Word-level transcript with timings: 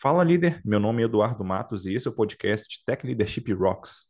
Fala 0.00 0.22
líder, 0.22 0.62
meu 0.64 0.78
nome 0.78 1.02
é 1.02 1.06
Eduardo 1.06 1.44
Matos 1.44 1.84
e 1.84 1.92
esse 1.92 2.06
é 2.06 2.10
o 2.12 2.14
podcast 2.14 2.84
Tech 2.86 3.04
Leadership 3.04 3.52
Rocks. 3.52 4.06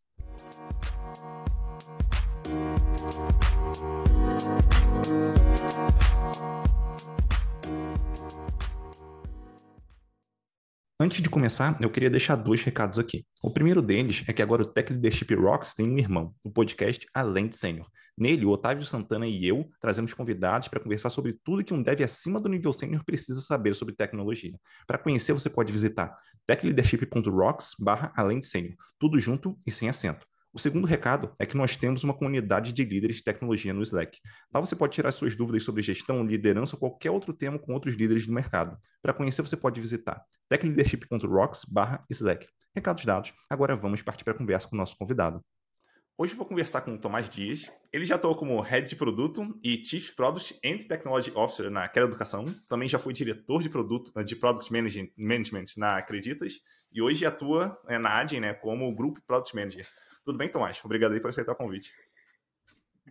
Antes 11.01 11.22
de 11.22 11.30
começar, 11.30 11.80
eu 11.80 11.90
queria 11.90 12.10
deixar 12.10 12.36
dois 12.36 12.62
recados 12.62 12.98
aqui. 12.98 13.24
O 13.42 13.50
primeiro 13.50 13.80
deles 13.80 14.22
é 14.28 14.32
que 14.34 14.42
agora 14.42 14.60
o 14.60 14.66
Tech 14.66 14.92
Leadership 14.92 15.34
Rocks 15.36 15.72
tem 15.72 15.88
um 15.88 15.96
irmão, 15.96 16.34
o 16.45 16.50
podcast 16.50 17.06
Além 17.14 17.48
de 17.48 17.56
Sênior. 17.56 17.88
Nele, 18.19 18.45
o 18.45 18.50
Otávio 18.50 18.84
Santana 18.84 19.27
e 19.27 19.46
eu 19.46 19.69
trazemos 19.80 20.12
convidados 20.12 20.69
para 20.69 20.80
conversar 20.80 21.10
sobre 21.10 21.38
tudo 21.45 21.62
que 21.62 21.73
um 21.73 21.82
dev 21.82 22.02
acima 22.02 22.41
do 22.41 22.48
nível 22.48 22.73
sênior 22.73 23.05
precisa 23.05 23.41
saber 23.41 23.74
sobre 23.74 23.95
tecnologia. 23.95 24.59
Para 24.87 24.98
conhecer, 24.98 25.33
você 25.33 25.48
pode 25.48 25.73
visitar 25.73 26.16
techleadership.rocks 26.46 27.77
além 28.16 28.41
de 28.41 28.46
sênior, 28.46 28.74
tudo 28.98 29.20
junto 29.20 29.57
e 29.66 29.70
sem 29.70 29.88
acento. 29.88 30.27
O 30.52 30.59
segundo 30.59 30.87
recado 30.87 31.30
é 31.38 31.46
que 31.46 31.57
nós 31.57 31.77
temos 31.77 32.02
uma 32.02 32.15
comunidade 32.15 32.73
de 32.73 32.84
líderes 32.84 33.16
de 33.16 33.23
tecnologia 33.23 33.73
no 33.73 33.83
Slack. 33.83 34.19
Lá 34.52 34.60
você 34.60 34.74
pode 34.74 34.95
tirar 34.95 35.12
suas 35.12 35.37
dúvidas 35.37 35.62
sobre 35.62 35.82
gestão, 35.82 36.24
liderança 36.24 36.74
ou 36.74 36.80
qualquer 36.80 37.10
outro 37.10 37.32
tema 37.32 37.59
com 37.59 37.73
outros 37.73 37.95
líderes 37.95 38.27
do 38.27 38.32
mercado. 38.32 38.77
Para 39.01 39.12
conhecer, 39.12 39.43
você 39.43 39.57
pode 39.57 39.80
visitar 39.80 40.21
techleadership.rocks/slack. 40.48 42.46
Recados 42.74 43.05
dados, 43.05 43.32
agora 43.48 43.77
vamos 43.77 44.02
partir 44.02 44.24
para 44.24 44.32
a 44.32 44.37
conversa 44.37 44.66
com 44.69 44.74
o 44.74 44.79
nosso 44.79 44.96
convidado. 44.96 45.45
Hoje 46.21 46.35
vou 46.35 46.45
conversar 46.45 46.81
com 46.81 46.95
o 46.95 46.99
Tomás 46.99 47.31
Dias. 47.31 47.71
Ele 47.93 48.05
já 48.05 48.17
atuou 48.17 48.35
como 48.35 48.61
Head 48.61 48.89
de 48.89 48.97
Produto 48.97 49.55
e 49.63 49.81
Chief 49.85 50.11
Product 50.17 50.59
and 50.65 50.79
Technology 50.79 51.31
Officer 51.33 51.71
na 51.71 51.87
Quero 51.87 52.09
Educação. 52.09 52.45
Também 52.69 52.89
já 52.89 52.99
foi 52.99 53.13
diretor 53.13 53.63
de, 53.63 53.71
produto, 53.71 54.11
de 54.25 54.35
Product 54.35 54.69
Management 55.17 55.67
na 55.77 55.97
Acreditas. 55.97 56.55
E 56.91 57.01
hoje 57.01 57.25
atua 57.25 57.81
é, 57.87 57.99
na 57.99 58.19
Adyen 58.19 58.41
né, 58.41 58.53
como 58.53 58.93
Group 58.93 59.19
Product 59.29 59.55
Manager. 59.55 59.87
Tudo 60.25 60.37
bem, 60.37 60.49
Tomás? 60.49 60.80
Obrigado 60.85 61.13
aí 61.13 61.21
por 61.21 61.29
aceitar 61.29 61.52
o 61.52 61.55
convite. 61.57 61.95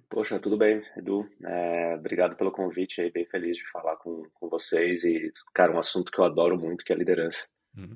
Poxa, 0.09 0.37
tudo 0.37 0.57
bem, 0.57 0.83
Edu. 0.97 1.29
É, 1.45 1.95
obrigado 1.95 2.35
pelo 2.35 2.51
convite 2.51 2.99
aí, 2.99 3.09
bem 3.09 3.25
feliz 3.25 3.55
de 3.55 3.71
falar 3.71 3.95
com, 3.95 4.23
com 4.33 4.49
vocês 4.49 5.05
e, 5.05 5.31
cara, 5.53 5.71
um 5.71 5.79
assunto 5.79 6.11
que 6.11 6.19
eu 6.19 6.25
adoro 6.25 6.59
muito, 6.59 6.83
que 6.83 6.91
é 6.91 6.95
a 6.95 6.99
liderança. 6.99 7.47
Uhum. 7.77 7.95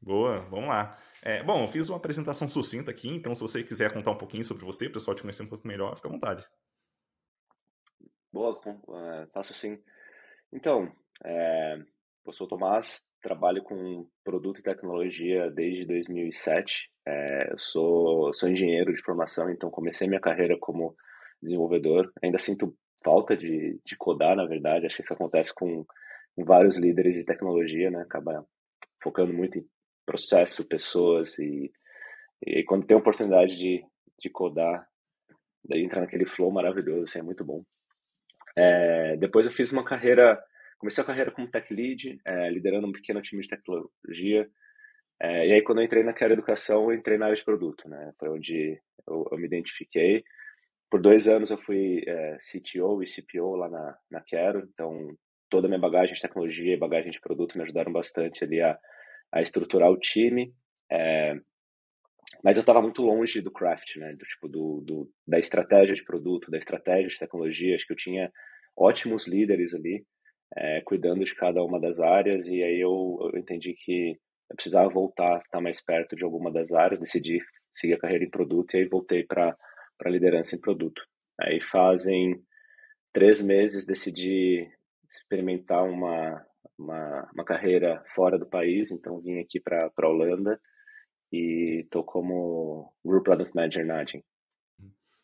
Boa, 0.00 0.40
vamos 0.50 0.68
lá. 0.68 0.96
É, 1.22 1.42
bom, 1.42 1.62
eu 1.62 1.68
fiz 1.68 1.88
uma 1.88 1.98
apresentação 1.98 2.48
sucinta 2.48 2.90
aqui, 2.90 3.08
então 3.08 3.34
se 3.34 3.42
você 3.42 3.62
quiser 3.62 3.92
contar 3.92 4.12
um 4.12 4.18
pouquinho 4.18 4.44
sobre 4.44 4.64
você, 4.64 4.86
o 4.86 4.92
pessoal 4.92 5.14
te 5.14 5.22
conhecer 5.22 5.42
um 5.42 5.48
pouco 5.48 5.66
melhor, 5.66 5.96
fica 5.96 6.08
à 6.08 6.12
vontade. 6.12 6.46
Boa, 8.32 8.52
uh, 8.52 9.26
faço 9.32 9.54
sim. 9.54 9.78
Então, 10.52 10.92
é, 11.24 11.78
eu 12.26 12.32
sou 12.32 12.46
o 12.46 12.48
Tomás, 12.48 13.02
trabalho 13.22 13.62
com 13.62 14.08
produto 14.22 14.60
e 14.60 14.62
tecnologia 14.62 15.50
desde 15.50 15.84
2007. 15.86 16.90
É, 17.06 17.52
eu 17.52 17.58
sou, 17.58 18.32
sou 18.34 18.48
engenheiro 18.48 18.94
de 18.94 19.02
formação, 19.02 19.50
então 19.50 19.70
comecei 19.70 20.06
minha 20.06 20.20
carreira 20.20 20.56
como 20.60 20.94
desenvolvedor. 21.42 22.12
Ainda 22.22 22.38
sinto 22.38 22.76
falta 23.02 23.36
de, 23.36 23.80
de 23.84 23.96
codar, 23.96 24.36
na 24.36 24.46
verdade. 24.46 24.86
Acho 24.86 24.96
que 24.96 25.02
isso 25.02 25.12
acontece 25.12 25.54
com, 25.54 25.84
com 26.36 26.44
vários 26.44 26.78
líderes 26.78 27.14
de 27.14 27.24
tecnologia, 27.24 27.90
né? 27.90 28.02
Acaba 28.02 28.46
focando 29.02 29.32
muito 29.32 29.58
em 29.58 29.66
processo, 30.08 30.64
pessoas 30.64 31.38
e, 31.38 31.70
e 32.46 32.64
quando 32.64 32.86
tem 32.86 32.96
a 32.96 33.00
oportunidade 33.00 33.56
de, 33.56 33.84
de 34.18 34.30
codar, 34.30 34.86
daí 35.64 35.84
entrar 35.84 36.00
naquele 36.00 36.24
flow 36.26 36.50
maravilhoso, 36.50 37.04
assim, 37.04 37.18
é 37.18 37.22
muito 37.22 37.44
bom. 37.44 37.62
É, 38.56 39.16
depois 39.18 39.44
eu 39.44 39.52
fiz 39.52 39.70
uma 39.72 39.84
carreira, 39.84 40.42
comecei 40.78 41.04
a 41.04 41.06
carreira 41.06 41.30
como 41.30 41.50
tech 41.50 41.72
lead, 41.72 42.18
é, 42.24 42.48
liderando 42.50 42.86
um 42.86 42.92
pequeno 42.92 43.20
time 43.20 43.42
de 43.42 43.48
tecnologia, 43.48 44.48
é, 45.20 45.48
e 45.48 45.52
aí, 45.52 45.62
quando 45.62 45.78
eu 45.78 45.84
entrei 45.84 46.04
na 46.04 46.12
Quero 46.12 46.32
Educação, 46.32 46.84
eu 46.84 46.94
entrei 46.94 47.18
na 47.18 47.26
área 47.26 47.36
de 47.36 47.44
produto, 47.44 47.88
né? 47.88 48.12
Foi 48.18 48.28
onde 48.28 48.80
eu, 49.06 49.26
eu 49.32 49.38
me 49.38 49.46
identifiquei. 49.46 50.22
Por 50.88 51.00
dois 51.00 51.28
anos 51.28 51.50
eu 51.50 51.58
fui 51.58 52.04
é, 52.06 52.38
CTO 52.38 53.02
e 53.02 53.06
CPO 53.06 53.56
lá 53.56 53.68
na, 53.68 53.98
na 54.10 54.20
Quero, 54.20 54.60
então 54.72 55.14
toda 55.50 55.66
a 55.66 55.68
minha 55.68 55.80
bagagem 55.80 56.14
de 56.14 56.20
tecnologia 56.20 56.74
e 56.74 56.78
bagagem 56.78 57.10
de 57.10 57.20
produto 57.20 57.56
me 57.58 57.64
ajudaram 57.64 57.92
bastante 57.92 58.44
ali 58.44 58.60
a, 58.60 58.78
a 59.32 59.42
estruturar 59.42 59.90
o 59.90 59.98
time. 59.98 60.52
É, 60.90 61.34
mas 62.42 62.56
eu 62.56 62.60
estava 62.60 62.82
muito 62.82 63.02
longe 63.02 63.40
do 63.40 63.50
craft, 63.50 63.96
né? 63.96 64.12
Do 64.12 64.24
tipo 64.24 64.48
do, 64.48 64.82
do, 64.84 65.10
da 65.26 65.38
estratégia 65.38 65.94
de 65.94 66.04
produto, 66.04 66.50
da 66.50 66.58
estratégia 66.58 67.08
de 67.08 67.18
tecnologia. 67.18 67.74
Acho 67.74 67.86
que 67.86 67.92
eu 67.92 67.96
tinha 67.96 68.32
ótimos 68.76 69.26
líderes 69.26 69.74
ali, 69.74 70.04
é, 70.56 70.80
cuidando 70.82 71.24
de 71.24 71.34
cada 71.34 71.62
uma 71.62 71.80
das 71.80 72.00
áreas. 72.00 72.46
E 72.46 72.62
aí 72.62 72.80
eu, 72.80 73.18
eu 73.32 73.38
entendi 73.38 73.74
que 73.74 74.18
eu 74.50 74.56
precisava 74.56 74.88
voltar, 74.88 75.40
estar 75.44 75.60
mais 75.60 75.82
perto 75.82 76.16
de 76.16 76.24
alguma 76.24 76.50
das 76.50 76.72
áreas, 76.72 77.00
decidi 77.00 77.40
seguir 77.72 77.94
a 77.94 77.98
carreira 77.98 78.24
em 78.24 78.30
produto 78.30 78.74
e 78.74 78.78
aí 78.78 78.86
voltei 78.86 79.24
para 79.24 79.56
a 80.04 80.08
liderança 80.08 80.56
em 80.56 80.60
produto. 80.60 81.02
Aí 81.40 81.60
fazem 81.60 82.40
três 83.12 83.40
meses 83.40 83.86
decidi 83.86 84.68
experimentar 85.10 85.84
uma, 85.84 86.44
uma, 86.78 87.28
uma 87.34 87.44
carreira 87.44 88.02
fora 88.14 88.38
do 88.38 88.46
país, 88.46 88.90
então 88.90 89.20
vim 89.20 89.40
aqui 89.40 89.60
para 89.60 89.90
a 89.94 90.08
Holanda 90.08 90.60
e 91.32 91.82
estou 91.84 92.04
como 92.04 92.92
Group 93.04 93.24
Product 93.24 93.54
Manager 93.54 93.86
na 93.86 94.00
Adyen. 94.00 94.24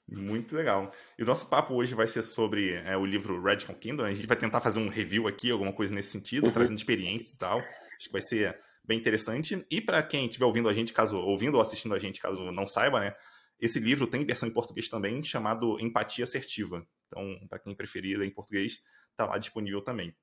Muito 0.06 0.54
legal. 0.54 0.92
E 1.18 1.22
o 1.22 1.26
nosso 1.26 1.48
papo 1.48 1.74
hoje 1.74 1.94
vai 1.94 2.06
ser 2.06 2.22
sobre 2.22 2.74
é, 2.74 2.96
o 2.96 3.06
livro 3.06 3.40
Radical 3.40 3.74
Kingdom. 3.76 4.04
A 4.04 4.12
gente 4.12 4.26
vai 4.26 4.36
tentar 4.36 4.60
fazer 4.60 4.78
um 4.78 4.88
review 4.88 5.26
aqui, 5.26 5.50
alguma 5.50 5.72
coisa 5.72 5.94
nesse 5.94 6.10
sentido, 6.10 6.46
uhum. 6.46 6.52
trazendo 6.52 6.76
experiências 6.76 7.32
e 7.32 7.38
tal. 7.38 7.60
Acho 7.60 8.06
que 8.06 8.12
vai 8.12 8.20
ser 8.20 8.58
bem 8.84 8.98
interessante. 8.98 9.62
E 9.70 9.80
para 9.80 10.02
quem 10.02 10.26
estiver 10.26 10.44
ouvindo 10.44 10.68
a 10.68 10.74
gente, 10.74 10.92
caso 10.92 11.16
ouvindo 11.16 11.54
ou 11.54 11.60
assistindo 11.60 11.94
a 11.94 11.98
gente, 11.98 12.20
caso 12.20 12.50
não 12.52 12.66
saiba, 12.66 13.00
né? 13.00 13.14
Esse 13.58 13.80
livro 13.80 14.06
tem 14.06 14.26
versão 14.26 14.48
em 14.48 14.52
português 14.52 14.88
também, 14.88 15.22
chamado 15.22 15.80
Empatia 15.80 16.24
Assertiva. 16.24 16.86
Então, 17.06 17.38
para 17.48 17.58
quem 17.58 17.74
preferir 17.74 18.18
ler 18.18 18.26
em 18.26 18.34
português, 18.34 18.80
está 19.10 19.24
lá 19.24 19.38
disponível 19.38 19.80
também. 19.80 20.14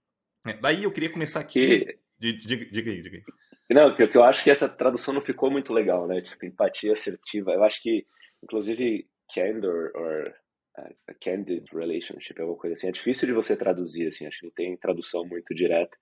É, 0.46 0.54
daí 0.54 0.84
eu 0.84 0.92
queria 0.92 1.12
começar 1.12 1.40
aqui. 1.40 1.98
E... 2.20 2.32
Diga, 2.32 2.66
diga 2.66 2.92
aí, 2.92 3.02
diga 3.02 3.18
aí. 3.18 3.24
Não, 3.74 3.96
que, 3.96 4.08
que 4.08 4.18
eu 4.18 4.24
acho 4.24 4.44
que 4.44 4.50
essa 4.50 4.68
tradução 4.68 5.14
não 5.14 5.22
ficou 5.22 5.50
muito 5.50 5.74
legal, 5.74 6.08
né? 6.08 6.22
Tipo, 6.22 6.46
empatia 6.46 6.92
assertiva. 6.92 7.52
Eu 7.52 7.64
acho 7.64 7.82
que, 7.82 8.06
inclusive, 8.44 9.08
candor 9.34 9.92
or 9.96 10.34
a 11.08 11.14
candid 11.14 11.66
relationship, 11.74 12.40
alguma 12.40 12.58
coisa 12.58 12.74
assim, 12.74 12.88
é 12.88 12.92
difícil 12.92 13.28
de 13.28 13.34
você 13.34 13.56
traduzir, 13.56 14.08
assim. 14.08 14.26
Acho 14.26 14.40
que 14.40 14.46
não 14.46 14.54
tem 14.54 14.78
tradução 14.78 15.26
muito 15.26 15.54
direta. 15.54 15.96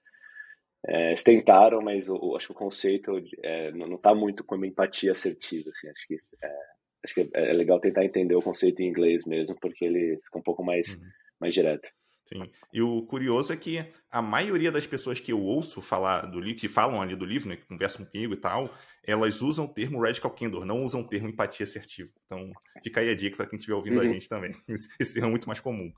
É, 0.88 1.10
eles 1.10 1.24
tentaram, 1.24 1.82
mas 1.82 2.08
o, 2.08 2.36
acho 2.36 2.48
que 2.48 2.54
o 2.54 2.56
conceito 2.56 3.12
é, 3.44 3.72
não 3.72 3.96
está 3.96 4.16
muito 4.16 4.44
como 4.44 4.66
empatia 4.66 5.12
assertiva, 5.12 5.70
assim, 5.70 5.90
acho 5.90 6.08
que, 6.08 6.16
é, 6.42 6.56
acho 7.04 7.14
que 7.14 7.30
é, 7.34 7.54
legal 7.54 7.82
tentar 7.82 8.06
entender 8.06 8.36
o 8.36 8.42
conceito 8.42 8.82
em 8.82 8.88
inglês 8.88 9.26
mesmo, 9.26 9.58
porque 9.60 9.84
ele 9.84 10.18
fica 10.24 10.40
um 10.40 10.44
pouco 10.44 10.64
mais, 10.64 10.96
uhum. 10.96 11.04
mais 11.42 11.54
direto. 11.54 11.90
Sim. 12.30 12.48
E 12.72 12.80
o 12.80 13.02
curioso 13.02 13.52
é 13.52 13.58
que 13.58 13.84
a 14.12 14.22
maioria 14.22 14.72
das 14.72 14.86
pessoas 14.86 15.20
que 15.20 15.32
eu 15.32 15.42
ouço 15.42 15.82
falar 15.82 16.28
do 16.28 16.40
livro, 16.40 16.62
que 16.62 16.68
falam 16.68 17.02
ali 17.02 17.16
do 17.16 17.26
livro, 17.26 17.50
né, 17.50 17.56
que 17.56 17.66
conversam 17.66 18.06
comigo 18.06 18.34
e 18.34 18.38
tal, 18.38 18.72
elas 19.04 19.42
usam 19.42 19.66
o 19.66 19.68
termo 19.68 20.00
radical 20.00 20.30
candor, 20.30 20.64
não 20.64 20.84
usam 20.84 21.02
o 21.02 21.08
termo 21.08 21.28
empatia 21.28 21.64
assertiva. 21.64 22.12
Então, 22.26 22.52
fica 22.84 23.02
aí 23.02 23.10
a 23.10 23.16
dica 23.16 23.36
para 23.36 23.48
quem 23.48 23.58
estiver 23.58 23.76
ouvindo 23.76 23.96
uhum. 23.96 24.04
a 24.04 24.08
gente 24.08 24.30
também. 24.30 24.52
Esse 25.00 25.12
termo 25.12 25.30
é 25.30 25.32
muito 25.32 25.48
mais 25.48 25.60
comum. 25.60 25.92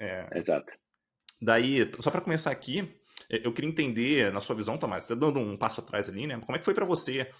É... 0.00 0.26
Exato. 0.36 0.72
Daí, 1.40 1.88
só 2.00 2.10
para 2.10 2.20
começar 2.20 2.50
aqui, 2.50 2.92
é, 3.30 3.46
eu 3.46 3.52
queria 3.52 3.70
entender, 3.70 4.32
na 4.32 4.40
sua 4.40 4.56
visão, 4.56 4.76
Tomás, 4.76 5.04
você 5.04 5.10
tá 5.10 5.14
dando 5.14 5.38
um 5.38 5.56
passo 5.56 5.80
atrás 5.80 6.08
ali, 6.08 6.26
né? 6.26 6.40
Como 6.40 6.56
é 6.56 6.58
que 6.58 6.64
foi 6.64 6.74
para 6.74 6.84
você 6.84 7.30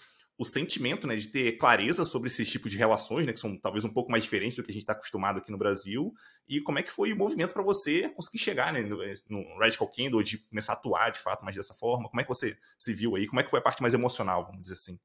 o 0.43 0.45
sentimento, 0.45 1.07
né, 1.07 1.15
de 1.15 1.27
ter 1.29 1.53
clareza 1.53 2.03
sobre 2.03 2.27
esses 2.27 2.49
tipos 2.49 2.69
de 2.69 2.77
relações, 2.77 3.25
né, 3.25 3.33
que 3.33 3.39
são 3.39 3.57
talvez 3.57 3.83
um 3.83 3.89
pouco 3.89 4.11
mais 4.11 4.23
diferentes 4.23 4.55
do 4.55 4.63
que 4.63 4.69
a 4.69 4.73
gente 4.73 4.83
está 4.83 4.93
acostumado 4.93 5.39
aqui 5.39 5.51
no 5.51 5.57
Brasil, 5.57 6.13
e 6.47 6.61
como 6.61 6.79
é 6.79 6.83
que 6.83 6.91
foi 6.91 7.11
o 7.11 7.17
movimento 7.17 7.53
para 7.53 7.63
você 7.63 8.09
conseguir 8.09 8.37
chegar, 8.37 8.71
né, 8.71 8.81
no, 8.81 8.97
no 9.29 9.57
Radical 9.57 9.89
Kingdom, 9.89 10.21
de 10.21 10.37
começar 10.37 10.73
a 10.73 10.75
atuar 10.75 11.11
de 11.11 11.19
fato 11.19 11.43
mais 11.43 11.55
dessa 11.55 11.73
forma? 11.73 12.09
Como 12.09 12.21
é 12.21 12.23
que 12.23 12.29
você 12.29 12.57
se 12.77 12.93
viu 12.93 13.15
aí? 13.15 13.25
Como 13.25 13.39
é 13.39 13.43
que 13.43 13.49
foi 13.49 13.59
a 13.59 13.63
parte 13.63 13.81
mais 13.81 13.93
emocional, 13.93 14.45
vamos 14.45 14.61
dizer 14.61 14.75
assim? 14.75 14.99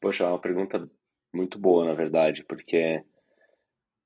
Poxa, 0.00 0.24
é 0.24 0.26
uma 0.28 0.40
pergunta 0.40 0.84
muito 1.32 1.58
boa, 1.58 1.84
na 1.84 1.94
verdade, 1.94 2.44
porque 2.44 3.04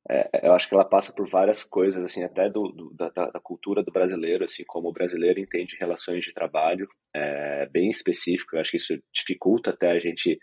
é, 0.09 0.47
eu 0.47 0.53
acho 0.53 0.69
que 0.69 0.75
ela 0.75 0.85
passa 0.85 1.13
por 1.13 1.29
várias 1.29 1.65
coisas, 1.65 2.03
assim, 2.05 2.23
até 2.23 2.49
do, 2.49 2.69
do 2.69 2.95
da, 2.95 3.09
da, 3.09 3.41
cultura 3.41 3.83
do 3.83 3.91
brasileiro, 3.91 4.45
assim, 4.45 4.65
como 4.65 4.89
o 4.89 4.93
brasileiro 4.93 5.41
entende 5.41 5.77
relações 5.79 6.25
de 6.25 6.33
trabalho, 6.33 6.89
é, 7.15 7.67
bem 7.67 7.91
específico. 7.91 8.55
Eu 8.55 8.61
acho 8.61 8.71
que 8.71 8.77
isso 8.77 8.95
dificulta 9.13 9.71
até 9.71 9.91
a 9.91 9.99
gente 9.99 10.39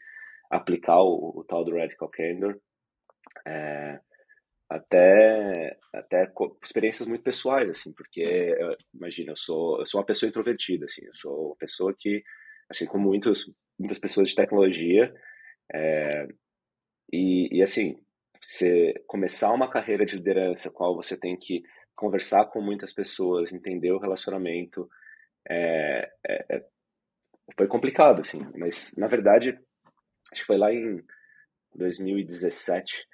aplicar 0.51 1.01
o, 1.01 1.39
o 1.39 1.43
tal 1.45 1.63
do 1.63 1.75
radical 1.75 2.09
candor. 2.09 2.59
É, 3.47 3.99
até 4.69 5.77
até 5.93 6.31
experiências 6.63 7.07
muito 7.07 7.23
pessoais 7.23 7.69
assim 7.69 7.91
porque 7.93 8.55
imagina 8.93 9.31
eu 9.31 9.37
sou 9.37 9.79
eu 9.79 9.85
sou 9.85 9.99
uma 9.99 10.05
pessoa 10.05 10.29
introvertida 10.29 10.85
assim 10.85 11.05
eu 11.05 11.15
sou 11.15 11.47
uma 11.47 11.55
pessoa 11.57 11.93
que 11.97 12.23
assim 12.69 12.85
como 12.85 13.03
muitos 13.03 13.51
muitas 13.77 13.99
pessoas 13.99 14.29
de 14.29 14.35
tecnologia 14.35 15.13
é, 15.73 16.27
e, 17.11 17.49
e 17.57 17.61
assim 17.61 17.97
você 18.43 18.93
começar 19.07 19.53
uma 19.53 19.69
carreira 19.69 20.05
de 20.05 20.17
liderança, 20.17 20.69
qual 20.69 20.95
você 20.95 21.15
tem 21.15 21.37
que 21.37 21.63
conversar 21.95 22.45
com 22.45 22.61
muitas 22.61 22.91
pessoas, 22.91 23.53
entender 23.53 23.91
o 23.91 23.99
relacionamento, 23.99 24.89
é, 25.49 26.11
é, 26.27 26.57
é, 26.57 26.65
foi 27.57 27.67
complicado, 27.67 28.21
assim, 28.21 28.39
mas 28.55 28.93
na 28.97 29.07
verdade, 29.07 29.57
acho 30.31 30.41
que 30.41 30.47
foi 30.47 30.57
lá 30.57 30.73
em 30.73 31.01
2017, 31.75 33.07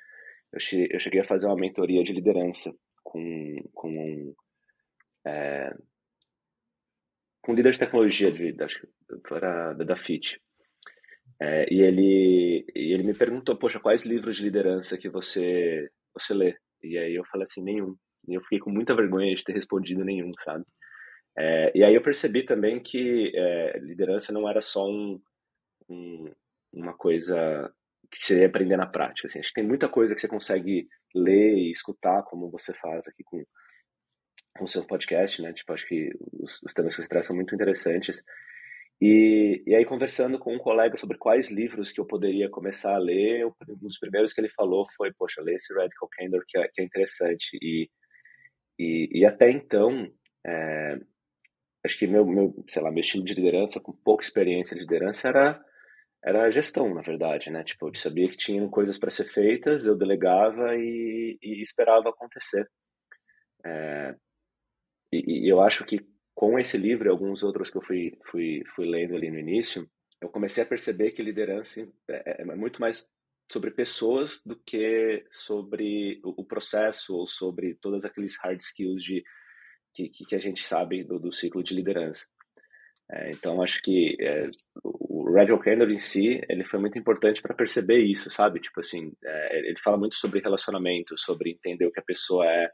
eu 0.51 0.59
cheguei, 0.59 0.87
eu 0.91 0.99
cheguei 0.99 1.21
a 1.21 1.25
fazer 1.25 1.45
uma 1.45 1.55
mentoria 1.55 2.03
de 2.03 2.11
liderança 2.11 2.73
com, 3.03 3.55
com 3.73 3.89
um, 3.89 4.35
é, 5.25 5.71
com 7.41 7.51
um 7.51 7.55
líder 7.55 7.73
de 7.73 7.79
tecnologia 7.79 8.31
de, 8.31 8.55
acho 8.63 8.81
que 8.81 9.39
da, 9.39 9.73
da 9.73 9.95
FIT. 9.95 10.41
É, 11.41 11.73
e 11.73 11.81
ele 11.81 12.65
e 12.75 12.93
ele 12.93 13.03
me 13.03 13.13
perguntou, 13.13 13.55
poxa, 13.57 13.79
quais 13.79 14.03
livros 14.03 14.37
de 14.37 14.43
liderança 14.43 14.97
que 14.97 15.09
você 15.09 15.89
você 16.13 16.33
lê? 16.33 16.57
E 16.83 16.97
aí 16.97 17.15
eu 17.15 17.25
falei 17.25 17.43
assim, 17.43 17.63
nenhum. 17.63 17.95
E 18.27 18.33
eu 18.35 18.41
fiquei 18.41 18.59
com 18.59 18.69
muita 18.71 18.95
vergonha 18.95 19.35
de 19.35 19.43
ter 19.43 19.53
respondido 19.53 20.03
nenhum, 20.03 20.31
sabe? 20.43 20.65
É, 21.37 21.71
e 21.77 21.83
aí 21.83 21.95
eu 21.95 22.01
percebi 22.01 22.43
também 22.43 22.79
que 22.81 23.31
é, 23.35 23.79
liderança 23.79 24.33
não 24.33 24.49
era 24.49 24.61
só 24.61 24.85
um, 24.85 25.21
um, 25.89 26.25
uma 26.73 26.93
coisa 26.93 27.71
que 28.11 28.25
você 28.25 28.39
ia 28.39 28.47
aprender 28.47 28.77
na 28.77 28.87
prática. 28.87 29.27
Assim. 29.27 29.39
Acho 29.39 29.49
que 29.49 29.61
tem 29.61 29.67
muita 29.67 29.87
coisa 29.87 30.15
que 30.15 30.21
você 30.21 30.27
consegue 30.27 30.87
ler 31.15 31.55
e 31.55 31.71
escutar, 31.71 32.23
como 32.23 32.51
você 32.51 32.73
faz 32.73 33.07
aqui 33.07 33.23
com 33.23 33.43
com 34.57 34.65
o 34.65 34.67
seu 34.67 34.85
podcast, 34.85 35.41
né? 35.41 35.53
Tipo, 35.53 35.73
acho 35.73 35.87
que 35.87 36.11
os, 36.33 36.61
os 36.63 36.73
temas 36.73 36.95
que 36.95 37.01
você 37.01 37.07
traz 37.07 37.25
são 37.25 37.35
muito 37.35 37.55
interessantes. 37.55 38.21
E, 39.01 39.63
e 39.65 39.75
aí, 39.75 39.85
conversando 39.85 40.37
com 40.37 40.53
um 40.53 40.59
colega 40.59 40.97
sobre 40.97 41.17
quais 41.17 41.49
livros 41.49 41.91
que 41.91 42.01
eu 42.01 42.05
poderia 42.05 42.49
começar 42.49 42.95
a 42.95 42.97
ler, 42.97 43.45
um 43.45 43.53
dos 43.81 43.97
primeiros 43.97 44.33
que 44.33 44.41
ele 44.41 44.49
falou 44.49 44.87
foi, 44.97 45.13
poxa, 45.13 45.41
lê 45.41 45.55
esse 45.55 45.73
Radical 45.73 46.09
Candor, 46.09 46.43
que 46.47 46.57
é, 46.57 46.67
que 46.67 46.81
é 46.81 46.83
interessante. 46.83 47.57
E, 47.61 47.89
e, 48.77 49.09
e 49.21 49.25
até 49.25 49.49
então, 49.49 50.11
é, 50.45 50.99
acho 51.85 51.97
que 51.97 52.07
meu, 52.07 52.25
meu, 52.25 52.53
sei 52.67 52.81
lá, 52.81 52.91
meu 52.91 53.01
estilo 53.01 53.23
de 53.23 53.33
liderança, 53.33 53.79
com 53.79 53.93
pouca 53.93 54.23
experiência 54.23 54.75
de 54.75 54.81
liderança, 54.81 55.29
era, 55.29 55.65
era 56.23 56.51
gestão, 56.51 56.93
na 56.93 57.01
verdade, 57.01 57.49
né? 57.49 57.63
Tipo, 57.63 57.87
eu 57.89 57.95
sabia 57.95 58.29
que 58.29 58.37
tinham 58.37 58.69
coisas 58.69 58.97
para 58.97 59.09
ser 59.11 59.25
feitas, 59.25 59.85
eu 59.85 59.97
delegava 59.97 60.75
e, 60.75 61.37
e 61.41 61.61
esperava 61.61 62.09
acontecer. 62.09 62.69
É, 63.65 64.15
e, 65.11 65.45
e, 65.47 65.49
eu 65.49 65.61
acho 65.61 65.85
que 65.85 65.99
com 66.39 66.57
esse 66.57 66.77
livro 66.77 67.05
e 67.05 67.11
alguns 67.11 67.43
outros 67.43 67.69
que 67.69 67.75
eu 67.75 67.81
fui, 67.81 68.17
fui, 68.31 68.63
fui 68.73 68.85
lendo 68.85 69.13
ali 69.13 69.29
no 69.29 69.37
início, 69.37 69.85
eu 70.21 70.29
comecei 70.29 70.63
a 70.63 70.65
perceber 70.65 71.11
que 71.11 71.21
liderança 71.21 71.81
é, 71.81 72.41
é, 72.41 72.41
é 72.43 72.55
muito 72.55 72.79
mais 72.79 73.09
sobre 73.51 73.71
pessoas 73.71 74.41
do 74.45 74.55
que 74.55 75.25
sobre 75.29 76.21
o, 76.23 76.41
o 76.41 76.45
processo 76.45 77.13
ou 77.13 77.27
sobre 77.27 77.75
todos 77.81 78.05
aqueles 78.05 78.37
hard 78.41 78.57
skills 78.61 79.03
de, 79.03 79.21
que, 79.93 80.07
que 80.07 80.33
a 80.33 80.39
gente 80.39 80.63
sabe 80.63 81.03
do, 81.03 81.19
do 81.19 81.33
ciclo 81.33 81.61
de 81.61 81.75
liderança. 81.75 82.25
É, 83.11 83.31
então, 83.31 83.61
acho 83.61 83.81
que 83.81 84.15
é, 84.21 84.39
o 84.81 85.29
Radical 85.33 85.59
Candor 85.59 85.91
em 85.91 85.99
si, 85.99 86.39
ele 86.47 86.63
foi 86.63 86.79
muito 86.79 86.97
importante 86.97 87.41
para 87.41 87.53
perceber 87.53 87.97
isso, 87.97 88.31
sabe? 88.31 88.61
Tipo 88.61 88.79
assim, 88.79 89.11
é, 89.25 89.59
ele 89.67 89.79
fala 89.83 89.97
muito 89.97 90.15
sobre 90.15 90.39
relacionamento, 90.39 91.19
sobre 91.19 91.51
entender 91.51 91.85
o 91.85 91.91
que 91.91 91.99
a 91.99 92.03
pessoa 92.03 92.45
é, 92.45 92.71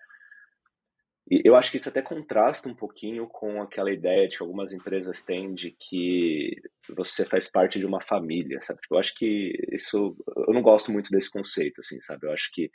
e 1.29 1.41
eu 1.43 1.55
acho 1.55 1.71
que 1.71 1.77
isso 1.77 1.89
até 1.89 2.01
contrasta 2.03 2.69
um 2.69 2.75
pouquinho 2.75 3.27
com 3.27 3.61
aquela 3.61 3.91
ideia 3.91 4.27
de 4.27 4.37
que 4.37 4.43
algumas 4.43 4.71
empresas 4.71 5.23
têm 5.23 5.55
de 5.55 5.71
que 5.71 6.55
você 6.95 7.25
faz 7.25 7.49
parte 7.49 7.79
de 7.79 7.85
uma 7.85 7.99
família, 7.99 8.61
sabe? 8.61 8.79
Tipo, 8.81 8.95
eu 8.95 8.99
acho 8.99 9.15
que 9.15 9.53
isso, 9.71 10.15
eu 10.47 10.53
não 10.53 10.61
gosto 10.61 10.91
muito 10.91 11.09
desse 11.09 11.31
conceito, 11.31 11.81
assim, 11.81 11.99
sabe? 12.01 12.27
Eu 12.27 12.31
acho 12.31 12.51
que 12.53 12.69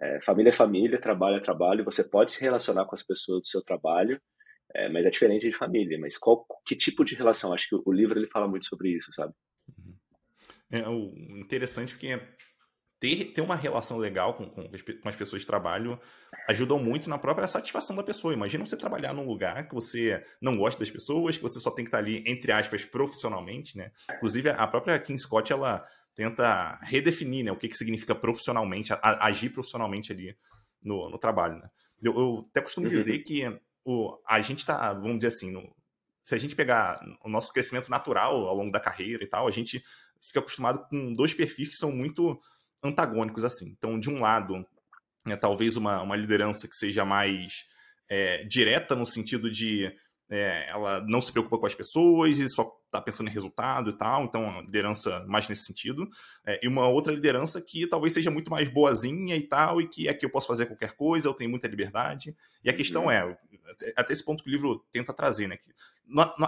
é, 0.00 0.20
família 0.22 0.50
é 0.50 0.52
família, 0.52 1.00
trabalho 1.00 1.38
é 1.38 1.40
trabalho, 1.40 1.84
você 1.84 2.04
pode 2.04 2.30
se 2.30 2.40
relacionar 2.40 2.84
com 2.84 2.94
as 2.94 3.02
pessoas 3.02 3.40
do 3.40 3.46
seu 3.48 3.62
trabalho, 3.62 4.20
é, 4.74 4.88
mas 4.88 5.04
é 5.04 5.10
diferente 5.10 5.50
de 5.50 5.56
família. 5.56 5.98
Mas 5.98 6.16
qual, 6.16 6.46
que 6.64 6.76
tipo 6.76 7.04
de 7.04 7.16
relação? 7.16 7.52
Acho 7.52 7.68
que 7.68 7.76
o 7.84 7.92
livro 7.92 8.16
ele 8.16 8.28
fala 8.28 8.46
muito 8.46 8.66
sobre 8.66 8.90
isso, 8.90 9.12
sabe? 9.12 9.34
Uhum. 9.76 9.94
É 10.70 10.88
o 10.88 11.12
interessante 11.40 11.94
porque 11.94 12.20
ter, 13.00 13.26
ter 13.26 13.40
uma 13.40 13.54
relação 13.54 13.96
legal 13.96 14.34
com, 14.34 14.48
com, 14.48 14.68
com, 14.68 15.08
as 15.08 15.16
pessoas 15.16 15.42
de 15.42 15.46
trabalho 15.46 15.98
ajudam 16.48 16.78
muito 16.78 17.08
na 17.08 17.18
própria 17.18 17.46
satisfação 17.46 17.94
da 17.94 18.02
pessoa. 18.02 18.34
Imagina 18.34 18.64
você 18.66 18.76
trabalhar 18.76 19.12
num 19.12 19.26
lugar 19.26 19.68
que 19.68 19.74
você 19.74 20.22
não 20.40 20.56
gosta 20.56 20.80
das 20.80 20.90
pessoas, 20.90 21.36
que 21.36 21.42
você 21.42 21.60
só 21.60 21.70
tem 21.70 21.84
que 21.84 21.88
estar 21.88 21.98
ali, 21.98 22.22
entre 22.26 22.50
aspas, 22.50 22.84
profissionalmente, 22.84 23.76
né? 23.76 23.92
Inclusive, 24.16 24.50
a 24.50 24.66
própria 24.66 24.98
Kim 24.98 25.16
Scott, 25.16 25.52
ela 25.52 25.86
tenta 26.14 26.78
redefinir 26.82 27.44
né, 27.44 27.52
o 27.52 27.56
que, 27.56 27.68
que 27.68 27.76
significa 27.76 28.14
profissionalmente, 28.14 28.92
a, 28.92 29.26
agir 29.26 29.50
profissionalmente 29.50 30.12
ali 30.12 30.36
no, 30.82 31.08
no 31.08 31.18
trabalho, 31.18 31.58
né? 31.58 31.70
Eu, 32.02 32.12
eu 32.12 32.46
até 32.50 32.60
costumo 32.60 32.88
uhum. 32.88 32.94
dizer 32.94 33.18
que 33.20 33.44
o, 33.84 34.18
a 34.26 34.40
gente 34.40 34.60
está, 34.60 34.92
vamos 34.92 35.18
dizer 35.18 35.28
assim, 35.28 35.52
no, 35.52 35.72
se 36.24 36.34
a 36.34 36.38
gente 36.38 36.56
pegar 36.56 36.98
o 37.24 37.28
nosso 37.28 37.52
crescimento 37.52 37.90
natural 37.90 38.48
ao 38.48 38.54
longo 38.54 38.72
da 38.72 38.80
carreira 38.80 39.22
e 39.22 39.26
tal, 39.26 39.46
a 39.46 39.50
gente 39.50 39.82
fica 40.20 40.40
acostumado 40.40 40.86
com 40.88 41.14
dois 41.14 41.32
perfis 41.32 41.68
que 41.68 41.76
são 41.76 41.92
muito 41.92 42.38
antagônicos 42.82 43.44
assim. 43.44 43.74
Então, 43.76 43.98
de 43.98 44.10
um 44.10 44.20
lado, 44.20 44.66
é, 45.26 45.36
talvez 45.36 45.76
uma, 45.76 46.02
uma 46.02 46.16
liderança 46.16 46.68
que 46.68 46.76
seja 46.76 47.04
mais 47.04 47.64
é, 48.08 48.44
direta 48.44 48.94
no 48.94 49.06
sentido 49.06 49.50
de 49.50 49.92
é, 50.30 50.68
ela 50.68 51.00
não 51.06 51.20
se 51.20 51.32
preocupa 51.32 51.58
com 51.58 51.66
as 51.66 51.74
pessoas 51.74 52.38
e 52.38 52.48
só 52.50 52.70
está 52.84 53.00
pensando 53.00 53.28
em 53.28 53.32
resultado 53.32 53.90
e 53.90 53.96
tal, 53.96 54.24
então 54.24 54.60
liderança 54.60 55.24
mais 55.26 55.48
nesse 55.48 55.64
sentido. 55.64 56.08
É, 56.44 56.60
e 56.62 56.68
uma 56.68 56.88
outra 56.88 57.12
liderança 57.12 57.60
que 57.60 57.86
talvez 57.86 58.12
seja 58.12 58.30
muito 58.30 58.50
mais 58.50 58.68
boazinha 58.68 59.36
e 59.36 59.42
tal, 59.42 59.80
e 59.80 59.88
que 59.88 60.08
aqui 60.08 60.24
eu 60.24 60.30
posso 60.30 60.46
fazer 60.46 60.66
qualquer 60.66 60.92
coisa, 60.92 61.28
eu 61.28 61.34
tenho 61.34 61.50
muita 61.50 61.66
liberdade. 61.66 62.36
E 62.62 62.68
a 62.68 62.74
questão 62.74 63.04
uhum. 63.04 63.10
é, 63.10 63.38
até 63.96 64.12
esse 64.12 64.24
ponto 64.24 64.42
que 64.42 64.50
o 64.50 64.52
livro 64.52 64.84
tenta 64.92 65.12
trazer, 65.12 65.46
né? 65.48 65.56
Que, 65.56 65.70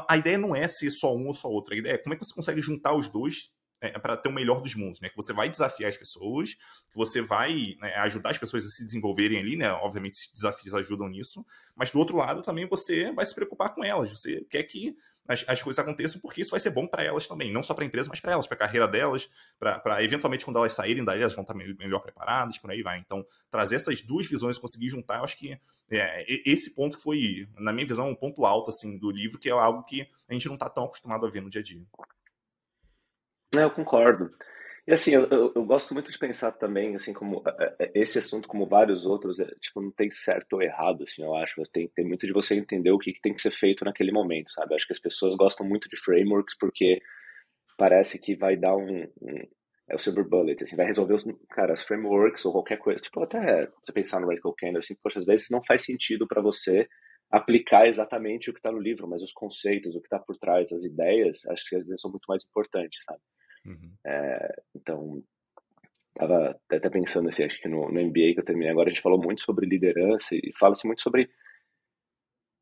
a 0.09 0.17
ideia 0.17 0.39
não 0.39 0.57
é 0.57 0.67
ser 0.67 0.91
só 0.91 1.15
um 1.15 1.27
ou 1.29 1.35
só 1.35 1.49
outro, 1.49 1.75
a 1.75 1.77
ideia 1.77 1.95
é 1.95 1.99
como 1.99 2.15
é 2.15 2.17
que 2.17 2.25
você 2.25 2.35
consegue 2.35 2.63
juntar 2.63 2.95
os 2.95 3.11
dois 3.11 3.51
é, 3.81 3.99
para 3.99 4.17
ter 4.17 4.29
o 4.29 4.33
melhor 4.33 4.61
dos 4.61 4.75
mundos, 4.75 5.01
né? 5.01 5.09
Que 5.09 5.17
você 5.17 5.33
vai 5.33 5.49
desafiar 5.49 5.89
as 5.89 5.97
pessoas, 5.97 6.55
que 6.55 6.97
você 6.97 7.21
vai 7.23 7.77
né, 7.81 7.95
ajudar 7.97 8.31
as 8.31 8.39
pessoas 8.39 8.67
a 8.67 8.71
se 8.71 8.85
desenvolverem 8.85 9.39
ali, 9.39 9.57
né? 9.57 9.71
Obviamente, 9.73 10.15
esses 10.15 10.33
desafios 10.33 10.75
ajudam 10.75 11.09
nisso, 11.09 11.45
mas 11.75 11.91
do 11.91 11.99
outro 11.99 12.17
lado 12.17 12.43
também 12.43 12.67
você 12.67 13.13
vai 13.13 13.25
se 13.25 13.35
preocupar 13.35 13.75
com 13.75 13.83
elas. 13.83 14.11
Você 14.11 14.45
quer 14.51 14.63
que 14.65 14.97
as, 15.27 15.45
as 15.47 15.63
coisas 15.63 15.79
aconteçam 15.79 16.21
porque 16.21 16.41
isso 16.41 16.51
vai 16.51 16.59
ser 16.59 16.71
bom 16.71 16.87
para 16.87 17.05
elas 17.05 17.27
também, 17.27 17.53
não 17.53 17.63
só 17.63 17.73
para 17.73 17.85
a 17.85 17.87
empresa, 17.87 18.09
mas 18.11 18.21
para 18.21 18.33
elas, 18.33 18.47
para 18.47 18.57
a 18.57 18.59
carreira 18.59 18.89
delas, 18.89 19.31
para 19.59 20.03
eventualmente 20.03 20.45
quando 20.45 20.57
elas 20.57 20.75
saírem 20.75 21.05
daí 21.05 21.21
elas 21.21 21.35
vão 21.35 21.43
estar 21.43 21.55
melhor 21.55 22.01
preparadas, 22.01 22.59
por 22.59 22.71
aí 22.71 22.83
vai. 22.83 22.99
Então, 22.99 23.25
trazer 23.51 23.77
essas 23.77 24.01
duas 24.03 24.27
visões, 24.27 24.59
conseguir 24.59 24.89
juntar, 24.89 25.19
eu 25.19 25.25
acho 25.25 25.39
que 25.39 25.59
é, 25.91 26.25
esse 26.49 26.75
ponto 26.75 26.97
que 26.97 27.03
foi, 27.03 27.49
na 27.59 27.73
minha 27.73 27.87
visão, 27.87 28.09
um 28.09 28.15
ponto 28.15 28.45
alto 28.45 28.71
assim 28.71 28.99
do 28.99 29.11
livro, 29.11 29.39
que 29.39 29.49
é 29.49 29.53
algo 29.53 29.85
que 29.85 30.07
a 30.29 30.33
gente 30.33 30.47
não 30.47 30.55
está 30.55 30.69
tão 30.69 30.85
acostumado 30.85 31.27
a 31.27 31.31
ver 31.31 31.43
no 31.43 31.51
dia 31.51 31.61
a 31.61 31.65
dia. 31.65 31.85
É, 33.55 33.63
eu 33.63 33.71
concordo. 33.71 34.31
E 34.87 34.93
assim, 34.93 35.13
eu, 35.13 35.25
eu, 35.29 35.53
eu, 35.55 35.65
gosto 35.65 35.93
muito 35.95 36.11
de 36.11 36.19
pensar 36.19 36.53
também, 36.53 36.97
assim, 36.97 37.13
como 37.13 37.43
é, 37.47 37.77
é, 37.81 37.91
esse 37.95 38.19
assunto, 38.19 38.49
como 38.49 38.67
vários 38.67 39.07
outros, 39.07 39.39
é, 39.41 39.47
tipo, 39.61 39.81
não 39.81 39.91
tem 39.91 40.11
certo 40.11 40.55
ou 40.55 40.63
errado, 40.63 41.05
assim, 41.05 41.23
eu 41.23 41.35
acho. 41.37 41.63
Tem, 41.73 41.89
tem 41.89 42.05
muito 42.07 42.27
de 42.27 42.33
você 42.33 42.55
entender 42.55 42.91
o 42.91 42.99
que, 42.99 43.13
que 43.13 43.21
tem 43.21 43.35
que 43.35 43.43
ser 43.43 43.53
feito 43.53 43.85
naquele 43.85 44.13
momento, 44.13 44.51
sabe? 44.53 44.73
Eu 44.73 44.77
acho 44.77 44.87
que 44.87 44.93
as 44.93 45.01
pessoas 45.01 45.37
gostam 45.37 45.67
muito 45.67 45.89
de 45.89 45.97
frameworks 46.01 46.57
porque 46.59 47.01
parece 47.79 48.19
que 48.21 48.37
vai 48.37 48.57
dar 48.57 48.77
um, 48.77 49.05
um 49.23 49.49
é 49.91 49.97
o 49.97 49.99
silver 49.99 50.25
bullet, 50.25 50.63
assim, 50.63 50.77
vai 50.77 50.87
resolver 50.87 51.15
os, 51.15 51.25
cara, 51.51 51.73
as 51.73 51.83
frameworks 51.83 52.45
ou 52.45 52.53
qualquer 52.53 52.79
coisa. 52.79 53.03
Tipo, 53.03 53.25
até 53.25 53.67
você 53.85 53.93
pensar 53.93 54.21
no 54.21 54.29
Radical 54.29 54.55
Candor, 54.57 54.81
assim, 54.81 54.95
poxa, 55.03 55.19
às 55.19 55.25
vezes 55.27 55.49
não 55.51 55.63
faz 55.65 55.85
sentido 55.85 56.29
para 56.29 56.41
você 56.41 56.89
aplicar 57.31 57.89
exatamente 57.89 58.51
o 58.51 58.53
que 58.53 58.61
está 58.61 58.71
no 58.73 58.79
livro, 58.79 59.09
mas 59.09 59.23
os 59.23 59.33
conceitos, 59.33 59.95
o 59.97 60.01
que 60.01 60.07
está 60.07 60.19
por 60.19 60.37
trás, 60.37 60.73
as 60.73 60.85
ideias, 60.85 61.45
acho 61.47 61.69
que 61.69 61.77
às 61.77 61.85
vezes 61.85 62.01
são 62.01 62.11
muito 62.11 62.27
mais 62.29 62.45
importantes, 62.45 63.01
sabe? 63.05 63.21
Uhum. 63.65 63.93
É, 64.07 64.63
então, 64.75 65.23
estava 66.11 66.59
até 66.71 66.91
pensando 66.91 67.29
assim, 67.29 67.45
acho 67.45 67.61
que 67.61 67.69
no, 67.69 67.91
no 67.91 68.01
MBA 68.01 68.35
que 68.35 68.41
eu 68.41 68.45
terminei 68.45 68.71
agora, 68.71 68.89
a 68.89 68.93
gente 68.93 69.03
falou 69.03 69.21
muito 69.21 69.43
sobre 69.43 69.67
liderança 69.67 70.35
e 70.35 70.53
fala-se 70.59 70.87
muito 70.87 71.03
sobre 71.03 71.31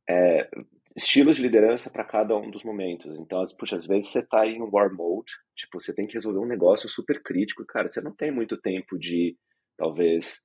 é, 0.09 0.49
estilos 0.97 1.37
de 1.37 1.43
liderança 1.43 1.91
para 1.91 2.05
cada 2.05 2.37
um 2.37 2.51
dos 2.51 2.65
momentos. 2.65 3.19
Então, 3.19 3.45
puxa, 3.59 3.77
às 3.77 3.87
vezes 3.87 4.11
você 4.11 4.21
está 4.21 4.47
em 4.47 4.61
war 4.61 4.93
mode, 4.93 5.33
tipo, 5.57 5.81
você 5.81 5.95
tem 5.95 6.07
que 6.07 6.15
resolver 6.15 6.41
um 6.41 6.47
negócio 6.47 6.89
super 6.89 7.23
crítico, 7.23 7.65
cara, 7.65 7.89
você 7.89 8.01
não 8.01 8.15
tem 8.15 8.31
muito 8.31 8.57
tempo 8.57 8.99
de, 8.99 9.37
talvez, 9.77 10.41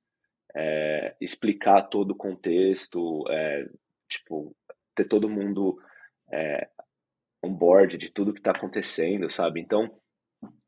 é, 0.54 1.16
explicar 1.20 1.82
todo 1.82 2.12
o 2.12 2.16
contexto, 2.16 3.24
é, 3.30 3.68
tipo, 4.08 4.54
ter 4.94 5.04
todo 5.06 5.28
mundo 5.28 5.76
é, 6.32 6.68
on 7.42 7.52
board 7.52 7.98
de 7.98 8.10
tudo 8.10 8.32
que 8.32 8.40
está 8.40 8.52
acontecendo, 8.52 9.30
sabe? 9.30 9.60
Então, 9.60 9.90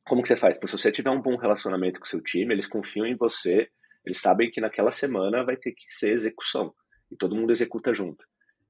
como 0.07 0.23
que 0.23 0.29
você 0.29 0.37
faz? 0.37 0.57
Porque 0.57 0.69
se 0.69 0.79
você 0.79 0.93
tiver 0.93 1.11
um 1.11 1.21
bom 1.21 1.37
relacionamento 1.37 1.99
com 1.99 2.07
o 2.07 2.09
seu 2.09 2.23
time, 2.23 2.55
eles 2.55 2.67
confiam 2.67 3.07
em 3.07 3.17
você, 3.17 3.69
eles 4.05 4.21
sabem 4.21 4.51
que 4.51 4.61
naquela 4.61 4.93
semana 4.93 5.45
vai 5.45 5.57
ter 5.57 5.73
que 5.73 5.85
ser 5.89 6.13
execução 6.13 6.73
e 7.11 7.17
todo 7.17 7.35
mundo 7.35 7.51
executa 7.51 7.95
junto. 7.95 8.25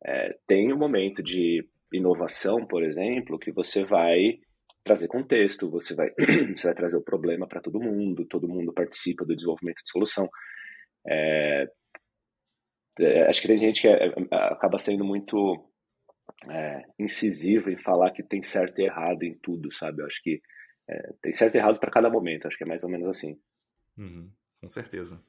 É, 0.05 0.37
tem 0.47 0.73
um 0.73 0.79
momento 0.79 1.23
de 1.23 1.67
inovação, 1.93 2.67
por 2.67 2.83
exemplo, 2.83 3.39
que 3.39 3.53
você 3.53 3.85
vai 3.85 4.39
trazer 4.83 5.09
contexto, 5.09 5.71
você 5.71 5.95
vai, 5.95 6.11
você 6.57 6.69
vai 6.69 6.75
trazer 6.75 6.97
o 6.97 7.05
problema 7.05 7.47
para 7.47 7.61
todo 7.61 7.81
mundo, 7.81 8.25
todo 8.25 8.49
mundo 8.49 8.73
participa 8.73 9.25
do 9.25 9.35
desenvolvimento 9.35 9.83
de 9.85 9.91
solução. 9.91 10.29
É, 11.07 11.69
é, 12.99 13.23
acho 13.29 13.43
que 13.43 13.49
tem 13.49 13.59
gente 13.59 13.83
que 13.83 13.89
é, 13.89 14.07
é 14.07 14.13
acaba 14.31 14.79
sendo 14.79 15.05
muito 15.05 15.69
é, 16.49 16.83
incisivo 16.99 17.71
em 17.71 17.77
falar 17.77 18.11
que 18.13 18.23
tem 18.23 18.43
certo 18.43 18.79
e 18.79 18.85
errado 18.85 19.23
em 19.23 19.35
tudo, 19.43 19.73
sabe? 19.75 20.01
Eu 20.01 20.07
acho 20.07 20.23
que 20.23 20.41
é, 20.89 21.13
tem 21.23 21.33
certo 21.33 21.55
e 21.55 21.59
errado 21.59 21.79
para 21.79 21.91
cada 21.91 22.11
momento, 22.11 22.47
acho 22.47 22.57
que 22.57 22.65
é 22.65 22.67
mais 22.67 22.85
ou 22.85 22.91
menos 22.91 23.09
assim. 23.09 23.41
Uhum, 23.97 24.31
com 24.61 24.69
certeza. 24.69 25.23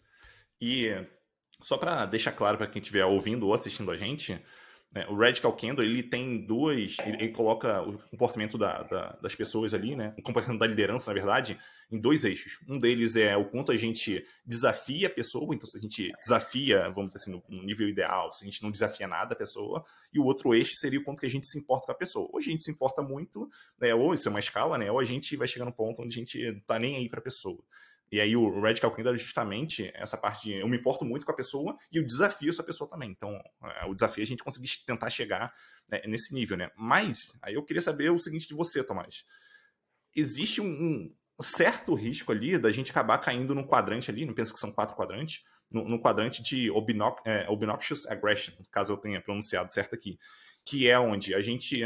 E 0.61 0.89
só 1.61 1.77
para 1.77 2.05
deixar 2.05 2.31
claro 2.31 2.57
para 2.57 2.67
quem 2.67 2.81
estiver 2.81 3.05
ouvindo 3.05 3.47
ou 3.47 3.53
assistindo 3.53 3.91
a 3.91 3.95
gente, 3.95 4.39
né, 4.91 5.06
o 5.10 5.15
Radical 5.15 5.53
Candle 5.56 5.84
ele 5.84 6.01
tem 6.01 6.46
duas. 6.46 6.98
Ele, 7.06 7.17
ele 7.24 7.32
coloca 7.32 7.82
o 7.82 7.98
comportamento 8.10 8.58
da, 8.58 8.84
da, 8.84 9.12
das 9.22 9.36
pessoas 9.36 9.74
ali, 9.74 9.96
né? 9.96 10.13
O 10.17 10.22
comportamento 10.22 10.60
da 10.60 10.65
liderança, 10.65 11.12
na 11.12 11.13
verdade, 11.13 11.58
em 11.91 12.00
dois 12.00 12.24
eixos. 12.24 12.60
Um 12.67 12.79
deles 12.79 13.15
é 13.15 13.36
o 13.36 13.46
quanto 13.46 13.72
a 13.72 13.75
gente 13.75 14.25
desafia 14.46 15.08
a 15.08 15.10
pessoa, 15.10 15.53
então 15.53 15.67
se 15.67 15.77
a 15.77 15.82
gente 15.82 16.12
desafia, 16.22 16.89
vamos 16.89 17.13
dizer 17.13 17.32
assim, 17.32 17.44
no 17.50 17.63
nível 17.63 17.88
ideal, 17.88 18.32
se 18.32 18.44
a 18.44 18.46
gente 18.46 18.63
não 18.63 18.72
desafia 18.72 19.08
nada 19.08 19.34
a 19.34 19.38
pessoa, 19.38 19.84
e 20.13 20.20
o 20.20 20.24
outro 20.24 20.53
eixo 20.53 20.75
seria 20.75 21.00
o 21.00 21.03
quanto 21.03 21.20
que 21.20 21.25
a 21.25 21.29
gente 21.29 21.48
se 21.48 21.60
importa 21.60 21.86
com 21.86 21.91
a 21.91 21.96
pessoa. 21.96 22.29
Ou 22.32 22.38
a 22.38 22.41
gente 22.41 22.63
se 22.63 22.72
importa 22.72 23.01
muito, 23.01 23.50
né? 23.79 23.94
Ou 23.94 24.13
isso 24.13 24.27
é 24.27 24.32
uma 24.32 24.39
escala, 24.39 24.77
né? 24.77 24.89
Ou 24.91 25.00
a 25.00 25.06
gente 25.06 25.36
vai 25.36 25.48
chegar 25.48 25.65
no 25.65 25.74
ponto 25.74 26.01
onde 26.01 26.15
a 26.15 26.20
gente 26.20 26.62
tá 26.65 26.79
nem 26.79 26.96
aí 26.96 27.10
para 27.10 27.20
a 27.20 27.24
pessoa. 27.24 27.62
E 28.11 28.21
aí 28.21 28.35
o 28.35 28.61
Radical 28.61 28.91
Candle 28.91 29.15
é 29.15 29.17
justamente 29.17 29.91
essa 29.93 30.17
parte 30.17 30.43
de 30.43 30.53
eu 30.53 30.67
me 30.67 30.77
importo 30.77 31.03
muito 31.03 31.25
com 31.25 31.31
a 31.31 31.35
pessoa 31.35 31.77
e 31.91 31.97
eu 31.97 32.05
desafio 32.05 32.49
essa 32.49 32.63
pessoa 32.63 32.89
também. 32.89 33.11
Então, 33.11 33.37
é, 33.63 33.85
o 33.85 33.93
desafio 33.93 34.21
é 34.21 34.25
a 34.25 34.27
gente 34.27 34.43
conseguir 34.43 34.69
tentar 34.85 35.09
chegar 35.09 35.53
né, 35.89 36.01
nesse 36.05 36.33
nível, 36.33 36.55
né? 36.55 36.71
Mas, 36.77 37.37
aí 37.41 37.55
eu 37.55 37.63
queria 37.63 37.81
saber 37.81 38.09
o 38.09 38.19
seguinte 38.19 38.47
de 38.47 38.53
você, 38.53 38.83
Tomás. 38.83 39.25
Existe 40.15 40.61
um, 40.61 40.65
um 40.67 41.43
certo 41.43 41.93
risco 41.93 42.31
ali 42.31 42.57
da 42.57 42.71
gente 42.71 42.91
acabar 42.91 43.17
caindo 43.17 43.53
num 43.53 43.67
quadrante 43.67 44.09
ali, 44.09 44.25
não 44.25 44.33
penso 44.33 44.53
que 44.53 44.59
são 44.59 44.71
quatro 44.71 44.95
quadrantes, 44.95 45.43
no, 45.69 45.87
no 45.87 46.01
quadrante 46.01 46.41
de 46.41 46.71
obnox, 46.71 47.21
é, 47.25 47.45
obnoxious 47.49 48.05
aggression, 48.07 48.53
caso 48.71 48.93
eu 48.93 48.97
tenha 48.97 49.21
pronunciado 49.21 49.69
certo 49.69 49.93
aqui, 49.95 50.17
que 50.65 50.89
é 50.89 50.97
onde 50.97 51.35
a 51.35 51.41
gente 51.41 51.83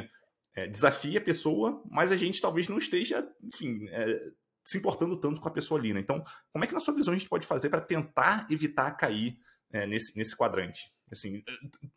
é, 0.56 0.68
desafia 0.68 1.20
a 1.20 1.24
pessoa, 1.24 1.82
mas 1.90 2.12
a 2.12 2.16
gente 2.16 2.42
talvez 2.42 2.68
não 2.68 2.78
esteja, 2.78 3.28
enfim, 3.44 3.88
é, 3.90 4.32
se 4.64 4.78
importando 4.78 5.20
tanto 5.20 5.42
com 5.42 5.48
a 5.48 5.52
pessoa 5.52 5.80
ali, 5.80 5.94
né? 5.94 6.00
Então, 6.00 6.24
como 6.52 6.64
é 6.64 6.68
que 6.68 6.74
na 6.74 6.80
sua 6.80 6.94
visão 6.94 7.14
a 7.14 7.18
gente 7.18 7.30
pode 7.30 7.48
fazer 7.48 7.70
para 7.70 7.82
tentar 7.82 8.48
evitar 8.50 8.92
cair 8.92 9.38
é, 9.72 9.86
nesse, 9.86 10.18
nesse 10.18 10.36
quadrante? 10.36 10.92
Assim, 11.12 11.44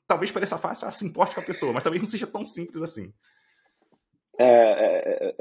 talvez 0.06 0.32
pareça 0.32 0.58
fácil, 0.58 0.88
ah, 0.88 0.92
se 0.92 1.06
importe 1.06 1.34
com 1.34 1.40
a 1.40 1.44
pessoa, 1.44 1.72
mas 1.72 1.82
talvez 1.82 2.02
não 2.02 2.10
seja 2.10 2.26
tão 2.26 2.44
simples 2.44 2.82
assim. 2.82 3.12
É, 4.38 4.44
é, 4.44 5.34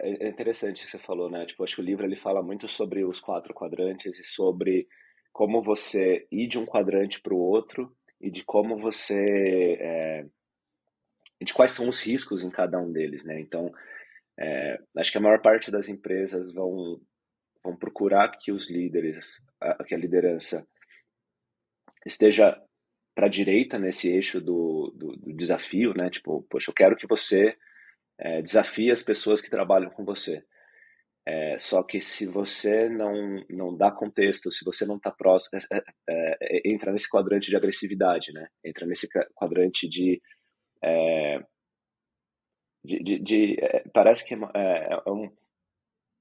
é, 0.00 0.26
é 0.26 0.28
interessante 0.28 0.82
o 0.82 0.86
que 0.86 0.92
você 0.92 0.98
falou, 0.98 1.30
né? 1.30 1.44
Tipo, 1.44 1.64
acho 1.64 1.76
que 1.76 1.80
o 1.80 1.84
livro 1.84 2.06
ele 2.06 2.16
fala 2.16 2.42
muito 2.42 2.68
sobre 2.68 3.04
os 3.04 3.20
quatro 3.20 3.52
quadrantes 3.52 4.18
e 4.18 4.24
sobre 4.24 4.86
como 5.32 5.62
você 5.62 6.26
ir 6.30 6.46
de 6.46 6.58
um 6.58 6.66
quadrante 6.66 7.20
para 7.20 7.34
o 7.34 7.38
outro 7.38 7.94
e 8.20 8.30
de 8.30 8.44
como 8.44 8.78
você 8.78 9.76
é, 9.80 10.26
de 11.42 11.54
quais 11.54 11.72
são 11.72 11.88
os 11.88 12.00
riscos 12.00 12.42
em 12.44 12.50
cada 12.50 12.78
um 12.78 12.92
deles, 12.92 13.24
né? 13.24 13.40
Então, 13.40 13.72
é, 14.40 14.78
acho 14.96 15.12
que 15.12 15.18
a 15.18 15.20
maior 15.20 15.42
parte 15.42 15.70
das 15.70 15.88
empresas 15.88 16.50
vão, 16.52 16.98
vão 17.62 17.76
procurar 17.76 18.30
que 18.38 18.50
os 18.50 18.70
líderes, 18.70 19.42
a, 19.60 19.84
que 19.84 19.94
a 19.94 19.98
liderança 19.98 20.66
esteja 22.06 22.58
para 23.14 23.26
a 23.26 23.30
direita 23.30 23.78
nesse 23.78 24.08
eixo 24.08 24.40
do, 24.40 24.94
do, 24.96 25.16
do, 25.16 25.32
desafio, 25.34 25.92
né? 25.94 26.08
Tipo, 26.08 26.42
poxa, 26.48 26.70
eu 26.70 26.74
quero 26.74 26.96
que 26.96 27.06
você 27.06 27.54
é, 28.18 28.40
desafie 28.40 28.90
as 28.90 29.02
pessoas 29.02 29.42
que 29.42 29.50
trabalham 29.50 29.90
com 29.90 30.04
você. 30.04 30.42
É, 31.26 31.58
só 31.58 31.82
que 31.82 32.00
se 32.00 32.24
você 32.24 32.88
não, 32.88 33.44
não 33.50 33.76
dá 33.76 33.90
contexto, 33.90 34.50
se 34.50 34.64
você 34.64 34.86
não 34.86 34.96
está 34.96 35.10
próximo, 35.10 35.58
é, 35.70 35.76
é, 36.08 36.36
é, 36.40 36.72
entra 36.72 36.92
nesse 36.92 37.10
quadrante 37.10 37.50
de 37.50 37.56
agressividade, 37.56 38.32
né? 38.32 38.48
Entra 38.64 38.86
nesse 38.86 39.06
quadrante 39.34 39.86
de 39.86 40.20
é, 40.82 41.44
de, 42.84 42.98
de, 43.02 43.18
de 43.18 43.56
é, 43.60 43.84
parece 43.92 44.24
que 44.24 44.34
é, 44.34 44.38
é, 44.54 45.00
é, 45.06 45.10
um, 45.10 45.30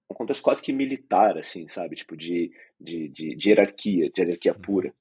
um 0.09 0.15
contexto 0.15 0.43
quase 0.43 0.61
que 0.61 0.73
militar, 0.73 1.37
assim, 1.37 1.67
sabe? 1.67 1.95
Tipo, 1.95 2.15
de, 2.17 2.51
de, 2.79 3.07
de, 3.09 3.35
de 3.35 3.49
hierarquia, 3.49 4.09
de 4.09 4.21
hierarquia 4.21 4.53
uhum. 4.53 4.61
pura, 4.61 4.93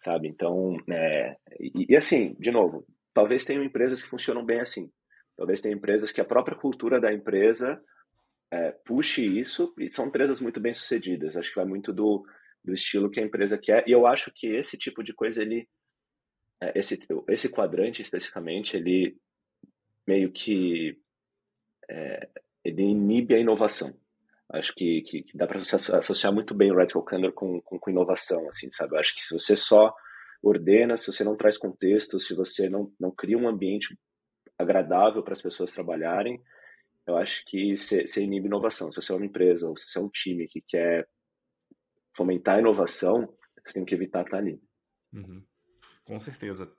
sabe? 0.00 0.28
Então, 0.28 0.76
é, 0.90 1.36
e, 1.60 1.92
e, 1.92 1.96
assim, 1.96 2.34
de 2.38 2.50
novo, 2.50 2.86
talvez 3.12 3.44
tenham 3.44 3.64
empresas 3.64 4.02
que 4.02 4.08
funcionam 4.08 4.44
bem 4.44 4.60
assim. 4.60 4.90
Talvez 5.36 5.60
tenham 5.60 5.76
empresas 5.76 6.12
que 6.12 6.20
a 6.20 6.24
própria 6.24 6.56
cultura 6.56 7.00
da 7.00 7.12
empresa 7.12 7.82
é, 8.50 8.70
puxe 8.84 9.24
isso, 9.24 9.74
e 9.78 9.90
são 9.90 10.06
empresas 10.06 10.40
muito 10.40 10.60
bem 10.60 10.72
sucedidas. 10.72 11.36
Acho 11.36 11.50
que 11.50 11.56
vai 11.56 11.64
muito 11.64 11.92
do, 11.92 12.24
do 12.64 12.72
estilo 12.72 13.10
que 13.10 13.20
a 13.20 13.24
empresa 13.24 13.58
quer, 13.58 13.86
e 13.86 13.92
eu 13.92 14.06
acho 14.06 14.30
que 14.32 14.46
esse 14.46 14.78
tipo 14.78 15.02
de 15.02 15.12
coisa, 15.12 15.42
ele, 15.42 15.68
é, 16.62 16.78
esse, 16.78 16.98
esse 17.28 17.50
quadrante 17.50 18.00
especificamente, 18.00 18.76
ele 18.76 19.18
meio 20.06 20.30
que 20.32 20.98
é, 21.88 22.28
ele 22.64 22.82
inibe 22.82 23.34
a 23.34 23.38
inovação. 23.38 23.94
Acho 24.50 24.74
que, 24.74 25.02
que, 25.02 25.22
que 25.22 25.36
dá 25.36 25.46
para 25.46 25.60
associar 25.60 26.32
muito 26.32 26.54
bem 26.54 26.70
o 26.70 26.76
Radical 26.76 27.02
Candor 27.02 27.32
com, 27.32 27.60
com, 27.62 27.78
com, 27.78 27.90
inovação, 27.90 28.46
assim, 28.48 28.70
sabe? 28.72 28.96
Acho 28.98 29.14
que 29.14 29.24
se 29.24 29.32
você 29.32 29.56
só 29.56 29.94
ordena, 30.42 30.96
se 30.96 31.10
você 31.10 31.24
não 31.24 31.36
traz 31.36 31.56
contexto, 31.56 32.20
se 32.20 32.34
você 32.34 32.68
não, 32.68 32.92
não 33.00 33.10
cria 33.10 33.38
um 33.38 33.48
ambiente 33.48 33.98
agradável 34.58 35.22
para 35.22 35.32
as 35.32 35.42
pessoas 35.42 35.72
trabalharem, 35.72 36.40
eu 37.06 37.16
acho 37.16 37.44
que 37.46 37.76
você 37.76 38.22
inibe 38.22 38.46
inovação. 38.46 38.92
Se 38.92 39.00
você 39.00 39.12
é 39.12 39.16
uma 39.16 39.26
empresa 39.26 39.68
ou 39.68 39.76
se 39.76 39.88
você 39.88 39.98
é 39.98 40.02
um 40.02 40.08
time 40.08 40.46
que 40.46 40.60
quer 40.60 41.08
fomentar 42.14 42.56
a 42.56 42.60
inovação, 42.60 43.34
você 43.64 43.74
tem 43.74 43.84
que 43.84 43.94
evitar 43.94 44.24
estar 44.24 44.38
ali. 44.38 44.60
Uhum. 45.12 45.44
Com 46.04 46.18
certeza. 46.18 46.72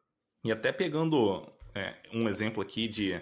E 0.44 0.52
até 0.52 0.72
pegando 0.72 1.52
é, 1.76 1.94
um 2.14 2.28
exemplo 2.30 2.62
aqui 2.62 2.88
de 2.88 3.22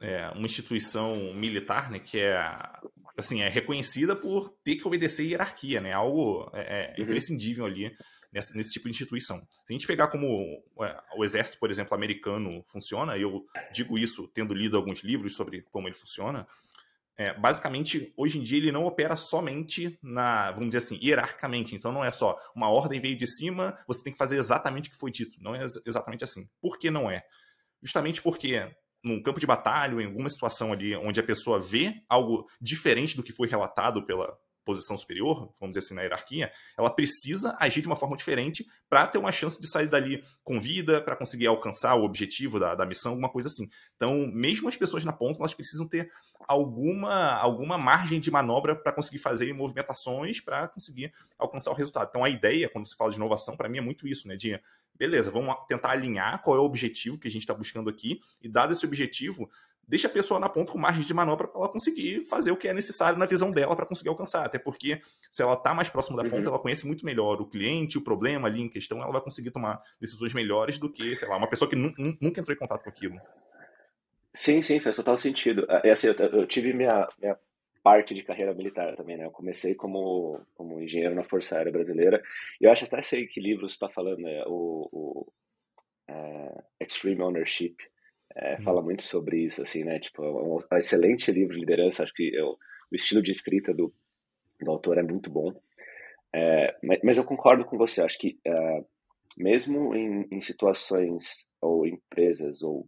é, 0.00 0.28
uma 0.30 0.46
instituição 0.46 1.34
militar, 1.34 1.90
né, 1.90 1.98
que 1.98 2.20
é 2.20 2.38
assim 3.16 3.42
é 3.42 3.48
reconhecida 3.48 4.14
por 4.14 4.50
ter 4.62 4.76
que 4.76 4.86
obedecer 4.86 5.26
hierarquia, 5.26 5.80
né, 5.80 5.92
algo 5.92 6.48
é, 6.54 6.94
é 6.94 6.94
uhum. 6.96 7.04
imprescindível 7.04 7.66
ali 7.66 7.92
nesse, 8.32 8.56
nesse, 8.56 8.72
tipo 8.72 8.84
de 8.84 8.90
instituição. 8.90 9.38
Se 9.38 9.44
a 9.68 9.72
gente 9.72 9.86
pegar 9.86 10.08
como 10.08 10.62
é, 10.80 11.00
o 11.16 11.24
exército, 11.24 11.58
por 11.58 11.70
exemplo, 11.70 11.94
americano 11.94 12.62
funciona, 12.68 13.16
eu 13.18 13.44
digo 13.72 13.98
isso 13.98 14.28
tendo 14.28 14.54
lido 14.54 14.76
alguns 14.76 15.00
livros 15.00 15.34
sobre 15.34 15.62
como 15.62 15.88
ele 15.88 15.96
funciona. 15.96 16.46
É, 17.16 17.34
basicamente, 17.34 18.12
hoje 18.16 18.38
em 18.38 18.44
dia, 18.44 18.58
ele 18.58 18.70
não 18.70 18.84
opera 18.84 19.16
somente 19.16 19.98
na, 20.00 20.52
vamos 20.52 20.68
dizer 20.68 20.78
assim, 20.78 21.04
hierarquicamente. 21.04 21.74
Então, 21.74 21.90
não 21.90 22.04
é 22.04 22.12
só 22.12 22.36
uma 22.54 22.70
ordem 22.70 23.00
veio 23.00 23.18
de 23.18 23.26
cima, 23.26 23.76
você 23.88 24.04
tem 24.04 24.12
que 24.12 24.18
fazer 24.18 24.36
exatamente 24.36 24.88
o 24.88 24.92
que 24.92 24.98
foi 24.98 25.10
dito. 25.10 25.36
Não 25.42 25.52
é 25.52 25.64
exatamente 25.84 26.22
assim. 26.22 26.48
Por 26.60 26.78
que 26.78 26.92
não 26.92 27.10
é? 27.10 27.24
Justamente 27.82 28.22
porque 28.22 28.70
num 29.02 29.22
campo 29.22 29.40
de 29.40 29.46
batalha, 29.46 30.00
em 30.00 30.06
alguma 30.06 30.28
situação 30.28 30.72
ali 30.72 30.94
onde 30.96 31.20
a 31.20 31.24
pessoa 31.24 31.60
vê 31.60 31.94
algo 32.08 32.46
diferente 32.60 33.16
do 33.16 33.22
que 33.22 33.32
foi 33.32 33.48
relatado 33.48 34.04
pela 34.04 34.36
posição 34.68 34.98
superior, 34.98 35.54
vamos 35.58 35.72
dizer 35.72 35.86
assim, 35.86 35.94
na 35.94 36.02
hierarquia, 36.02 36.52
ela 36.76 36.90
precisa 36.90 37.56
agir 37.58 37.80
de 37.80 37.86
uma 37.86 37.96
forma 37.96 38.14
diferente 38.18 38.66
para 38.86 39.06
ter 39.06 39.16
uma 39.16 39.32
chance 39.32 39.58
de 39.58 39.66
sair 39.66 39.86
dali 39.86 40.22
com 40.44 40.60
vida, 40.60 41.00
para 41.00 41.16
conseguir 41.16 41.46
alcançar 41.46 41.94
o 41.94 42.04
objetivo 42.04 42.60
da, 42.60 42.74
da 42.74 42.84
missão, 42.84 43.12
alguma 43.12 43.30
coisa 43.30 43.48
assim. 43.48 43.66
Então, 43.96 44.30
mesmo 44.30 44.68
as 44.68 44.76
pessoas 44.76 45.06
na 45.06 45.12
ponta, 45.12 45.38
elas 45.38 45.54
precisam 45.54 45.88
ter 45.88 46.10
alguma, 46.46 47.32
alguma 47.36 47.78
margem 47.78 48.20
de 48.20 48.30
manobra 48.30 48.76
para 48.76 48.92
conseguir 48.92 49.18
fazer 49.18 49.54
movimentações 49.54 50.38
para 50.38 50.68
conseguir 50.68 51.14
alcançar 51.38 51.70
o 51.70 51.74
resultado. 51.74 52.08
Então, 52.10 52.22
a 52.22 52.28
ideia, 52.28 52.68
quando 52.68 52.86
se 52.86 52.94
fala 52.94 53.10
de 53.10 53.16
inovação, 53.16 53.56
para 53.56 53.70
mim 53.70 53.78
é 53.78 53.82
muito 53.82 54.06
isso, 54.06 54.28
né? 54.28 54.36
De 54.36 54.60
beleza, 54.94 55.30
vamos 55.30 55.54
tentar 55.66 55.92
alinhar 55.92 56.42
qual 56.42 56.56
é 56.56 56.60
o 56.60 56.64
objetivo 56.64 57.18
que 57.18 57.28
a 57.28 57.30
gente 57.30 57.42
está 57.42 57.54
buscando 57.54 57.88
aqui, 57.88 58.20
e 58.42 58.48
dado 58.48 58.72
esse 58.72 58.84
objetivo, 58.84 59.48
deixa 59.88 60.06
a 60.06 60.10
pessoa 60.10 60.38
na 60.38 60.48
ponta 60.48 60.70
com 60.70 60.78
margem 60.78 61.02
de 61.02 61.14
manobra 61.14 61.48
para 61.48 61.58
ela 61.58 61.68
conseguir 61.68 62.24
fazer 62.26 62.52
o 62.52 62.56
que 62.56 62.68
é 62.68 62.74
necessário 62.74 63.18
na 63.18 63.26
visão 63.26 63.50
dela 63.50 63.74
para 63.74 63.86
conseguir 63.86 64.10
alcançar. 64.10 64.44
Até 64.44 64.58
porque, 64.58 65.00
se 65.32 65.42
ela 65.42 65.54
está 65.54 65.72
mais 65.72 65.88
próximo 65.88 66.16
da 66.16 66.24
ponta, 66.24 66.36
uhum. 66.36 66.48
ela 66.48 66.58
conhece 66.58 66.86
muito 66.86 67.04
melhor 67.04 67.40
o 67.40 67.46
cliente, 67.46 67.96
o 67.96 68.04
problema 68.04 68.46
ali 68.46 68.60
em 68.60 68.68
questão, 68.68 69.02
ela 69.02 69.10
vai 69.10 69.22
conseguir 69.22 69.50
tomar 69.50 69.80
decisões 70.00 70.34
melhores 70.34 70.78
do 70.78 70.92
que, 70.92 71.16
sei 71.16 71.26
lá, 71.26 71.36
uma 71.36 71.48
pessoa 71.48 71.68
que 71.68 71.76
nunca 71.76 72.40
entrou 72.40 72.54
em 72.54 72.58
contato 72.58 72.82
com 72.82 72.90
aquilo. 72.90 73.18
Sim, 74.34 74.60
sim, 74.62 74.78
faz 74.78 74.94
total 74.94 75.16
sentido. 75.16 75.66
É, 75.82 75.90
assim, 75.90 76.08
eu, 76.08 76.14
eu 76.14 76.46
tive 76.46 76.72
minha, 76.72 77.08
minha 77.18 77.36
parte 77.82 78.14
de 78.14 78.22
carreira 78.22 78.52
militar 78.54 78.94
também, 78.96 79.16
né? 79.16 79.24
Eu 79.24 79.30
comecei 79.30 79.74
como, 79.74 80.40
como 80.54 80.80
engenheiro 80.80 81.14
na 81.14 81.24
Força 81.24 81.56
Aérea 81.56 81.72
Brasileira. 81.72 82.22
E 82.60 82.64
eu 82.64 82.70
acho 82.70 82.84
até 82.84 83.00
sei 83.02 83.26
que 83.26 83.40
livro 83.40 83.68
você 83.68 83.74
está 83.74 83.88
falando, 83.88 84.18
né? 84.18 84.44
O, 84.46 84.88
o 84.92 85.32
é, 86.06 86.84
Extreme 86.84 87.22
Ownership. 87.22 87.76
É, 88.34 88.56
hum. 88.56 88.62
Fala 88.62 88.82
muito 88.82 89.02
sobre 89.02 89.38
isso, 89.38 89.62
assim, 89.62 89.84
né? 89.84 89.98
Tipo, 89.98 90.24
é 90.24 90.30
um, 90.30 90.56
um 90.56 90.76
excelente 90.76 91.30
livro 91.32 91.54
de 91.54 91.60
liderança. 91.60 92.02
Acho 92.02 92.14
que 92.14 92.34
eu, 92.34 92.56
o 92.90 92.96
estilo 92.96 93.22
de 93.22 93.32
escrita 93.32 93.72
do, 93.74 93.92
do 94.60 94.70
autor 94.70 94.98
é 94.98 95.02
muito 95.02 95.30
bom. 95.30 95.52
É, 96.34 96.76
mas, 96.82 97.00
mas, 97.02 97.16
eu 97.16 97.24
concordo 97.24 97.64
com 97.64 97.78
você. 97.78 98.02
Acho 98.02 98.18
que 98.18 98.38
é, 98.44 98.84
mesmo 99.36 99.94
em, 99.94 100.26
em 100.30 100.40
situações 100.40 101.46
ou 101.60 101.86
empresas 101.86 102.62
ou 102.62 102.86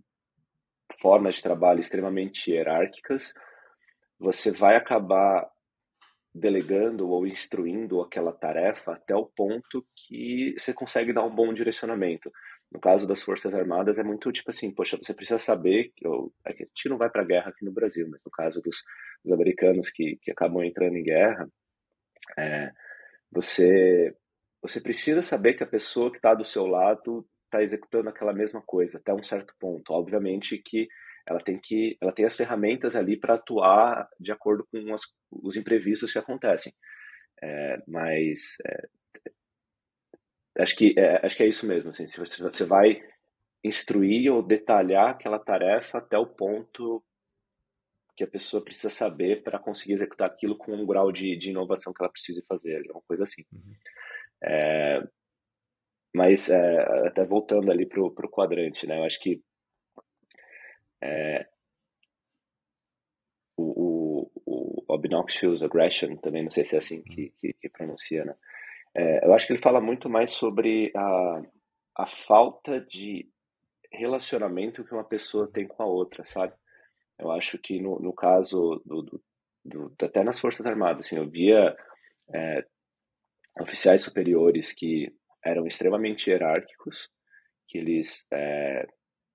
formas 1.01 1.37
de 1.37 1.43
trabalho 1.43 1.81
extremamente 1.81 2.51
hierárquicas, 2.51 3.33
você 4.19 4.51
vai 4.51 4.77
acabar 4.77 5.49
delegando 6.33 7.09
ou 7.09 7.27
instruindo 7.27 8.01
aquela 8.01 8.33
tarefa 8.33 8.93
até 8.93 9.15
o 9.15 9.27
ponto 9.27 9.85
que 9.97 10.55
você 10.57 10.73
consegue 10.73 11.13
dar 11.13 11.25
um 11.25 11.35
bom 11.35 11.53
direcionamento. 11.53 12.31
No 12.73 12.81
caso 12.81 13.07
das 13.07 13.23
Forças 13.23 13.53
Armadas 13.53 13.99
é 13.99 14.05
muito 14.05 14.31
tipo 14.31 14.51
assim, 14.51 14.71
poxa, 14.71 14.97
você 14.97 15.13
precisa 15.13 15.39
saber 15.39 15.93
que 15.97 16.07
eu, 16.07 16.33
é 16.47 16.51
a 16.53 16.57
gente 16.57 16.89
não 16.89 16.97
vai 16.97 17.11
para 17.11 17.25
guerra 17.25 17.51
aqui 17.51 17.65
no 17.65 17.73
Brasil, 17.73 18.07
mas 18.09 18.21
no 18.25 18.31
caso 18.31 18.61
dos, 18.61 18.77
dos 19.25 19.33
americanos 19.33 19.91
que, 19.91 20.19
que 20.23 20.31
acabam 20.31 20.63
entrando 20.63 20.97
em 20.97 21.03
guerra, 21.03 21.49
é, 22.39 22.71
você 23.31 24.15
você 24.63 24.81
precisa 24.81 25.23
saber 25.23 25.55
que 25.55 25.63
a 25.63 25.67
pessoa 25.67 26.11
que 26.11 26.19
está 26.19 26.35
do 26.35 26.45
seu 26.45 26.67
lado 26.67 27.27
está 27.47 27.63
executando 27.63 28.11
aquela 28.11 28.33
mesma 28.33 28.63
coisa 28.63 28.99
até 28.99 29.13
um 29.13 29.23
certo 29.23 29.55
ponto. 29.59 29.93
Obviamente 29.93 30.59
que 30.59 30.87
ela 31.27 31.41
tem 31.41 31.59
que 31.59 31.97
ela 32.01 32.13
tem 32.13 32.25
as 32.25 32.37
ferramentas 32.37 32.95
ali 32.95 33.19
para 33.19 33.35
atuar 33.35 34.09
de 34.19 34.31
acordo 34.33 34.67
com 34.71 34.95
as, 34.95 35.03
os 35.31 35.57
imprevistos 35.57 36.13
que 36.13 36.19
acontecem. 36.19 36.73
É, 37.43 37.79
mas 37.89 38.57
é, 38.67 38.89
acho 40.59 40.77
que 40.77 40.95
é, 40.99 41.25
acho 41.25 41.37
que 41.37 41.43
é 41.43 41.49
isso 41.49 41.67
mesmo. 41.67 41.91
Assim, 41.91 42.07
se 42.07 42.19
você, 42.19 42.43
você 42.43 42.65
vai 42.65 43.03
instruir 43.63 44.33
ou 44.33 44.43
detalhar 44.43 45.11
aquela 45.11 45.39
tarefa 45.39 45.99
até 45.99 46.19
o 46.19 46.27
ponto 46.27 47.03
que 48.17 48.25
a 48.25 48.29
pessoa 48.29 48.63
precisa 48.63 48.91
saber 48.91 49.43
para 49.43 49.59
conseguir 49.59 49.95
executar 49.95 50.29
aquilo 50.29 50.57
com 50.57 50.75
um 50.75 50.87
grau 50.87 51.11
de, 51.11 51.37
de 51.37 51.51
inovação 51.51 51.93
que 51.93 52.03
ela 52.03 52.13
precisa 52.13 52.43
fazer, 52.47 52.83
uma 52.91 53.03
coisa 53.03 53.25
assim. 53.25 53.45
Uhum. 53.53 53.73
É, 54.43 55.03
mas 56.15 56.51
é, 56.51 57.07
até 57.07 57.25
voltando 57.25 57.71
ali 57.71 57.87
para 57.87 58.03
o 58.03 58.31
quadrante, 58.31 58.87
né? 58.87 58.99
Eu 58.99 59.05
acho 59.05 59.21
que 59.21 59.41
é, 61.01 61.47
o, 63.57 64.27
o, 64.27 64.31
o, 64.45 64.85
Obnoxious 64.95 65.63
Aggression, 65.63 66.17
também 66.17 66.43
não 66.43 66.51
sei 66.51 66.65
se 66.65 66.77
é 66.77 66.79
assim 66.79 67.03
que, 67.03 67.33
que, 67.39 67.53
que 67.55 67.69
pronuncia, 67.69 68.25
né? 68.25 68.35
É, 68.95 69.27
eu 69.27 69.35
acho 69.35 69.47
que 69.47 69.53
ele 69.53 69.63
fala 69.63 69.81
muito 69.81 70.09
mais 70.09 70.31
sobre 70.31 70.93
a, 70.97 71.43
a 71.99 72.07
falta 72.07 72.81
de 72.81 73.29
relacionamento 73.93 74.85
que 74.85 74.95
uma 74.95 75.05
pessoa 75.05 75.51
tem 75.51 75.67
com 75.67 75.83
a 75.83 75.87
outra, 75.87 76.25
sabe? 76.25 76.53
Eu 77.19 77.31
acho 77.31 77.59
que 77.59 77.81
no, 77.81 77.99
no 77.99 78.13
caso 78.13 78.83
do, 78.85 79.03
do, 79.03 79.23
do, 79.65 79.95
até 80.05 80.23
nas 80.25 80.39
Forças 80.39 80.65
Armadas, 80.65 81.07
assim, 81.07 81.17
eu 81.17 81.29
via 81.29 81.77
é, 82.35 82.65
oficiais 83.61 84.03
superiores 84.03 84.73
que 84.73 85.13
eram 85.45 85.67
extremamente 85.67 86.31
hierárquicos, 86.31 87.09
que 87.69 87.79
eles 87.79 88.27
é, 88.33 88.87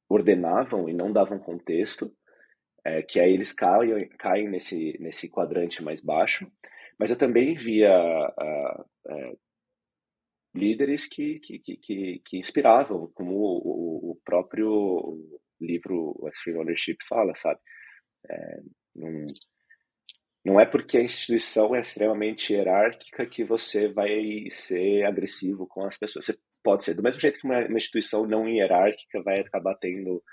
ordenavam 0.09 0.89
e 0.89 0.93
não 0.93 1.11
davam 1.11 1.39
contexto, 1.39 2.11
é, 2.83 3.01
que 3.01 3.19
aí 3.19 3.33
eles 3.33 3.51
caem, 3.51 4.07
caem 4.17 4.49
nesse, 4.49 4.97
nesse 4.99 5.29
quadrante 5.29 5.83
mais 5.83 6.01
baixo. 6.01 6.49
Mas 6.99 7.11
eu 7.11 7.17
também 7.17 7.55
via 7.55 7.91
uh, 7.91 8.85
líderes 10.55 11.05
que, 11.07 11.39
que, 11.39 11.59
que, 11.59 12.21
que, 12.25 12.37
inspiravam, 12.37 13.11
como 13.13 13.35
o, 13.35 14.11
o 14.11 14.19
próprio 14.23 15.19
livro 15.59 16.15
Extreme 16.27 16.59
Ownership 16.59 16.97
fala, 17.07 17.35
sabe? 17.35 17.59
É, 18.29 18.59
não, 18.95 19.25
não 20.45 20.59
é 20.59 20.65
porque 20.65 20.97
a 20.97 21.03
instituição 21.03 21.75
é 21.75 21.81
extremamente 21.81 22.53
hierárquica 22.53 23.25
que 23.25 23.43
você 23.43 23.87
vai 23.87 24.45
ser 24.51 25.03
agressivo 25.03 25.67
com 25.67 25.85
as 25.85 25.97
pessoas. 25.97 26.25
Você 26.25 26.37
pode 26.63 26.83
ser. 26.83 26.93
Do 26.93 27.03
mesmo 27.03 27.19
jeito 27.19 27.39
que 27.39 27.47
uma, 27.47 27.65
uma 27.65 27.77
instituição 27.77 28.25
não 28.27 28.47
hierárquica 28.47 29.21
vai 29.23 29.39
acabar 29.39 29.75
tendo 29.75 30.23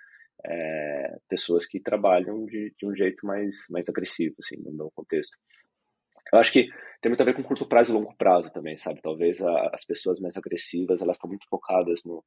é, 0.44 1.18
pessoas 1.28 1.66
que 1.66 1.80
trabalham 1.80 2.44
de, 2.46 2.74
de, 2.78 2.86
um 2.86 2.94
jeito 2.94 3.24
mais, 3.26 3.66
mais 3.70 3.88
agressivo, 3.88 4.34
assim, 4.40 4.56
meu 4.58 4.90
contexto. 4.94 5.36
Eu 6.32 6.38
acho 6.38 6.52
que 6.52 6.68
tem 7.00 7.10
muito 7.10 7.20
a 7.20 7.24
ver 7.24 7.34
com 7.34 7.42
curto 7.42 7.68
prazo 7.68 7.92
e 7.92 7.94
longo 7.94 8.16
prazo 8.16 8.50
também, 8.52 8.76
sabe? 8.76 9.00
Talvez 9.02 9.42
a, 9.42 9.70
as 9.72 9.84
pessoas 9.84 10.20
mais 10.20 10.36
agressivas, 10.36 11.00
elas 11.00 11.16
estão 11.16 11.28
muito 11.28 11.46
focadas 11.48 12.00
no, 12.04 12.24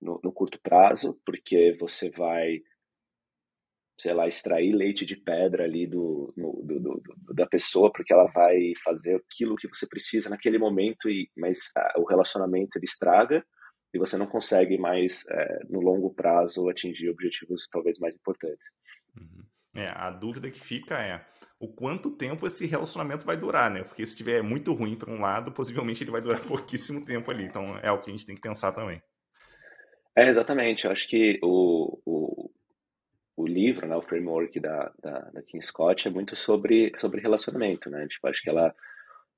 no, 0.00 0.20
no 0.22 0.32
curto 0.32 0.60
prazo, 0.62 1.20
porque 1.24 1.76
você 1.78 2.10
vai 2.10 2.60
sei 4.00 4.12
lá, 4.12 4.26
extrair 4.26 4.72
leite 4.72 5.04
de 5.04 5.14
pedra 5.14 5.64
ali 5.64 5.86
do, 5.86 6.32
no, 6.36 6.60
do, 6.64 6.80
do, 6.80 7.00
do, 7.00 7.34
da 7.34 7.46
pessoa, 7.46 7.92
porque 7.92 8.12
ela 8.12 8.26
vai 8.32 8.72
fazer 8.82 9.14
aquilo 9.14 9.54
que 9.54 9.68
você 9.68 9.86
precisa 9.86 10.28
naquele 10.28 10.58
momento, 10.58 11.08
e 11.08 11.30
mas 11.36 11.70
a, 11.76 12.00
o 12.00 12.04
relacionamento 12.04 12.76
ele 12.76 12.84
estraga 12.84 13.44
e 13.94 13.98
você 13.98 14.16
não 14.16 14.26
consegue 14.26 14.78
mais, 14.78 15.24
é, 15.30 15.58
no 15.68 15.80
longo 15.80 16.12
prazo, 16.14 16.68
atingir 16.68 17.10
objetivos 17.10 17.68
talvez 17.70 17.98
mais 17.98 18.14
importantes. 18.14 18.66
Uhum. 19.16 19.44
É, 19.74 19.88
a 19.94 20.10
dúvida 20.10 20.50
que 20.50 20.60
fica 20.60 21.00
é 21.00 21.24
o 21.62 21.68
quanto 21.68 22.10
tempo 22.10 22.44
esse 22.44 22.66
relacionamento 22.66 23.24
vai 23.24 23.36
durar, 23.36 23.70
né? 23.70 23.84
Porque 23.84 24.04
se 24.04 24.10
estiver 24.10 24.42
muito 24.42 24.72
ruim 24.72 24.96
para 24.96 25.08
um 25.08 25.20
lado, 25.20 25.52
possivelmente 25.52 26.02
ele 26.02 26.10
vai 26.10 26.20
durar 26.20 26.40
pouquíssimo 26.42 27.04
tempo 27.04 27.30
ali. 27.30 27.44
Então 27.44 27.78
é 27.78 27.92
o 27.92 28.00
que 28.00 28.10
a 28.10 28.12
gente 28.12 28.26
tem 28.26 28.34
que 28.34 28.42
pensar 28.42 28.72
também. 28.72 29.00
É, 30.18 30.28
exatamente. 30.28 30.84
Eu 30.84 30.90
acho 30.90 31.06
que 31.08 31.38
o, 31.40 32.00
o, 32.04 32.50
o 33.36 33.46
livro, 33.46 33.86
né, 33.86 33.94
o 33.94 34.02
framework 34.02 34.58
da, 34.58 34.92
da, 35.00 35.20
da 35.30 35.42
Kim 35.42 35.60
Scott 35.60 36.08
é 36.08 36.10
muito 36.10 36.34
sobre, 36.34 36.92
sobre 37.00 37.20
relacionamento, 37.20 37.88
né? 37.88 38.08
Tipo, 38.08 38.26
acho 38.26 38.42
que 38.42 38.50
ela, 38.50 38.74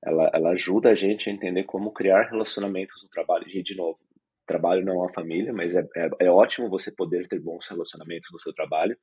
ela, 0.03 0.31
ela 0.33 0.49
ajuda 0.49 0.89
a 0.89 0.95
gente 0.95 1.29
a 1.29 1.31
entender 1.31 1.65
como 1.65 1.93
criar 1.93 2.31
relacionamentos 2.31 3.03
no 3.03 3.09
trabalho. 3.09 3.45
E, 3.47 3.61
de 3.61 3.75
novo, 3.75 3.99
trabalho 4.47 4.83
não 4.83 4.93
é 4.93 4.97
uma 4.97 5.13
família, 5.13 5.53
mas 5.53 5.75
é, 5.75 5.87
é, 5.95 6.09
é 6.21 6.31
ótimo 6.31 6.71
você 6.71 6.91
poder 6.91 7.27
ter 7.27 7.39
bons 7.39 7.67
relacionamentos 7.67 8.31
no 8.33 8.39
seu 8.39 8.51
trabalho. 8.51 8.97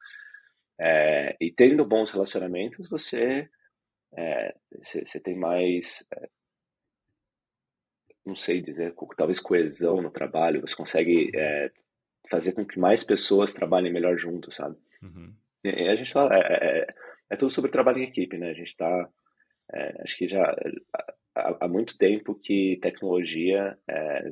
É, 0.84 1.36
e 1.40 1.52
tendo 1.52 1.84
bons 1.84 2.10
relacionamentos, 2.10 2.88
você, 2.90 3.48
é, 4.16 4.52
você, 4.82 5.20
tem 5.20 5.36
mais, 5.36 6.04
é, 6.12 6.28
não 8.26 8.34
sei 8.34 8.60
dizer, 8.60 8.92
talvez 9.16 9.38
coesão 9.38 10.02
no 10.02 10.10
trabalho, 10.10 10.60
você 10.60 10.74
consegue 10.74 11.30
é, 11.36 11.70
fazer 12.28 12.50
com 12.50 12.66
que 12.66 12.80
mais 12.80 13.04
pessoas 13.04 13.54
trabalhem 13.54 13.92
melhor 13.92 14.18
juntos, 14.18 14.56
sabe? 14.56 14.76
Uhum. 15.00 15.32
E, 15.62 15.88
a 15.88 15.94
gente 15.94 16.12
fala, 16.12 16.34
é, 16.34 16.40
é, 16.40 16.78
é, 16.80 16.86
é, 17.30 17.36
tudo 17.36 17.52
sobre 17.52 17.70
trabalho 17.70 17.98
em 17.98 18.08
equipe, 18.08 18.36
né? 18.36 18.50
A 18.50 18.54
gente 18.54 18.70
está, 18.70 19.08
acho 20.00 20.18
que 20.18 20.26
já 20.26 20.42
há, 21.32 21.58
há, 21.60 21.68
muito 21.68 21.96
tempo 21.96 22.34
que 22.34 22.76
tecnologia 22.82 23.78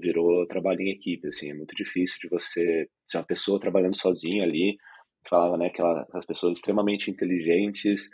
virou 0.00 0.44
trabalho 0.48 0.80
em 0.80 0.90
equipe, 0.90 1.28
assim, 1.28 1.50
é 1.50 1.54
muito 1.54 1.76
difícil 1.76 2.18
de 2.20 2.28
você 2.28 2.88
ser 3.06 3.18
uma 3.18 3.24
pessoa 3.24 3.60
trabalhando 3.60 3.96
sozinha 3.96 4.42
ali, 4.42 4.76
falava, 5.28 5.56
né, 5.56 5.66
aquelas 5.66 6.26
pessoas 6.26 6.54
extremamente 6.54 7.10
inteligentes, 7.10 8.08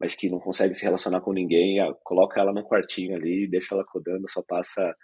mas 0.00 0.14
que 0.14 0.28
não 0.28 0.40
conseguem 0.40 0.74
se 0.74 0.84
relacionar 0.84 1.20
com 1.20 1.32
ninguém, 1.32 1.78
coloca 2.02 2.40
ela 2.40 2.52
num 2.52 2.64
quartinho 2.64 3.14
ali, 3.16 3.48
deixa 3.48 3.74
ela 3.74 3.84
codando, 3.84 4.28
só 4.28 4.42
passa 4.42 4.94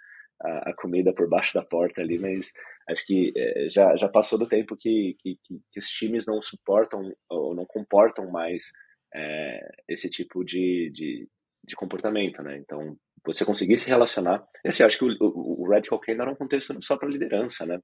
a, 0.41 0.69
a, 0.69 0.73
comida 0.75 1.13
por 1.13 1.29
baixo 1.29 1.53
da 1.53 1.63
porta 1.63 2.01
ali, 2.01 2.19
mas 2.19 2.51
acho 2.89 3.05
que 3.05 3.31
é, 3.35 3.69
já, 3.69 3.95
já 3.95 4.09
passou 4.09 4.37
do 4.37 4.47
tempo 4.47 4.75
que, 4.77 5.15
que, 5.19 5.37
que, 5.45 5.79
os 5.79 5.87
times 5.87 6.25
não 6.27 6.41
suportam 6.41 7.01
ou 7.29 7.55
não 7.55 7.65
comportam 7.65 8.29
mais 8.29 8.71
é, 9.13 9.59
esse 9.87 10.09
tipo 10.09 10.43
de, 10.43 10.91
de, 10.93 11.27
de, 11.63 11.75
comportamento, 11.75 12.41
né? 12.41 12.57
Então, 12.57 12.97
você 13.25 13.45
conseguir 13.45 13.77
se 13.77 13.89
relacionar... 13.89 14.45
Assim, 14.65 14.83
acho 14.83 14.97
que 14.97 15.05
o, 15.05 15.15
o, 15.19 15.63
o 15.63 15.69
Radical 15.69 15.99
Candor 15.99 16.23
era 16.23 16.31
um 16.31 16.35
contexto 16.35 16.77
só 16.83 16.97
para 16.97 17.09
liderança, 17.09 17.65
né? 17.65 17.79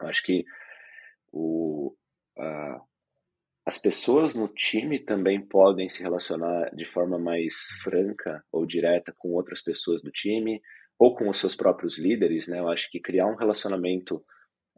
Eu 0.00 0.08
acho 0.08 0.22
que 0.22 0.44
o, 1.32 1.94
as 3.66 3.78
pessoas 3.78 4.36
no 4.36 4.46
time 4.46 5.00
também 5.00 5.44
podem 5.44 5.88
se 5.88 6.00
relacionar 6.00 6.70
de 6.72 6.84
forma 6.84 7.18
mais 7.18 7.54
franca 7.82 8.44
ou 8.52 8.64
direta 8.64 9.12
com 9.18 9.30
outras 9.30 9.60
pessoas 9.60 10.00
do 10.02 10.12
time, 10.12 10.62
ou 10.96 11.16
com 11.16 11.28
os 11.28 11.38
seus 11.38 11.56
próprios 11.56 11.98
líderes, 11.98 12.46
né? 12.46 12.60
Eu 12.60 12.68
acho 12.68 12.88
que 12.88 13.00
criar 13.00 13.26
um 13.26 13.34
relacionamento 13.34 14.24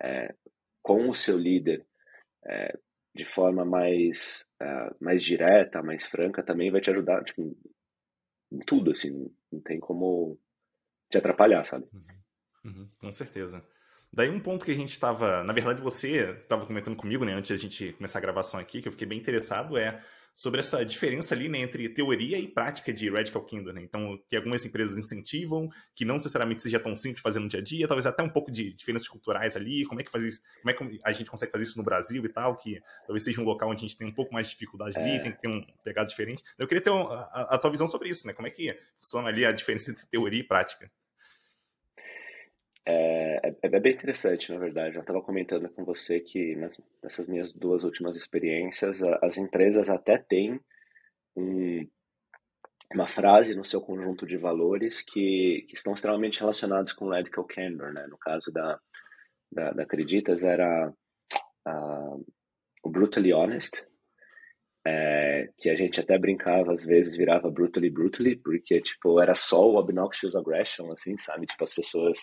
é, 0.01 0.35
com 0.83 1.11
o 1.11 1.15
seu 1.15 1.37
líder 1.37 1.87
é, 2.47 2.79
de 3.15 3.25
forma 3.27 3.65
mais, 3.65 4.47
uh, 4.63 4.97
mais 5.01 5.23
direta, 5.23 5.83
mais 5.83 6.07
franca, 6.07 6.43
também 6.43 6.71
vai 6.71 6.81
te 6.81 6.91
ajudar 6.91 7.23
tipo, 7.25 7.57
em 8.51 8.59
tudo, 8.61 8.93
assim, 8.93 9.31
não 9.53 9.61
tem 9.61 9.79
como 9.79 10.41
te 11.11 11.19
atrapalhar, 11.19 11.65
sabe? 11.65 11.87
Uhum. 11.93 12.07
Uhum, 12.65 12.91
com 12.99 13.13
certeza. 13.13 13.65
Daí 14.15 14.31
um 14.31 14.41
ponto 14.41 14.65
que 14.65 14.73
a 14.73 14.75
gente 14.75 14.91
estava, 14.91 15.45
na 15.45 15.53
verdade 15.53 15.83
você 15.83 16.31
estava 16.43 16.67
comentando 16.67 16.97
comigo, 16.97 17.25
né, 17.25 17.35
antes 17.35 17.51
da 17.51 17.57
gente 17.57 17.93
começar 17.93 18.19
a 18.19 18.23
gravação 18.23 18.59
aqui, 18.59 18.81
que 18.81 18.89
eu 18.89 18.93
fiquei 18.93 19.07
bem 19.07 19.19
interessado, 19.19 19.77
é 19.77 20.01
sobre 20.39 20.61
essa 20.61 20.85
diferença 20.85 21.35
ali 21.35 21.49
né, 21.49 21.59
entre 21.59 21.89
teoria 21.89 22.39
e 22.39 22.47
prática 22.47 22.93
de 22.93 23.11
Radical 23.11 23.45
Kingdom. 23.45 23.73
Né? 23.73 23.83
Então, 23.83 24.17
que 24.29 24.37
algumas 24.37 24.65
empresas 24.65 24.97
incentivam, 24.97 25.69
que 25.97 26.05
não 26.05 26.15
necessariamente 26.15 26.63
seja 26.63 26.79
tão 26.79 26.95
simples 26.95 27.21
fazer 27.21 27.41
no 27.41 27.49
dia 27.49 27.59
a 27.59 27.63
dia, 27.63 27.89
talvez 27.89 28.07
até 28.07 28.23
um 28.23 28.29
pouco 28.29 28.49
de 28.49 28.73
diferenças 28.73 29.09
culturais 29.09 29.57
ali, 29.57 29.85
como 29.85 30.01
é 30.01 30.05
que 30.05 30.11
faz 30.13 30.23
isso, 30.23 30.41
como 30.63 30.71
é 30.71 30.75
que 30.75 31.01
a 31.05 31.11
gente 31.11 31.29
consegue 31.29 31.51
fazer 31.51 31.65
isso 31.65 31.77
no 31.77 31.83
Brasil 31.83 32.25
e 32.25 32.29
tal, 32.29 32.57
que 32.57 32.81
talvez 33.05 33.25
seja 33.25 33.41
um 33.41 33.45
local 33.45 33.69
onde 33.69 33.85
a 33.85 33.89
gente 33.89 33.99
tem 33.99 34.07
um 34.07 34.15
pouco 34.15 34.33
mais 34.33 34.47
de 34.47 34.53
dificuldade 34.53 34.97
é. 34.97 35.03
ali, 35.03 35.21
tem 35.21 35.33
que 35.33 35.41
ter 35.41 35.49
um 35.49 35.61
pegado 35.83 36.09
diferente. 36.09 36.41
Eu 36.57 36.69
queria 36.69 36.85
ter 36.85 36.91
um, 36.91 37.09
a, 37.11 37.55
a 37.55 37.59
tua 37.59 37.73
visão 37.73 37.89
sobre 37.89 38.09
isso, 38.09 38.25
né? 38.25 38.33
Como 38.33 38.47
é 38.47 38.51
que 38.53 38.79
funciona 39.01 39.29
ali 39.29 39.45
a 39.45 39.51
diferença 39.51 39.91
entre 39.91 40.07
teoria 40.07 40.39
e 40.39 40.45
prática? 40.45 40.89
É, 42.89 43.49
é, 43.49 43.57
é, 43.63 43.81
bem 43.81 43.93
interessante, 43.93 44.51
na 44.51 44.59
verdade. 44.59 44.97
Eu 44.97 45.03
estava 45.03 45.21
comentando 45.21 45.69
com 45.71 45.85
você 45.85 46.21
que 46.21 46.57
nas, 46.57 46.81
nessas 47.03 47.29
minhas 47.29 47.53
duas 47.53 47.85
últimas 47.85 48.17
experiências, 48.17 49.03
a, 49.03 49.19
as 49.23 49.37
empresas 49.37 49.91
até 49.91 50.17
têm 50.17 50.59
um, 51.37 51.87
uma 52.95 53.07
frase 53.07 53.55
no 53.55 53.65
seu 53.65 53.81
conjunto 53.81 54.27
de 54.27 54.39
valores 54.39 55.03
que, 55.03 55.67
que 55.69 55.75
estão 55.75 55.93
extremamente 55.93 56.41
relacionados 56.41 56.93
com 56.93 57.11
radical 57.11 57.45
candor, 57.45 57.93
né? 57.93 58.07
No 58.09 58.17
caso 58.17 58.51
da, 58.51 58.79
da, 59.53 59.73
da 59.73 59.83
Acreditas 59.83 60.43
era 60.43 60.91
uh, 61.69 62.27
o 62.83 62.91
Brutally 62.91 63.35
Honest, 63.35 63.87
é, 64.87 65.51
que 65.59 65.69
a 65.69 65.75
gente 65.75 66.01
até 66.01 66.17
brincava, 66.19 66.73
às 66.73 66.87
vezes 66.87 67.15
virava 67.15 67.51
Brutally 67.51 67.91
Brutally, 67.91 68.37
porque, 68.37 68.81
tipo, 68.81 69.21
era 69.21 69.35
só 69.35 69.69
o 69.69 69.77
Obnoxious 69.77 70.35
Aggression, 70.35 70.91
assim, 70.91 71.19
sabe? 71.19 71.45
Tipo, 71.45 71.65
as 71.65 71.75
pessoas 71.75 72.21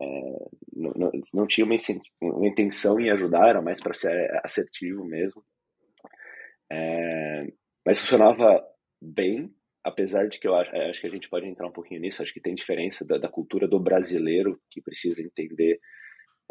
é, 0.00 0.04
é, 0.04 0.48
não, 0.74 0.92
não, 0.96 1.12
não 1.34 1.46
tinham 1.46 1.68
uma, 1.68 1.76
uma, 2.20 2.46
intenção 2.46 2.98
em 3.00 3.10
ajudar, 3.10 3.48
era 3.48 3.62
mais 3.62 3.80
para 3.80 3.92
ser 3.92 4.30
assertivo 4.44 5.04
mesmo. 5.04 5.44
É, 6.70 7.46
mas 7.84 7.98
funcionava 7.98 8.64
bem, 9.00 9.52
apesar 9.84 10.28
de 10.28 10.38
que 10.38 10.48
eu 10.48 10.54
acho, 10.54 10.74
acho, 10.74 11.00
que 11.00 11.06
a 11.06 11.10
gente 11.10 11.28
pode 11.28 11.46
entrar 11.46 11.66
um 11.66 11.72
pouquinho 11.72 12.00
nisso, 12.00 12.22
acho 12.22 12.32
que 12.32 12.40
tem 12.40 12.54
diferença 12.54 13.04
da, 13.04 13.18
da 13.18 13.28
cultura 13.28 13.68
do 13.68 13.78
brasileiro, 13.78 14.60
que 14.70 14.80
precisa 14.80 15.20
entender 15.20 15.78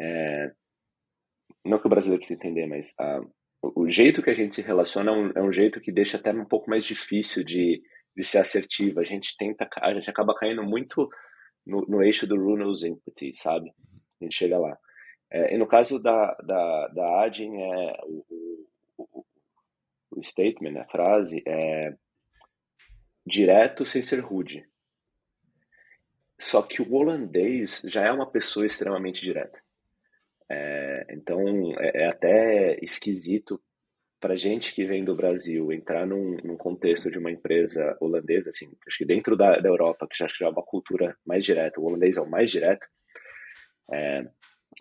é, 0.00 0.52
não 1.64 1.78
que 1.78 1.86
o 1.86 1.90
brasileiro 1.90 2.20
precisa 2.20 2.38
entender, 2.38 2.66
mas 2.66 2.94
a, 2.98 3.20
o 3.62 3.88
jeito 3.88 4.22
que 4.22 4.30
a 4.30 4.34
gente 4.34 4.54
se 4.54 4.62
relaciona 4.62 5.10
é 5.10 5.14
um, 5.14 5.32
é 5.36 5.42
um, 5.42 5.52
jeito 5.52 5.80
que 5.80 5.92
deixa 5.92 6.16
até 6.16 6.32
um 6.32 6.44
pouco 6.44 6.68
mais 6.68 6.84
difícil 6.84 7.44
de, 7.44 7.80
de 8.16 8.24
ser 8.24 8.38
assertivo. 8.38 8.98
A 9.00 9.04
gente 9.04 9.36
tenta, 9.36 9.68
a 9.76 9.94
gente 9.94 10.10
acaba 10.10 10.34
caindo 10.34 10.62
muito 10.64 11.08
no, 11.66 11.82
no 11.82 12.02
eixo 12.02 12.26
do 12.26 12.36
Runo's 12.36 12.82
Empathy, 12.82 13.34
sabe? 13.34 13.72
A 14.20 14.24
gente 14.24 14.36
chega 14.36 14.58
lá. 14.58 14.76
É, 15.30 15.54
e 15.54 15.58
no 15.58 15.66
caso 15.66 15.98
da, 15.98 16.34
da, 16.44 16.88
da 16.88 17.22
Adin, 17.22 17.56
é, 17.56 18.00
o, 18.04 18.24
o, 18.98 19.24
o 20.10 20.22
statement, 20.22 20.78
a 20.78 20.84
frase 20.84 21.42
é 21.46 21.94
direto 23.24 23.86
sem 23.86 24.02
ser 24.02 24.20
rude. 24.20 24.66
Só 26.38 26.60
que 26.60 26.82
o 26.82 26.92
holandês 26.92 27.82
já 27.84 28.04
é 28.04 28.12
uma 28.12 28.30
pessoa 28.30 28.66
extremamente 28.66 29.22
direta. 29.22 29.62
É, 30.48 31.06
então 31.10 31.40
é, 31.78 32.02
é, 32.02 32.08
até 32.08 32.84
esquisito 32.84 33.62
para 34.22 34.36
gente 34.36 34.72
que 34.72 34.84
vem 34.84 35.04
do 35.04 35.16
Brasil 35.16 35.72
entrar 35.72 36.06
num, 36.06 36.36
num, 36.44 36.56
contexto 36.56 37.10
de 37.10 37.18
uma 37.18 37.30
empresa 37.30 37.96
holandesa, 38.00 38.50
assim, 38.50 38.70
acho 38.86 38.98
que 38.98 39.04
dentro 39.04 39.36
da, 39.36 39.56
da 39.56 39.68
Europa, 39.68 40.06
que 40.08 40.16
já, 40.16 40.28
já 40.28 40.46
é 40.46 40.48
uma 40.48 40.62
cultura 40.62 41.16
mais 41.26 41.44
direta, 41.44 41.80
o 41.80 41.84
holandês 41.84 42.16
é 42.16 42.20
o 42.20 42.30
mais 42.30 42.48
direto, 42.48 42.86
é, 43.92 44.24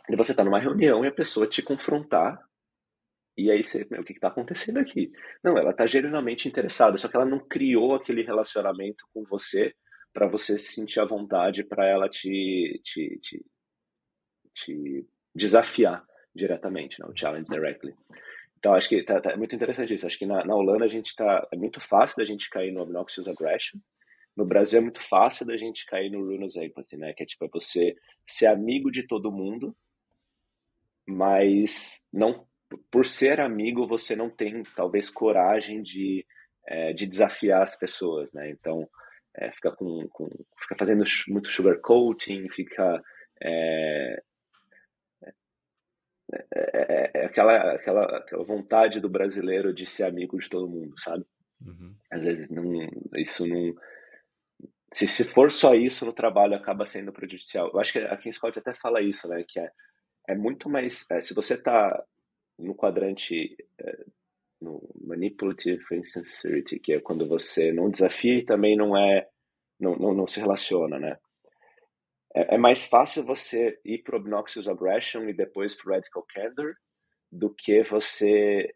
e 0.07 0.15
você 0.15 0.31
está 0.31 0.43
numa 0.43 0.59
reunião 0.59 1.03
e 1.03 1.07
a 1.07 1.11
pessoa 1.11 1.47
te 1.47 1.63
confrontar 1.63 2.39
e 3.35 3.49
aí 3.49 3.63
você, 3.63 3.87
meu, 3.89 4.01
o 4.01 4.03
que 4.03 4.13
está 4.13 4.27
acontecendo 4.27 4.77
aqui? 4.77 5.11
Não, 5.43 5.57
ela 5.57 5.71
está 5.71 5.87
genuinamente 5.87 6.47
interessada, 6.47 6.95
só 6.97 7.07
que 7.07 7.15
ela 7.15 7.25
não 7.25 7.39
criou 7.39 7.95
aquele 7.95 8.21
relacionamento 8.21 9.03
com 9.11 9.23
você 9.23 9.73
para 10.13 10.27
você 10.27 10.59
se 10.59 10.73
sentir 10.73 10.99
à 10.99 11.05
vontade 11.05 11.63
para 11.63 11.87
ela 11.87 12.07
te, 12.07 12.79
te, 12.83 13.19
te, 13.19 13.45
te 14.53 15.07
desafiar 15.33 16.05
diretamente, 16.35 16.99
né? 16.99 17.07
o 17.09 17.17
challenge 17.17 17.49
directly. 17.49 17.95
Então, 18.61 18.75
acho 18.75 18.87
que 18.87 19.01
tá, 19.01 19.19
tá, 19.19 19.31
é 19.31 19.35
muito 19.35 19.55
interessante 19.55 19.91
isso. 19.91 20.05
Acho 20.05 20.19
que 20.19 20.25
na, 20.25 20.45
na 20.45 20.55
Holanda 20.55 20.85
a 20.85 20.87
gente 20.87 21.15
tá. 21.15 21.47
É 21.51 21.57
muito 21.57 21.81
fácil 21.81 22.17
da 22.17 22.23
gente 22.23 22.47
cair 22.47 22.71
no 22.71 22.83
obnoxious 22.83 23.27
aggression. 23.27 23.79
No 24.37 24.45
Brasil 24.45 24.77
é 24.77 24.81
muito 24.83 25.01
fácil 25.01 25.47
da 25.47 25.57
gente 25.57 25.83
cair 25.87 26.11
no 26.11 26.23
ruinous 26.23 26.55
empathy, 26.55 26.95
né? 26.95 27.11
Que 27.13 27.23
é 27.23 27.25
tipo, 27.25 27.43
é 27.43 27.49
você 27.51 27.95
ser 28.27 28.45
amigo 28.45 28.91
de 28.91 29.07
todo 29.07 29.31
mundo, 29.31 29.75
mas 31.07 32.05
não 32.13 32.45
por 32.91 33.05
ser 33.05 33.41
amigo 33.41 33.87
você 33.87 34.15
não 34.15 34.29
tem 34.29 34.63
talvez 34.75 35.09
coragem 35.09 35.81
de, 35.81 36.25
é, 36.65 36.93
de 36.93 37.05
desafiar 37.05 37.63
as 37.63 37.75
pessoas, 37.75 38.31
né? 38.31 38.49
Então 38.51 38.87
é, 39.35 39.51
fica 39.51 39.71
com, 39.71 40.07
com, 40.09 40.29
fica 40.61 40.75
fazendo 40.77 41.03
muito 41.27 41.49
sugarcoating, 41.49 42.47
fica 42.49 43.03
é, 43.41 44.23
é, 46.31 47.11
é, 47.13 47.25
aquela, 47.25 47.73
aquela, 47.73 48.17
aquela 48.17 48.43
vontade 48.43 48.99
do 48.99 49.09
brasileiro 49.09 49.73
de 49.73 49.85
ser 49.85 50.03
amigo 50.03 50.39
de 50.39 50.49
todo 50.49 50.69
mundo, 50.69 50.93
sabe? 50.99 51.25
Uhum. 51.65 51.93
Às 52.09 52.21
vezes 52.23 52.49
não, 52.49 52.63
isso 53.15 53.45
não. 53.45 53.73
Se, 54.93 55.07
se 55.07 55.23
for 55.23 55.51
só 55.51 55.73
isso 55.73 56.05
no 56.05 56.13
trabalho, 56.13 56.55
acaba 56.55 56.85
sendo 56.85 57.13
prejudicial. 57.13 57.69
Eu 57.73 57.79
acho 57.79 57.93
que 57.93 57.99
a 57.99 58.17
King 58.17 58.35
Scott 58.35 58.57
até 58.59 58.73
fala 58.73 59.01
isso, 59.01 59.27
né? 59.27 59.43
Que 59.47 59.59
é, 59.59 59.71
é 60.29 60.35
muito 60.35 60.69
mais. 60.69 61.05
É, 61.09 61.21
se 61.21 61.33
você 61.33 61.53
está 61.53 62.03
no 62.57 62.75
quadrante 62.75 63.55
é, 63.79 64.05
no 64.61 64.81
manipulative 65.01 65.83
insincerity, 65.93 66.79
que 66.79 66.93
é 66.93 66.99
quando 66.99 67.27
você 67.27 67.71
não 67.71 67.89
desafia 67.89 68.39
e 68.39 68.45
também 68.45 68.75
não 68.75 68.97
é. 68.97 69.27
Não, 69.79 69.95
não, 69.95 70.13
não 70.13 70.27
se 70.27 70.39
relaciona, 70.39 70.99
né? 70.99 71.17
É, 72.35 72.55
é 72.55 72.57
mais 72.57 72.85
fácil 72.85 73.23
você 73.23 73.79
ir 73.85 74.03
para 74.03 74.17
Obnoxious 74.17 74.67
Aggression 74.67 75.27
e 75.27 75.33
depois 75.33 75.75
para 75.75 75.95
Radical 75.95 76.25
Candor 76.33 76.73
do 77.31 77.53
que 77.53 77.81
você 77.83 78.73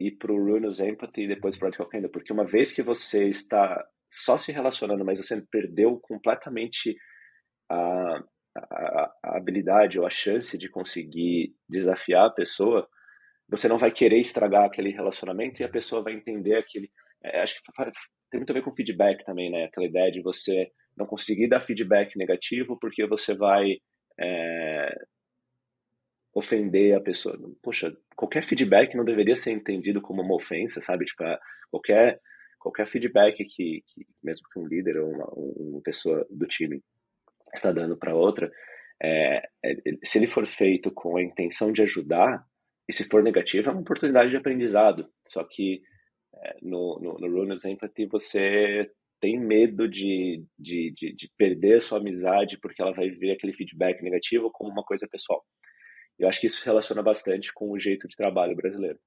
ir 0.00 0.12
para 0.12 0.32
o 0.32 0.36
Ruinous 0.36 0.80
Empathy 0.80 1.22
e 1.22 1.28
depois 1.28 1.56
para 1.56 1.68
Radical 1.68 1.88
Candor, 1.88 2.10
porque 2.10 2.32
uma 2.32 2.44
vez 2.44 2.72
que 2.72 2.82
você 2.82 3.28
está 3.28 3.84
só 4.10 4.36
se 4.36 4.52
relacionando, 4.52 5.04
mas 5.04 5.18
você 5.18 5.40
perdeu 5.50 5.98
completamente 6.00 6.96
a, 7.70 8.22
a, 8.56 9.12
a 9.22 9.36
habilidade 9.36 9.98
ou 9.98 10.06
a 10.06 10.10
chance 10.10 10.56
de 10.58 10.68
conseguir 10.68 11.54
desafiar 11.68 12.26
a 12.26 12.32
pessoa, 12.32 12.86
você 13.48 13.68
não 13.68 13.78
vai 13.78 13.90
querer 13.90 14.20
estragar 14.20 14.64
aquele 14.64 14.90
relacionamento 14.90 15.60
e 15.60 15.64
a 15.64 15.68
pessoa 15.68 16.02
vai 16.02 16.12
entender 16.12 16.56
aquele. 16.56 16.90
É, 17.24 17.40
acho 17.40 17.54
que 17.54 17.72
tem 18.30 18.40
muito 18.40 18.50
a 18.50 18.54
ver 18.54 18.62
com 18.62 18.74
feedback 18.74 19.24
também, 19.24 19.50
né? 19.50 19.64
Aquela 19.64 19.86
ideia 19.86 20.10
de 20.10 20.22
você 20.22 20.70
não 20.96 21.06
conseguir 21.06 21.48
dar 21.48 21.60
feedback 21.60 22.16
negativo 22.16 22.78
porque 22.78 23.06
você 23.06 23.34
vai 23.34 23.78
é, 24.18 24.94
ofender 26.34 26.96
a 26.96 27.00
pessoa. 27.00 27.38
Poxa, 27.62 27.96
qualquer 28.16 28.44
feedback 28.44 28.96
não 28.96 29.04
deveria 29.04 29.36
ser 29.36 29.52
entendido 29.52 30.00
como 30.00 30.22
uma 30.22 30.34
ofensa, 30.34 30.80
sabe? 30.80 31.04
Tipo, 31.04 31.24
qualquer, 31.70 32.20
qualquer 32.58 32.86
feedback 32.86 33.36
que, 33.44 33.82
que 33.86 34.06
mesmo 34.22 34.48
que 34.52 34.58
um 34.58 34.66
líder 34.66 34.98
ou 34.98 35.10
uma, 35.10 35.26
uma 35.34 35.82
pessoa 35.82 36.26
do 36.30 36.46
time 36.46 36.82
está 37.54 37.70
dando 37.72 37.96
para 37.96 38.14
outra, 38.14 38.50
é, 39.02 39.48
é, 39.64 39.76
se 40.04 40.18
ele 40.18 40.26
for 40.26 40.46
feito 40.46 40.90
com 40.90 41.16
a 41.16 41.22
intenção 41.22 41.72
de 41.72 41.82
ajudar, 41.82 42.44
e 42.88 42.92
se 42.92 43.04
for 43.04 43.22
negativo, 43.22 43.68
é 43.68 43.72
uma 43.72 43.80
oportunidade 43.80 44.30
de 44.30 44.36
aprendizado. 44.36 45.08
Só 45.28 45.44
que 45.44 45.82
é, 46.34 46.56
no, 46.62 46.98
no, 47.00 47.18
no 47.18 47.40
Runners 47.40 47.64
Empathy 47.64 48.06
você 48.06 48.90
tem 49.22 49.38
medo 49.38 49.88
de, 49.88 50.44
de, 50.58 50.92
de, 50.96 51.14
de, 51.14 51.30
perder 51.38 51.80
sua 51.80 51.98
amizade 51.98 52.58
porque 52.58 52.82
ela 52.82 52.92
vai 52.92 53.08
ver 53.08 53.30
aquele 53.30 53.52
feedback 53.52 54.02
negativo 54.02 54.50
como 54.50 54.72
uma 54.72 54.82
coisa 54.82 55.06
pessoal. 55.08 55.46
Eu 56.18 56.28
acho 56.28 56.40
que 56.40 56.48
isso 56.48 56.64
relaciona 56.64 57.04
bastante 57.04 57.52
com 57.54 57.70
o 57.70 57.78
jeito 57.78 58.08
de 58.08 58.16
trabalho 58.16 58.56
brasileiro. 58.56 58.98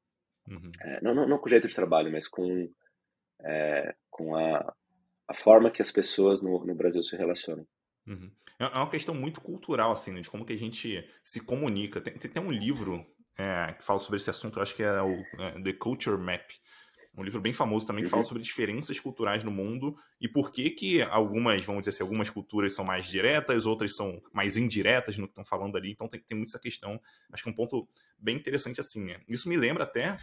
Uhum. 0.47 0.71
É, 0.81 1.01
não, 1.01 1.13
não, 1.13 1.27
não, 1.27 1.37
com 1.37 1.47
o 1.47 1.49
jeito 1.49 1.67
de 1.67 1.75
trabalho, 1.75 2.09
mas 2.09 2.29
com, 2.29 2.71
é, 3.43 3.93
com 4.09 4.35
a, 4.37 4.73
a 5.27 5.33
forma 5.43 5.69
que 5.69 5.81
as 5.81 5.91
pessoas 5.91 6.41
no, 6.41 6.65
no 6.65 6.75
Brasil 6.75 7.03
se 7.03 7.17
relacionam. 7.17 7.67
Uhum. 8.07 8.31
É, 8.57 8.63
é 8.63 8.77
uma 8.77 8.89
questão 8.89 9.13
muito 9.13 9.41
cultural, 9.41 9.91
assim, 9.91 10.13
né, 10.13 10.21
de 10.21 10.29
como 10.29 10.45
que 10.45 10.53
a 10.53 10.57
gente 10.57 11.05
se 11.25 11.45
comunica. 11.45 11.99
Tem, 11.99 12.17
tem, 12.17 12.31
tem 12.31 12.41
um 12.41 12.51
livro 12.51 13.05
é, 13.37 13.73
que 13.73 13.83
fala 13.83 13.99
sobre 13.99 14.15
esse 14.15 14.29
assunto, 14.29 14.59
eu 14.59 14.63
acho 14.63 14.75
que 14.75 14.83
é 14.83 15.01
o 15.01 15.11
é, 15.41 15.61
The 15.61 15.73
Culture 15.73 16.17
Map, 16.17 16.49
um 17.17 17.23
livro 17.23 17.39
bem 17.39 17.53
famoso 17.53 17.87
também 17.87 18.03
que 18.03 18.09
fala 18.09 18.21
uhum. 18.21 18.27
sobre 18.27 18.43
diferenças 18.43 18.99
culturais 18.99 19.43
no 19.43 19.51
mundo 19.51 19.97
e 20.19 20.27
por 20.27 20.51
que 20.51 20.69
que 20.69 21.01
algumas, 21.01 21.63
vamos 21.63 21.81
dizer 21.81 21.91
assim, 21.91 22.03
algumas 22.03 22.29
culturas 22.29 22.75
são 22.75 22.83
mais 22.83 23.07
diretas, 23.07 23.65
outras 23.65 23.95
são 23.95 24.21
mais 24.33 24.57
indiretas 24.57 25.17
no 25.17 25.27
que 25.27 25.31
estão 25.31 25.45
falando 25.45 25.77
ali. 25.77 25.91
Então 25.91 26.07
tem, 26.07 26.19
tem 26.19 26.37
muito 26.37 26.49
essa 26.49 26.59
questão. 26.59 26.99
Acho 27.31 27.43
que 27.43 27.49
é 27.49 27.51
um 27.51 27.55
ponto 27.55 27.87
bem 28.17 28.35
interessante 28.35 28.79
assim. 28.79 29.05
Né? 29.05 29.19
Isso 29.27 29.47
me 29.47 29.55
lembra 29.55 29.83
até 29.83 30.17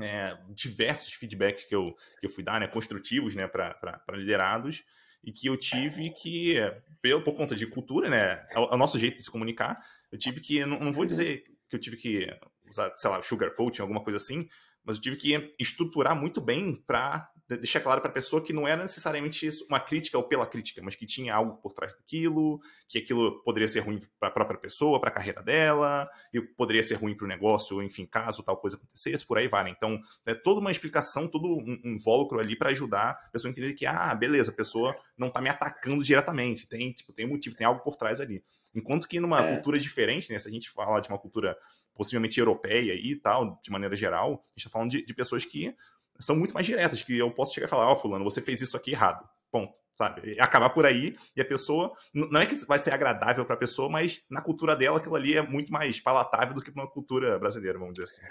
é, 0.00 0.36
diversos 0.50 1.12
feedbacks 1.14 1.64
que 1.64 1.74
eu, 1.74 1.96
que 2.20 2.26
eu 2.26 2.30
fui 2.30 2.44
dar, 2.44 2.60
né, 2.60 2.68
construtivos, 2.68 3.34
né, 3.34 3.46
para 3.48 4.02
liderados 4.12 4.84
e 5.24 5.32
que 5.32 5.48
eu 5.48 5.56
tive 5.56 6.10
que, 6.10 6.56
pelo, 7.02 7.22
por 7.22 7.34
conta 7.34 7.54
de 7.54 7.66
cultura, 7.66 8.08
né, 8.08 8.46
é 8.50 8.58
o, 8.58 8.64
é 8.64 8.74
o 8.74 8.78
nosso 8.78 8.98
jeito 8.98 9.16
de 9.16 9.24
se 9.24 9.30
comunicar, 9.30 9.80
eu 10.12 10.18
tive 10.18 10.40
que, 10.40 10.64
não, 10.64 10.78
não 10.78 10.92
vou 10.92 11.04
dizer 11.04 11.44
que 11.68 11.76
eu 11.76 11.80
tive 11.80 11.96
que 11.96 12.26
usar, 12.70 12.92
sei 12.96 13.10
lá, 13.10 13.20
sugar 13.20 13.54
coaching, 13.54 13.82
alguma 13.82 14.02
coisa 14.02 14.16
assim, 14.16 14.48
mas 14.88 14.96
eu 14.96 15.02
tive 15.02 15.16
que 15.16 15.52
estruturar 15.60 16.18
muito 16.18 16.40
bem 16.40 16.74
para 16.74 17.30
deixar 17.46 17.80
claro 17.80 18.00
para 18.00 18.08
a 18.08 18.12
pessoa 18.12 18.42
que 18.42 18.54
não 18.54 18.66
era 18.66 18.82
necessariamente 18.82 19.46
uma 19.68 19.78
crítica 19.78 20.16
ou 20.16 20.24
pela 20.24 20.46
crítica, 20.46 20.80
mas 20.82 20.94
que 20.94 21.04
tinha 21.04 21.34
algo 21.34 21.58
por 21.58 21.74
trás 21.74 21.94
daquilo, 21.94 22.58
que 22.88 22.98
aquilo 22.98 23.42
poderia 23.42 23.68
ser 23.68 23.80
ruim 23.80 24.00
para 24.18 24.30
a 24.30 24.32
própria 24.32 24.58
pessoa, 24.58 24.98
para 24.98 25.10
a 25.10 25.12
carreira 25.12 25.42
dela, 25.42 26.08
e 26.32 26.40
poderia 26.40 26.82
ser 26.82 26.94
ruim 26.94 27.14
para 27.14 27.26
o 27.26 27.28
negócio, 27.28 27.76
ou 27.76 27.82
enfim, 27.82 28.06
caso 28.06 28.42
tal 28.42 28.56
coisa 28.56 28.78
acontecesse, 28.78 29.26
por 29.26 29.36
aí 29.36 29.46
vai. 29.46 29.64
Né? 29.64 29.74
Então, 29.76 30.00
é 30.24 30.34
toda 30.34 30.58
uma 30.58 30.70
explicação, 30.70 31.28
todo 31.28 31.46
um 31.46 31.80
invólucro 31.84 32.40
ali 32.40 32.56
para 32.56 32.70
ajudar 32.70 33.10
a 33.10 33.30
pessoa 33.30 33.50
a 33.50 33.52
entender 33.52 33.74
que, 33.74 33.84
ah, 33.84 34.14
beleza, 34.14 34.50
a 34.50 34.54
pessoa 34.54 34.96
não 35.18 35.28
está 35.28 35.40
me 35.42 35.50
atacando 35.50 36.02
diretamente, 36.02 36.66
tem, 36.66 36.92
tipo, 36.92 37.12
tem 37.12 37.26
um 37.26 37.30
motivo, 37.30 37.54
tem 37.54 37.66
algo 37.66 37.82
por 37.82 37.96
trás 37.96 38.22
ali. 38.22 38.42
Enquanto 38.74 39.08
que 39.08 39.20
numa 39.20 39.40
é. 39.40 39.54
cultura 39.54 39.78
diferente, 39.78 40.32
né, 40.32 40.38
se 40.38 40.48
a 40.48 40.50
gente 40.50 40.70
fala 40.70 41.00
de 41.00 41.08
uma 41.08 41.18
cultura 41.18 41.56
possivelmente 41.98 42.38
europeia 42.38 42.94
e 42.94 43.16
tal, 43.16 43.60
de 43.60 43.72
maneira 43.72 43.96
geral, 43.96 44.30
a 44.30 44.34
gente 44.34 44.58
está 44.58 44.70
falando 44.70 44.90
de, 44.90 45.04
de, 45.04 45.12
pessoas 45.12 45.44
que 45.44 45.74
são 46.20 46.36
muito 46.36 46.54
mais 46.54 46.64
diretas, 46.64 47.02
que 47.02 47.18
eu 47.18 47.28
posso 47.32 47.52
chegar 47.52 47.66
e 47.66 47.70
falar, 47.70 47.88
ó, 47.88 47.92
oh, 47.92 47.96
fulano, 47.96 48.22
você 48.22 48.40
fez 48.40 48.62
isso 48.62 48.76
aqui 48.76 48.92
errado, 48.92 49.28
ponto. 49.50 49.74
sabe? 49.96 50.34
E 50.34 50.40
acabar 50.40 50.70
por 50.70 50.86
aí 50.86 51.16
e 51.36 51.40
a 51.40 51.44
pessoa. 51.44 51.92
Não 52.14 52.40
é 52.40 52.46
que 52.46 52.54
vai 52.66 52.78
ser 52.78 52.92
agradável 52.92 53.44
para 53.44 53.56
a 53.56 53.58
pessoa, 53.58 53.90
mas 53.90 54.24
na 54.30 54.40
cultura 54.40 54.76
dela 54.76 54.98
aquilo 54.98 55.16
ali 55.16 55.36
é 55.36 55.42
muito 55.42 55.72
mais 55.72 55.98
palatável 55.98 56.54
do 56.54 56.62
que 56.62 56.70
uma 56.70 56.88
cultura 56.88 57.36
brasileira, 57.36 57.80
vamos 57.80 57.94
dizer 57.94 58.04
assim. 58.04 58.22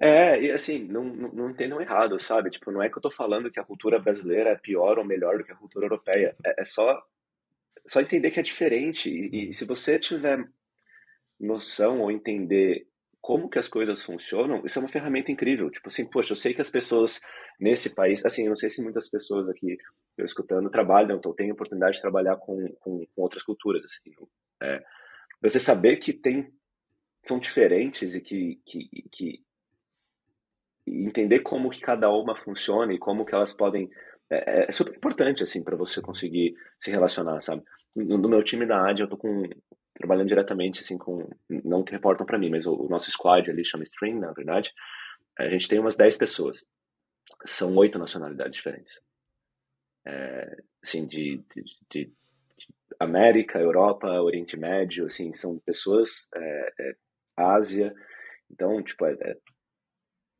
É, 0.00 0.40
e 0.40 0.52
assim, 0.52 0.84
não, 0.84 1.02
não, 1.02 1.32
não 1.32 1.50
entendam 1.50 1.80
errado, 1.80 2.16
sabe? 2.20 2.48
Tipo, 2.48 2.70
não 2.70 2.80
é 2.80 2.88
que 2.88 2.96
eu 2.96 3.02
tô 3.02 3.10
falando 3.10 3.50
que 3.50 3.58
a 3.58 3.64
cultura 3.64 3.98
brasileira 3.98 4.50
é 4.50 4.56
pior 4.56 5.00
ou 5.00 5.04
melhor 5.04 5.36
do 5.36 5.44
que 5.44 5.50
a 5.50 5.56
cultura 5.56 5.86
europeia. 5.86 6.36
É, 6.46 6.62
é 6.62 6.64
só, 6.64 7.02
só 7.84 8.00
entender 8.00 8.30
que 8.30 8.38
é 8.38 8.44
diferente. 8.44 9.10
E, 9.10 9.50
e 9.50 9.54
se 9.54 9.64
você 9.64 9.98
tiver 9.98 10.48
noção 11.40 12.00
ou 12.00 12.10
entender 12.10 12.86
como 13.20 13.48
que 13.48 13.58
as 13.58 13.68
coisas 13.68 14.02
funcionam, 14.02 14.64
isso 14.64 14.78
é 14.78 14.82
uma 14.82 14.88
ferramenta 14.88 15.30
incrível. 15.30 15.70
Tipo 15.70 15.88
assim, 15.88 16.06
poxa, 16.06 16.32
eu 16.32 16.36
sei 16.36 16.54
que 16.54 16.62
as 16.62 16.70
pessoas 16.70 17.20
nesse 17.60 17.94
país, 17.94 18.24
assim, 18.24 18.44
eu 18.44 18.50
não 18.50 18.56
sei 18.56 18.70
se 18.70 18.82
muitas 18.82 19.08
pessoas 19.08 19.48
aqui 19.48 19.76
eu 20.16 20.24
escutando 20.24 20.70
trabalham, 20.70 21.16
então 21.16 21.34
têm 21.34 21.52
oportunidade 21.52 21.96
de 21.96 22.02
trabalhar 22.02 22.36
com, 22.36 22.68
com, 22.80 23.04
com 23.14 23.22
outras 23.22 23.42
culturas, 23.42 23.84
assim. 23.84 24.10
É, 24.62 24.82
você 25.42 25.60
saber 25.60 25.96
que 25.96 26.12
tem 26.12 26.52
são 27.22 27.38
diferentes 27.38 28.14
e 28.14 28.20
que, 28.20 28.60
que, 28.64 28.88
que 29.12 29.44
e 30.86 31.04
entender 31.04 31.40
como 31.40 31.70
que 31.70 31.80
cada 31.80 32.10
uma 32.10 32.34
funciona 32.34 32.92
e 32.94 32.98
como 32.98 33.24
que 33.24 33.34
elas 33.34 33.52
podem 33.52 33.90
é, 34.30 34.68
é 34.68 34.72
super 34.72 34.96
importante 34.96 35.42
assim 35.42 35.62
para 35.62 35.76
você 35.76 36.00
conseguir 36.00 36.54
se 36.80 36.90
relacionar, 36.90 37.40
sabe? 37.42 37.62
No, 37.94 38.16
no 38.16 38.28
meu 38.28 38.42
time 38.42 38.64
da 38.64 38.88
AD 38.88 39.02
eu 39.02 39.08
tô 39.08 39.16
com 39.16 39.42
trabalhando 39.94 40.28
diretamente 40.28 40.80
assim 40.80 40.96
com 40.96 41.28
não 41.48 41.82
que 41.82 41.92
reportam 41.92 42.26
para 42.26 42.38
mim, 42.38 42.50
mas 42.50 42.66
o, 42.66 42.74
o, 42.74 42.88
nosso 42.88 43.10
squad 43.10 43.50
ali 43.50 43.64
chama 43.64 43.84
String, 43.84 44.18
na 44.18 44.32
verdade. 44.32 44.72
A 45.38 45.48
gente 45.48 45.68
tem 45.68 45.78
umas 45.78 45.96
10 45.96 46.16
pessoas. 46.16 46.64
São 47.44 47.74
oito 47.76 47.98
nacionalidades 47.98 48.56
diferentes. 48.56 49.00
É, 50.06 50.56
assim, 50.82 51.06
de, 51.06 51.42
de, 51.54 51.62
de, 51.90 52.04
de, 52.06 52.12
América, 52.98 53.58
Europa, 53.58 54.08
Oriente 54.20 54.56
Médio, 54.56 55.06
assim, 55.06 55.32
são 55.32 55.58
pessoas 55.60 56.28
é, 56.34 56.72
é, 56.80 56.94
Ásia. 57.36 57.94
Então, 58.50 58.82
tipo, 58.82 59.06
é, 59.06 59.12
é, 59.20 59.36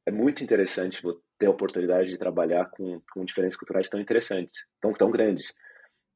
é 0.06 0.10
muito 0.10 0.42
interessante 0.42 1.02
ter 1.38 1.46
a 1.46 1.50
oportunidade 1.50 2.10
de 2.10 2.18
trabalhar 2.18 2.68
com, 2.70 3.00
com 3.12 3.24
diferenças 3.24 3.58
culturais 3.58 3.88
tão 3.88 4.00
interessantes, 4.00 4.66
tão, 4.80 4.92
tão 4.92 5.10
grandes. 5.10 5.54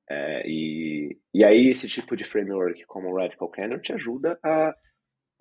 É, 0.09 0.47
e, 0.47 1.19
e 1.33 1.43
aí 1.45 1.69
esse 1.69 1.88
tipo 1.88 2.14
de 2.17 2.25
framework 2.25 2.85
como 2.87 3.09
o 3.09 3.17
Radical 3.17 3.49
Candor 3.49 3.81
te 3.81 3.93
ajuda 3.93 4.38
a, 4.43 4.75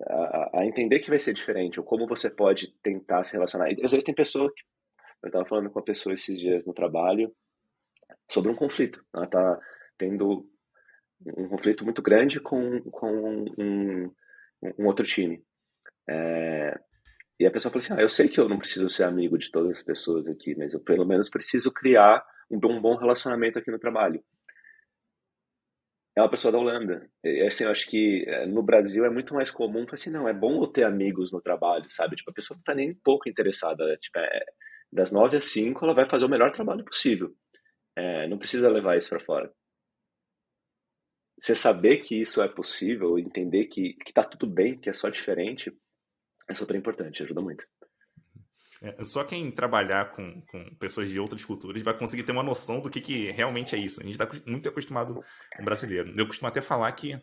a, 0.02 0.50
a, 0.60 0.66
entender 0.66 1.00
que 1.00 1.10
vai 1.10 1.18
ser 1.18 1.34
diferente, 1.34 1.78
ou 1.78 1.84
como 1.84 2.06
você 2.06 2.30
pode 2.30 2.72
tentar 2.82 3.24
se 3.24 3.32
relacionar. 3.32 3.70
E, 3.70 3.84
às 3.84 3.90
vezes 3.90 4.04
tem 4.04 4.14
pessoa 4.14 4.50
que... 4.54 4.62
Eu 5.22 5.28
estava 5.28 5.46
falando 5.46 5.70
com 5.70 5.78
uma 5.78 5.84
pessoa 5.84 6.14
esses 6.14 6.38
dias 6.38 6.66
no 6.66 6.74
trabalho 6.74 7.34
sobre 8.28 8.50
um 8.50 8.54
conflito. 8.54 9.02
Ela 9.14 9.24
está 9.24 9.60
tendo 9.96 10.46
um 11.38 11.48
conflito 11.48 11.82
muito 11.84 12.02
grande 12.02 12.40
com, 12.40 12.80
com 12.90 13.46
um, 13.58 14.10
um 14.78 14.86
outro 14.86 15.06
time. 15.06 15.42
É, 16.08 16.78
e 17.40 17.46
a 17.46 17.50
pessoa 17.50 17.72
falou 17.72 17.82
assim: 17.82 17.94
ah, 17.94 18.02
eu 18.02 18.08
sei 18.08 18.28
que 18.28 18.38
eu 18.38 18.50
não 18.50 18.58
preciso 18.58 18.90
ser 18.90 19.04
amigo 19.04 19.38
de 19.38 19.50
todas 19.50 19.78
as 19.78 19.82
pessoas 19.82 20.26
aqui, 20.28 20.54
mas 20.54 20.74
eu 20.74 20.80
pelo 20.80 21.06
menos 21.06 21.30
preciso 21.30 21.72
criar 21.72 22.22
um 22.50 22.58
bom, 22.58 22.72
um 22.72 22.80
bom 22.82 22.94
relacionamento 22.94 23.58
aqui 23.58 23.70
no 23.70 23.78
trabalho 23.78 24.22
é 26.16 26.20
uma 26.20 26.30
pessoa 26.30 26.52
da 26.52 26.58
Holanda. 26.58 27.08
E, 27.24 27.42
assim, 27.42 27.64
eu 27.64 27.70
acho 27.70 27.86
que 27.88 28.24
eh, 28.26 28.46
no 28.46 28.62
Brasil 28.62 29.04
é 29.04 29.10
muito 29.10 29.34
mais 29.34 29.50
comum, 29.50 29.84
assim, 29.90 30.10
não, 30.10 30.28
é 30.28 30.32
bom 30.32 30.64
ter 30.66 30.84
amigos 30.84 31.32
no 31.32 31.40
trabalho, 31.40 31.86
sabe? 31.90 32.16
Tipo, 32.16 32.30
a 32.30 32.34
pessoa 32.34 32.56
não 32.56 32.62
tá 32.62 32.74
nem 32.74 32.92
um 32.92 33.00
pouco 33.02 33.28
interessada, 33.28 33.84
né? 33.86 33.96
tipo, 33.96 34.18
é, 34.18 34.44
das 34.92 35.10
nove 35.12 35.36
às 35.36 35.44
cinco 35.44 35.84
ela 35.84 35.94
vai 35.94 36.06
fazer 36.08 36.24
o 36.24 36.28
melhor 36.28 36.52
trabalho 36.52 36.84
possível. 36.84 37.34
É, 37.96 38.28
não 38.28 38.38
precisa 38.38 38.68
levar 38.68 38.96
isso 38.96 39.08
para 39.08 39.20
fora. 39.20 39.52
Você 41.38 41.54
saber 41.54 41.98
que 41.98 42.20
isso 42.20 42.40
é 42.42 42.48
possível, 42.48 43.18
entender 43.18 43.66
que, 43.66 43.94
que 43.94 44.12
tá 44.12 44.22
tudo 44.22 44.46
bem, 44.46 44.78
que 44.78 44.88
é 44.88 44.92
só 44.92 45.08
diferente, 45.08 45.72
é 46.48 46.54
super 46.54 46.76
importante, 46.76 47.22
ajuda 47.22 47.40
muito. 47.40 47.66
É, 48.84 49.02
só 49.02 49.24
quem 49.24 49.50
trabalhar 49.50 50.10
com, 50.10 50.42
com 50.42 50.62
pessoas 50.76 51.08
de 51.08 51.18
outras 51.18 51.42
culturas 51.42 51.80
vai 51.82 51.96
conseguir 51.96 52.22
ter 52.22 52.32
uma 52.32 52.42
noção 52.42 52.80
do 52.80 52.90
que, 52.90 53.00
que 53.00 53.30
realmente 53.30 53.74
é 53.74 53.78
isso. 53.78 54.00
A 54.00 54.04
gente 54.04 54.20
está 54.20 54.28
muito 54.46 54.68
acostumado 54.68 55.24
com 55.56 55.64
brasileiro. 55.64 56.12
Eu 56.14 56.26
costumo 56.26 56.48
até 56.48 56.60
falar 56.60 56.92
que, 56.92 57.18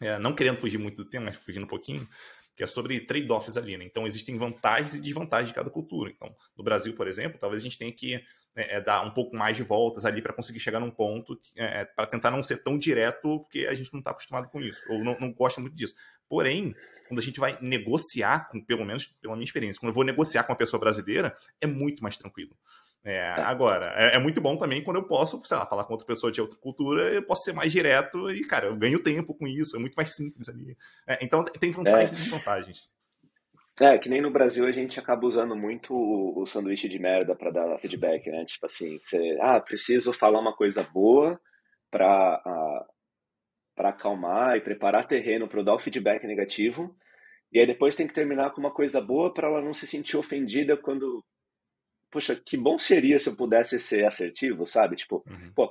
é, 0.00 0.16
não 0.20 0.32
querendo 0.32 0.56
fugir 0.56 0.78
muito 0.78 1.02
do 1.02 1.10
tema, 1.10 1.26
mas 1.26 1.36
fugindo 1.36 1.64
um 1.64 1.68
pouquinho, 1.68 2.06
que 2.54 2.62
é 2.62 2.66
sobre 2.66 3.00
trade-offs 3.00 3.56
ali, 3.56 3.76
né? 3.76 3.84
Então, 3.84 4.06
existem 4.06 4.36
vantagens 4.36 4.94
e 4.94 5.00
desvantagens 5.00 5.48
de 5.48 5.54
cada 5.54 5.70
cultura. 5.70 6.12
Então, 6.14 6.32
no 6.56 6.62
Brasil, 6.62 6.94
por 6.94 7.08
exemplo, 7.08 7.36
talvez 7.40 7.62
a 7.62 7.64
gente 7.64 7.78
tenha 7.78 7.92
que 7.92 8.22
é, 8.54 8.76
é 8.76 8.80
dar 8.80 9.04
um 9.04 9.10
pouco 9.10 9.36
mais 9.36 9.56
de 9.56 9.62
voltas 9.62 10.04
ali 10.04 10.20
para 10.20 10.32
conseguir 10.32 10.60
chegar 10.60 10.80
num 10.80 10.90
ponto 10.90 11.38
é, 11.56 11.84
para 11.84 12.06
tentar 12.06 12.30
não 12.30 12.42
ser 12.42 12.62
tão 12.62 12.78
direto, 12.78 13.40
porque 13.40 13.66
a 13.66 13.74
gente 13.74 13.92
não 13.92 14.00
está 14.00 14.10
acostumado 14.10 14.48
com 14.48 14.60
isso, 14.60 14.80
ou 14.88 15.02
não, 15.02 15.16
não 15.18 15.32
gosta 15.32 15.60
muito 15.60 15.74
disso. 15.74 15.94
Porém, 16.28 16.74
quando 17.08 17.18
a 17.18 17.22
gente 17.22 17.38
vai 17.38 17.58
negociar, 17.60 18.48
com, 18.50 18.62
pelo 18.64 18.84
menos 18.84 19.06
pela 19.20 19.34
minha 19.34 19.44
experiência, 19.44 19.80
quando 19.80 19.90
eu 19.90 19.94
vou 19.94 20.04
negociar 20.04 20.44
com 20.44 20.52
uma 20.52 20.58
pessoa 20.58 20.80
brasileira, 20.80 21.36
é 21.60 21.66
muito 21.66 22.02
mais 22.02 22.16
tranquilo. 22.16 22.56
É, 23.04 23.16
é. 23.16 23.40
Agora, 23.42 23.92
é, 23.96 24.16
é, 24.16 24.18
muito 24.18 24.40
bom 24.40 24.56
também 24.56 24.82
quando 24.82 24.96
eu 24.96 25.02
posso, 25.02 25.40
sei 25.44 25.56
lá, 25.56 25.66
falar 25.66 25.84
com 25.84 25.92
outra 25.92 26.06
pessoa 26.06 26.30
de 26.30 26.40
outra 26.40 26.56
cultura, 26.56 27.02
eu 27.02 27.22
posso 27.22 27.42
ser 27.42 27.52
mais 27.52 27.72
direto 27.72 28.30
e, 28.30 28.44
cara, 28.46 28.66
eu 28.66 28.76
ganho 28.76 29.02
tempo 29.02 29.34
com 29.34 29.46
isso, 29.46 29.76
é 29.76 29.78
muito 29.78 29.94
mais 29.94 30.14
simples 30.14 30.48
ali. 30.48 30.76
É, 31.06 31.24
então, 31.24 31.44
tem 31.44 31.70
vantagens 31.70 32.12
e 32.12 32.14
desvantagens. 32.14 32.88
É, 33.82 33.98
que 33.98 34.08
nem 34.08 34.20
no 34.20 34.30
Brasil 34.30 34.64
a 34.64 34.70
gente 34.70 35.00
acaba 35.00 35.26
usando 35.26 35.56
muito 35.56 35.92
o, 35.92 36.42
o 36.42 36.46
sanduíche 36.46 36.88
de 36.88 37.00
merda 37.00 37.34
para 37.34 37.50
dar 37.50 37.78
feedback, 37.80 38.30
né? 38.30 38.44
Tipo 38.44 38.66
assim, 38.66 38.96
você, 38.98 39.36
ah, 39.40 39.60
preciso 39.60 40.12
falar 40.12 40.38
uma 40.38 40.54
coisa 40.54 40.84
boa 40.84 41.40
para 41.90 42.40
para 43.74 43.88
acalmar 43.88 44.56
e 44.56 44.60
preparar 44.60 45.08
terreno 45.08 45.48
para 45.48 45.62
dar 45.62 45.74
o 45.74 45.78
feedback 45.78 46.24
negativo. 46.26 46.94
E 47.52 47.58
aí 47.58 47.66
depois 47.66 47.96
tem 47.96 48.06
que 48.06 48.14
terminar 48.14 48.50
com 48.50 48.60
uma 48.60 48.70
coisa 48.70 49.00
boa 49.00 49.32
para 49.32 49.48
ela 49.48 49.60
não 49.60 49.74
se 49.74 49.86
sentir 49.86 50.16
ofendida 50.16 50.76
quando. 50.76 51.24
Poxa, 52.10 52.36
que 52.36 52.56
bom 52.56 52.78
seria 52.78 53.18
se 53.18 53.28
eu 53.30 53.34
pudesse 53.34 53.78
ser 53.78 54.04
assertivo, 54.04 54.66
sabe? 54.66 54.96
Tipo, 54.96 55.24
uhum. 55.26 55.52
pô, 55.54 55.68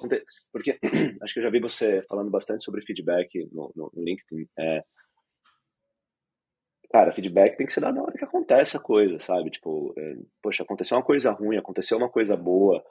porque 0.51 0.77
acho 1.21 1.33
que 1.33 1.39
eu 1.39 1.43
já 1.43 1.49
vi 1.49 1.59
você 1.59 2.03
falando 2.09 2.31
bastante 2.31 2.65
sobre 2.65 2.83
feedback 2.83 3.47
no, 3.51 3.71
no, 3.75 3.91
no 3.93 4.03
LinkedIn. 4.03 4.47
É... 4.57 4.83
Cara, 6.91 7.13
feedback 7.13 7.55
tem 7.57 7.65
que 7.65 7.73
ser 7.73 7.81
dado 7.81 7.95
na 7.95 8.03
hora 8.03 8.17
que 8.17 8.23
acontece 8.23 8.75
a 8.75 8.79
coisa, 8.79 9.19
sabe? 9.19 9.49
Tipo, 9.49 9.93
é... 9.97 10.15
poxa, 10.41 10.63
aconteceu 10.63 10.97
uma 10.97 11.03
coisa 11.03 11.31
ruim, 11.31 11.57
aconteceu 11.57 11.97
uma 11.97 12.09
coisa 12.09 12.35
boa. 12.35 12.83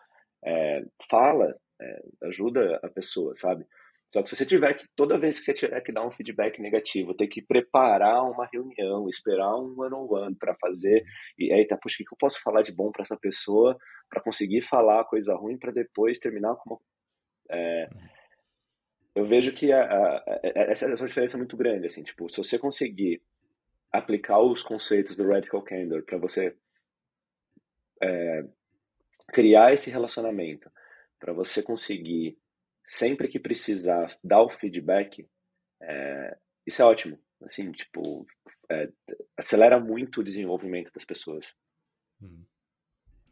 É... 0.45 0.83
Fala, 1.11 1.55
é, 1.81 2.03
ajuda 2.25 2.79
a 2.83 2.89
pessoa, 2.89 3.35
sabe? 3.35 3.65
Só 4.13 4.23
que 4.23 4.29
se 4.29 4.37
você 4.37 4.45
tiver 4.45 4.75
que, 4.75 4.85
toda 4.97 5.19
vez 5.19 5.39
que 5.39 5.45
você 5.45 5.55
tiver 5.55 5.81
que 5.83 5.93
dar 5.93 6.05
um 6.05 6.11
feedback 6.11 6.61
negativo, 6.61 7.15
ter 7.15 7.29
que 7.29 7.41
preparar 7.41 8.25
uma 8.25 8.49
reunião, 8.53 9.09
esperar 9.09 9.55
um 9.57 9.75
one-on-one 9.79 10.35
para 10.35 10.57
fazer, 10.57 11.05
e 11.39 11.53
aí 11.53 11.65
tá, 11.67 11.77
puxa, 11.81 12.03
o 12.03 12.05
que 12.05 12.13
eu 12.13 12.19
posso 12.19 12.43
falar 12.43 12.63
de 12.63 12.73
bom 12.73 12.91
para 12.91 13.03
essa 13.03 13.17
pessoa 13.17 13.77
para 14.09 14.23
conseguir 14.23 14.63
falar 14.63 15.05
coisa 15.05 15.35
ruim 15.37 15.57
para 15.57 15.71
depois 15.71 16.19
terminar 16.19 16.57
com 16.57 16.71
uma. 16.71 16.81
É, 17.51 17.89
eu 19.15 19.27
vejo 19.27 19.53
que 19.53 19.73
a, 19.73 19.81
a, 19.81 20.17
a, 20.17 20.41
essa, 20.43 20.87
essa 20.87 21.07
diferença 21.07 21.37
é 21.37 21.39
muito 21.39 21.57
grande, 21.57 21.87
assim, 21.87 22.03
tipo, 22.03 22.29
se 22.29 22.39
você 22.39 22.59
conseguir 22.59 23.23
aplicar 23.92 24.40
os 24.40 24.62
conceitos 24.62 25.16
do 25.16 25.29
Radical 25.29 25.62
Candor 25.62 26.03
para 26.05 26.18
você 26.18 26.57
é, 28.03 28.44
criar 29.29 29.72
esse 29.72 29.90
relacionamento, 29.90 30.70
para 31.18 31.33
você 31.33 31.62
conseguir 31.62 32.38
sempre 32.87 33.29
que 33.29 33.38
precisar 33.38 34.16
dar 34.22 34.42
o 34.42 34.50
feedback, 34.50 35.29
é, 35.83 36.37
isso 36.66 36.83
é 36.83 36.85
ótimo. 36.85 37.18
Assim, 37.42 37.70
tipo, 37.72 38.26
é, 38.70 38.90
acelera 39.37 39.81
muito 39.81 40.20
o 40.20 40.24
desenvolvimento 40.24 40.92
das 40.92 41.05
pessoas. 41.05 41.46
Hum. 42.20 42.44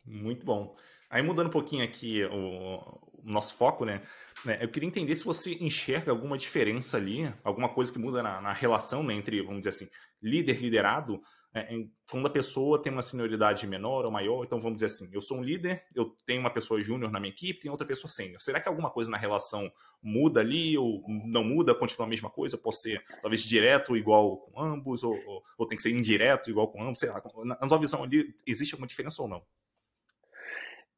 Muito 0.04 0.44
bom. 0.44 0.74
Aí 1.10 1.22
mudando 1.22 1.46
um 1.46 1.50
pouquinho 1.50 1.84
aqui 1.84 2.24
o, 2.24 2.76
o 3.24 3.30
nosso 3.30 3.54
foco, 3.54 3.84
né? 3.84 4.02
né? 4.44 4.58
Eu 4.60 4.68
queria 4.68 4.88
entender 4.88 5.14
se 5.14 5.24
você 5.24 5.54
enxerga 5.54 6.10
alguma 6.10 6.36
diferença 6.36 6.96
ali, 6.96 7.32
alguma 7.42 7.68
coisa 7.68 7.92
que 7.92 7.98
muda 7.98 8.22
na, 8.22 8.40
na 8.40 8.52
relação 8.52 9.02
né, 9.02 9.14
entre, 9.14 9.40
vamos 9.42 9.60
dizer 9.60 9.70
assim, 9.70 9.88
líder 10.22 10.60
liderado 10.60 11.20
é, 11.54 11.86
quando 12.10 12.26
a 12.26 12.30
pessoa 12.30 12.80
tem 12.80 12.92
uma 12.92 13.00
senioridade 13.00 13.66
menor 13.66 14.04
ou 14.04 14.10
maior, 14.10 14.44
então 14.44 14.60
vamos 14.60 14.76
dizer 14.76 14.86
assim, 14.86 15.08
eu 15.12 15.20
sou 15.20 15.38
um 15.38 15.42
líder, 15.42 15.82
eu 15.94 16.14
tenho 16.26 16.40
uma 16.40 16.50
pessoa 16.50 16.80
júnior 16.82 17.10
na 17.10 17.18
minha 17.18 17.32
equipe, 17.32 17.60
tem 17.60 17.70
outra 17.70 17.86
pessoa 17.86 18.10
sênior. 18.10 18.40
Será 18.40 18.60
que 18.60 18.68
alguma 18.68 18.90
coisa 18.90 19.10
na 19.10 19.16
relação 19.16 19.70
muda 20.02 20.40
ali 20.40 20.76
ou 20.76 21.02
não 21.26 21.42
muda, 21.42 21.74
continua 21.74 22.06
a 22.06 22.08
mesma 22.08 22.28
coisa? 22.28 22.58
Pode 22.58 22.80
ser 22.80 23.02
talvez 23.22 23.42
direto 23.42 23.96
igual 23.96 24.38
com 24.38 24.60
ambos 24.60 25.02
ou, 25.02 25.14
ou, 25.26 25.42
ou 25.56 25.66
tem 25.66 25.76
que 25.76 25.82
ser 25.82 25.90
indireto 25.90 26.50
igual 26.50 26.68
com 26.68 26.82
ambos? 26.82 26.98
Sei 26.98 27.08
lá, 27.08 27.22
na, 27.44 27.58
na 27.60 27.68
tua 27.68 27.78
visão 27.78 28.02
ali, 28.02 28.34
existe 28.46 28.74
alguma 28.74 28.86
diferença 28.86 29.22
ou 29.22 29.28
não? 29.28 29.42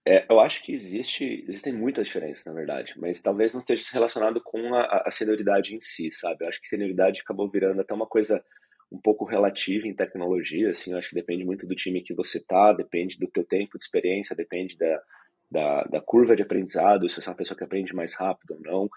É, 0.07 0.27
eu 0.31 0.41
acho 0.41 0.63
que 0.63 0.73
existe, 0.73 1.45
existem 1.47 1.73
muitas 1.73 2.07
diferenças, 2.07 2.45
na 2.47 2.53
verdade, 2.53 2.95
mas 2.97 3.21
talvez 3.21 3.53
não 3.53 3.61
esteja 3.61 3.85
relacionado 3.93 4.41
com 4.43 4.75
a, 4.75 5.03
a 5.07 5.11
senioridade 5.11 5.75
em 5.75 5.81
si, 5.81 6.11
sabe? 6.11 6.45
Eu 6.45 6.49
acho 6.49 6.61
que 6.61 6.69
senioridade 6.69 7.21
acabou 7.21 7.51
virando 7.51 7.81
até 7.81 7.93
uma 7.93 8.07
coisa 8.07 8.43
um 8.91 8.99
pouco 8.99 9.25
relativa 9.25 9.87
em 9.87 9.95
tecnologia, 9.95 10.71
assim, 10.71 10.93
eu 10.93 10.99
acho 10.99 11.11
que 11.11 11.15
depende 11.15 11.45
muito 11.45 11.67
do 11.67 11.77
time 11.77 12.03
que 12.03 12.15
você 12.15 12.41
tá, 12.41 12.73
depende 12.73 13.19
do 13.19 13.29
teu 13.29 13.45
tempo 13.45 13.79
de 13.79 13.85
experiência, 13.85 14.35
depende 14.35 14.77
da, 14.77 15.03
da, 15.51 15.85
da 15.85 16.01
curva 16.01 16.35
de 16.35 16.43
aprendizado, 16.43 17.09
se 17.09 17.21
você 17.21 17.29
é 17.29 17.31
uma 17.31 17.37
pessoa 17.37 17.57
que 17.57 17.65
aprende 17.65 17.95
mais 17.95 18.15
rápido 18.15 18.55
ou 18.55 18.61
não. 18.61 18.91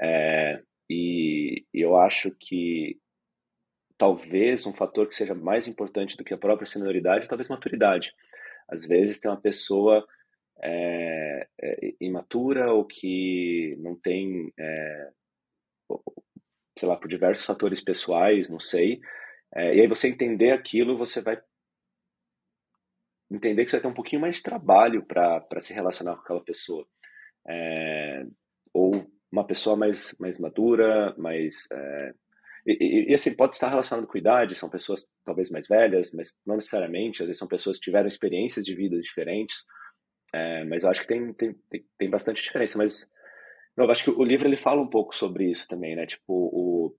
É, 0.00 0.60
e 0.90 1.64
eu 1.72 1.96
acho 1.96 2.30
que 2.32 2.98
talvez 3.96 4.66
um 4.66 4.74
fator 4.74 5.08
que 5.08 5.16
seja 5.16 5.34
mais 5.34 5.66
importante 5.66 6.16
do 6.16 6.24
que 6.24 6.34
a 6.34 6.38
própria 6.38 6.66
senioridade 6.66 7.24
é 7.24 7.28
talvez 7.28 7.48
maturidade. 7.48 8.12
Às 8.68 8.84
vezes 8.84 9.20
tem 9.20 9.30
uma 9.30 9.40
pessoa 9.40 10.06
é, 10.62 11.48
é, 11.60 11.94
imatura 12.00 12.72
ou 12.72 12.84
que 12.84 13.76
não 13.78 13.96
tem, 13.96 14.52
é, 14.58 15.10
sei 16.78 16.88
lá, 16.88 16.96
por 16.96 17.08
diversos 17.08 17.44
fatores 17.44 17.80
pessoais, 17.80 18.50
não 18.50 18.60
sei. 18.60 19.00
É, 19.54 19.76
e 19.76 19.80
aí 19.80 19.86
você 19.86 20.08
entender 20.08 20.50
aquilo, 20.50 20.98
você 20.98 21.20
vai 21.20 21.40
entender 23.30 23.64
que 23.64 23.70
você 23.70 23.76
vai 23.76 23.82
ter 23.82 23.88
um 23.88 23.94
pouquinho 23.94 24.22
mais 24.22 24.36
de 24.36 24.42
trabalho 24.42 25.04
para 25.04 25.60
se 25.60 25.72
relacionar 25.72 26.16
com 26.16 26.22
aquela 26.22 26.44
pessoa. 26.44 26.86
É, 27.46 28.26
ou 28.72 29.06
uma 29.30 29.46
pessoa 29.46 29.76
mais, 29.76 30.14
mais 30.18 30.38
madura, 30.38 31.14
mais. 31.18 31.66
É, 31.70 32.14
e, 32.66 33.10
e, 33.10 33.14
assim, 33.14 33.34
pode 33.34 33.54
estar 33.56 33.68
relacionado 33.68 34.06
com 34.06 34.18
idade, 34.18 34.54
são 34.54 34.68
pessoas 34.68 35.06
talvez 35.24 35.50
mais 35.50 35.66
velhas, 35.66 36.12
mas 36.12 36.36
não 36.46 36.56
necessariamente, 36.56 37.22
às 37.22 37.26
vezes 37.26 37.38
são 37.38 37.48
pessoas 37.48 37.78
que 37.78 37.84
tiveram 37.84 38.08
experiências 38.08 38.66
de 38.66 38.74
vida 38.74 38.98
diferentes, 39.00 39.64
é, 40.32 40.64
mas 40.64 40.84
eu 40.84 40.90
acho 40.90 41.02
que 41.02 41.08
tem, 41.08 41.32
tem, 41.32 41.56
tem 41.98 42.10
bastante 42.10 42.42
diferença. 42.42 42.78
Mas 42.78 43.08
eu 43.76 43.90
acho 43.90 44.04
que 44.04 44.10
o 44.10 44.24
livro 44.24 44.46
ele 44.46 44.56
fala 44.56 44.80
um 44.80 44.88
pouco 44.88 45.16
sobre 45.16 45.50
isso 45.50 45.66
também, 45.68 45.96
né? 45.96 46.06
Tipo, 46.06 46.24
o, 46.28 46.96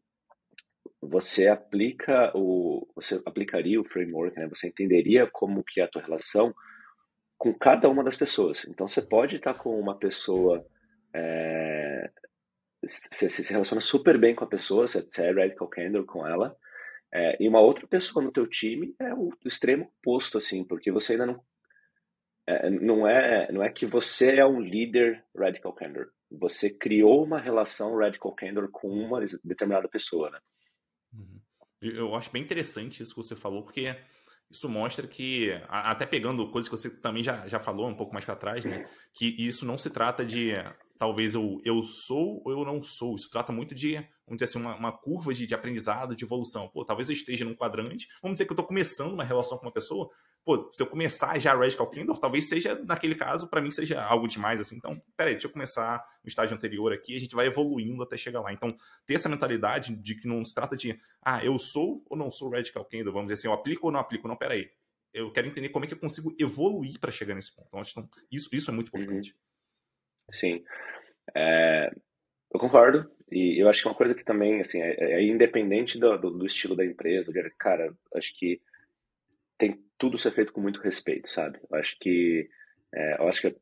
você 1.02 1.48
aplica 1.48 2.32
o 2.36 2.88
você 2.96 3.22
aplicaria 3.26 3.80
o 3.80 3.86
framework, 3.86 4.38
né? 4.38 4.48
Você 4.48 4.68
entenderia 4.68 5.28
como 5.32 5.64
que 5.64 5.82
é 5.82 5.84
a 5.84 5.88
tua 5.88 6.02
relação 6.02 6.54
com 7.38 7.54
cada 7.54 7.90
uma 7.90 8.04
das 8.04 8.18
pessoas. 8.18 8.66
Então 8.68 8.88
você 8.88 9.02
pode 9.02 9.38
estar 9.38 9.54
com 9.54 9.80
uma 9.80 9.98
pessoa 9.98 10.66
é, 11.14 12.10
você 12.82 13.30
se 13.30 13.52
relaciona 13.52 13.82
super 13.82 14.18
bem 14.18 14.34
com 14.34 14.44
a 14.44 14.48
pessoa, 14.48 14.88
você 14.88 15.06
é 15.18 15.32
radical 15.32 15.68
candor 15.68 16.06
com 16.06 16.26
ela, 16.26 16.56
é, 17.14 17.44
e 17.44 17.48
uma 17.48 17.60
outra 17.60 17.88
pessoa 17.88 18.24
no 18.24 18.32
teu 18.32 18.48
time 18.48 18.96
é 19.00 19.14
o 19.14 19.32
extremo 19.46 19.92
oposto, 20.00 20.38
assim, 20.38 20.64
porque 20.64 20.92
você 20.92 21.14
ainda 21.14 21.26
não 21.26 21.44
não 22.70 23.08
é 23.08 23.52
não 23.52 23.64
é 23.64 23.70
que 23.70 23.86
você 23.86 24.38
é 24.38 24.46
um 24.46 24.60
líder 24.60 25.24
radical 25.36 25.74
candor, 25.74 26.08
você 26.32 26.70
criou 26.70 27.24
uma 27.24 27.40
relação 27.40 27.96
radical 27.98 28.34
candor 28.34 28.70
com 28.72 28.88
uma 28.88 29.20
determinada 29.44 29.88
pessoa, 29.88 30.30
né? 30.30 30.40
Uhum. 31.14 31.40
Eu 31.82 32.16
acho 32.16 32.32
bem 32.32 32.42
interessante 32.42 33.02
isso 33.02 33.14
que 33.14 33.22
você 33.22 33.36
falou, 33.36 33.64
porque 33.64 33.96
isso 34.50 34.68
mostra 34.68 35.08
que, 35.08 35.52
até 35.68 36.06
pegando 36.06 36.50
coisas 36.50 36.70
que 36.70 36.76
você 36.76 36.90
também 37.00 37.22
já, 37.22 37.48
já 37.48 37.60
falou 37.60 37.88
um 37.88 37.96
pouco 37.96 38.14
mais 38.14 38.26
para 38.26 38.36
trás, 38.36 38.66
né? 38.66 38.86
Que 39.14 39.28
isso 39.38 39.66
não 39.66 39.78
se 39.78 39.90
trata 39.90 40.26
de 40.26 40.52
talvez 41.00 41.34
eu, 41.34 41.62
eu 41.64 41.82
sou 41.82 42.44
ou 42.46 42.52
eu 42.52 42.66
não 42.66 42.84
sou. 42.84 43.16
Isso 43.16 43.30
trata 43.32 43.54
muito 43.54 43.74
de, 43.74 43.94
vamos 44.28 44.38
dizer 44.38 44.44
assim, 44.44 44.60
uma, 44.60 44.76
uma 44.76 44.92
curva 44.92 45.34
de, 45.34 45.48
de, 45.48 45.56
aprendizado, 45.56 46.14
de 46.14 46.26
evolução. 46.26 46.68
Pô, 46.68 46.84
talvez 46.84 47.10
eu 47.10 47.14
esteja 47.14 47.46
num 47.46 47.56
quadrante, 47.56 48.10
vamos 48.22 48.36
dizer 48.36 48.46
que 48.46 48.52
eu 48.52 48.56
estou 48.56 48.68
começando 48.68 49.14
uma 49.14 49.24
relação 49.24 49.58
com 49.58 49.66
uma 49.66 49.72
pessoa, 49.72 50.10
pô, 50.44 50.70
se 50.74 50.84
eu 50.84 50.88
começar 50.88 51.40
já 51.40 51.56
Radical 51.56 51.90
Candor, 51.90 52.18
talvez 52.18 52.50
seja, 52.50 52.76
naquele 52.86 53.16
caso, 53.16 53.48
para 53.50 53.62
mim 53.62 53.72
seja 53.72 54.04
algo 54.04 54.28
demais, 54.28 54.60
assim. 54.60 54.76
Então, 54.76 55.02
peraí, 55.16 55.36
deixa 55.36 55.48
eu 55.48 55.52
começar 55.52 56.06
no 56.22 56.28
estágio 56.28 56.54
anterior 56.54 56.92
aqui, 56.92 57.16
a 57.16 57.20
gente 57.20 57.34
vai 57.34 57.48
evoluindo 57.48 58.04
até 58.04 58.18
chegar 58.18 58.42
lá. 58.42 58.52
Então, 58.52 58.70
ter 59.06 59.14
essa 59.14 59.30
mentalidade 59.30 59.96
de 59.96 60.16
que 60.16 60.28
não 60.28 60.44
se 60.44 60.54
trata 60.54 60.76
de, 60.76 61.00
ah, 61.24 61.44
eu 61.46 61.58
sou 61.58 62.04
ou 62.10 62.18
não 62.18 62.30
sou 62.30 62.50
Radical 62.50 62.84
Candor, 62.84 63.14
vamos 63.14 63.30
dizer 63.30 63.40
assim, 63.40 63.48
eu 63.48 63.54
aplico 63.54 63.88
ou 63.88 63.94
não 63.94 64.02
aplico, 64.02 64.28
não, 64.28 64.36
peraí. 64.36 64.70
Eu 65.14 65.32
quero 65.32 65.48
entender 65.48 65.70
como 65.70 65.86
é 65.86 65.88
que 65.88 65.94
eu 65.94 65.98
consigo 65.98 66.36
evoluir 66.38 67.00
para 67.00 67.10
chegar 67.10 67.34
nesse 67.34 67.56
ponto. 67.56 67.70
Então, 67.72 68.08
isso, 68.30 68.50
isso 68.52 68.70
é 68.70 68.74
muito 68.74 68.96
uhum. 68.96 69.22
Sim. 70.32 70.64
É, 71.36 71.92
eu 72.54 72.60
concordo. 72.60 73.10
E 73.32 73.62
eu 73.62 73.70
acho 73.70 73.82
que 73.82 73.88
uma 73.88 73.96
coisa 73.96 74.16
que 74.16 74.24
também, 74.24 74.62
assim, 74.62 74.82
é, 74.82 74.96
é 75.00 75.24
independente 75.24 76.00
do, 76.00 76.18
do, 76.18 76.32
do, 76.32 76.46
estilo 76.46 76.76
da 76.76 76.86
empresa, 76.86 77.32
cara, 77.58 77.94
acho 78.16 78.36
que 78.38 78.60
tem 79.58 79.84
tudo 79.98 80.18
ser 80.18 80.34
feito 80.34 80.52
com 80.52 80.62
muito 80.62 80.82
respeito, 80.82 81.30
sabe? 81.30 81.60
Eu 81.70 81.78
acho 81.78 81.96
que, 82.00 82.50
é, 82.94 83.22
eu 83.22 83.28
acho 83.28 83.42
que 83.42 83.56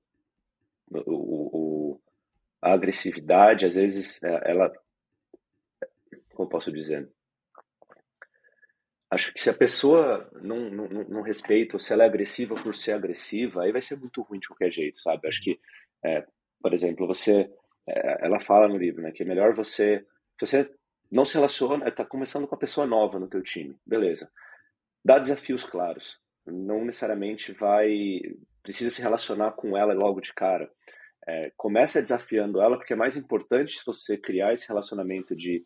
o, 0.92 1.94
o, 1.96 2.02
a 2.62 2.74
agressividade, 2.74 3.66
às 3.66 3.76
vezes, 3.76 4.24
é, 4.24 4.52
ela, 4.52 4.72
como 6.34 6.48
posso 6.48 6.72
dizer? 6.72 7.10
Acho 9.10 9.34
que 9.34 9.40
se 9.40 9.50
a 9.50 9.54
pessoa 9.54 10.30
não, 10.42 10.70
não, 10.70 10.88
não 10.88 11.22
respeita, 11.22 11.76
ou 11.76 11.80
se 11.80 11.94
ela 11.94 12.04
é 12.04 12.08
agressiva 12.08 12.56
por 12.56 12.76
ser 12.76 12.92
agressiva, 12.94 13.64
aí 13.64 13.72
vai 13.72 13.82
ser 13.82 13.98
muito 13.98 14.22
ruim 14.22 14.40
de 14.40 14.48
qualquer 14.48 14.72
jeito, 14.72 15.02
sabe? 15.02 15.28
Acho 15.28 15.42
que, 15.42 15.60
é, 16.04 16.26
por 16.62 16.74
exemplo, 16.74 17.08
você, 17.08 17.50
é, 17.88 18.26
ela 18.26 18.40
fala 18.40 18.68
no 18.68 18.78
livro, 18.78 19.02
né, 19.02 19.12
que 19.12 19.24
é 19.24 19.26
melhor 19.26 19.54
você, 19.54 20.06
você 20.40 20.70
não 21.12 21.26
se 21.26 21.36
relaciona, 21.36 21.88
está 21.88 22.06
começando 22.06 22.48
com 22.48 22.56
a 22.56 22.60
pessoa 22.60 22.86
nova 22.86 23.20
no 23.20 23.30
teu 23.30 23.42
time, 23.42 23.76
beleza? 23.86 24.30
Dá 25.04 25.20
desafios 25.20 25.64
claros, 25.64 26.20
não 26.46 26.84
necessariamente 26.86 27.52
vai 27.54 28.20
precisa 28.68 28.90
se 28.90 29.02
relacionar 29.02 29.54
com 29.54 29.78
ela 29.78 29.94
logo 29.94 30.20
de 30.20 30.34
cara. 30.34 30.70
É, 31.26 31.52
começa 31.56 32.02
desafiando 32.02 32.62
ela, 32.62 32.78
porque 32.78 32.92
é 32.92 32.98
mais 32.98 33.16
importante 33.16 33.82
você 33.86 34.18
criar 34.18 34.52
esse 34.52 34.68
relacionamento 34.68 35.34
de, 35.34 35.66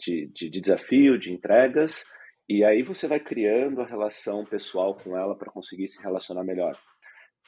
de, 0.00 0.26
de, 0.34 0.50
de 0.50 0.60
desafio, 0.60 1.16
de 1.16 1.32
entregas, 1.32 2.04
e 2.48 2.64
aí 2.64 2.82
você 2.82 3.06
vai 3.06 3.20
criando 3.20 3.80
a 3.80 3.86
relação 3.86 4.44
pessoal 4.44 4.96
com 4.96 5.16
ela 5.16 5.38
para 5.38 5.52
conseguir 5.52 5.86
se 5.86 6.02
relacionar 6.02 6.42
melhor. 6.42 6.76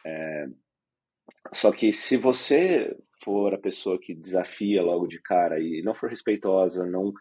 É, 0.06 0.46
só 1.52 1.72
que 1.72 1.92
se 1.92 2.16
você 2.16 2.96
for 3.22 3.54
a 3.54 3.58
pessoa 3.58 3.98
que 3.98 4.14
desafia 4.14 4.82
logo 4.82 5.06
de 5.06 5.20
cara 5.20 5.60
e 5.60 5.82
não 5.82 5.94
for 5.94 6.10
respeitosa, 6.10 6.84
não 6.86 7.12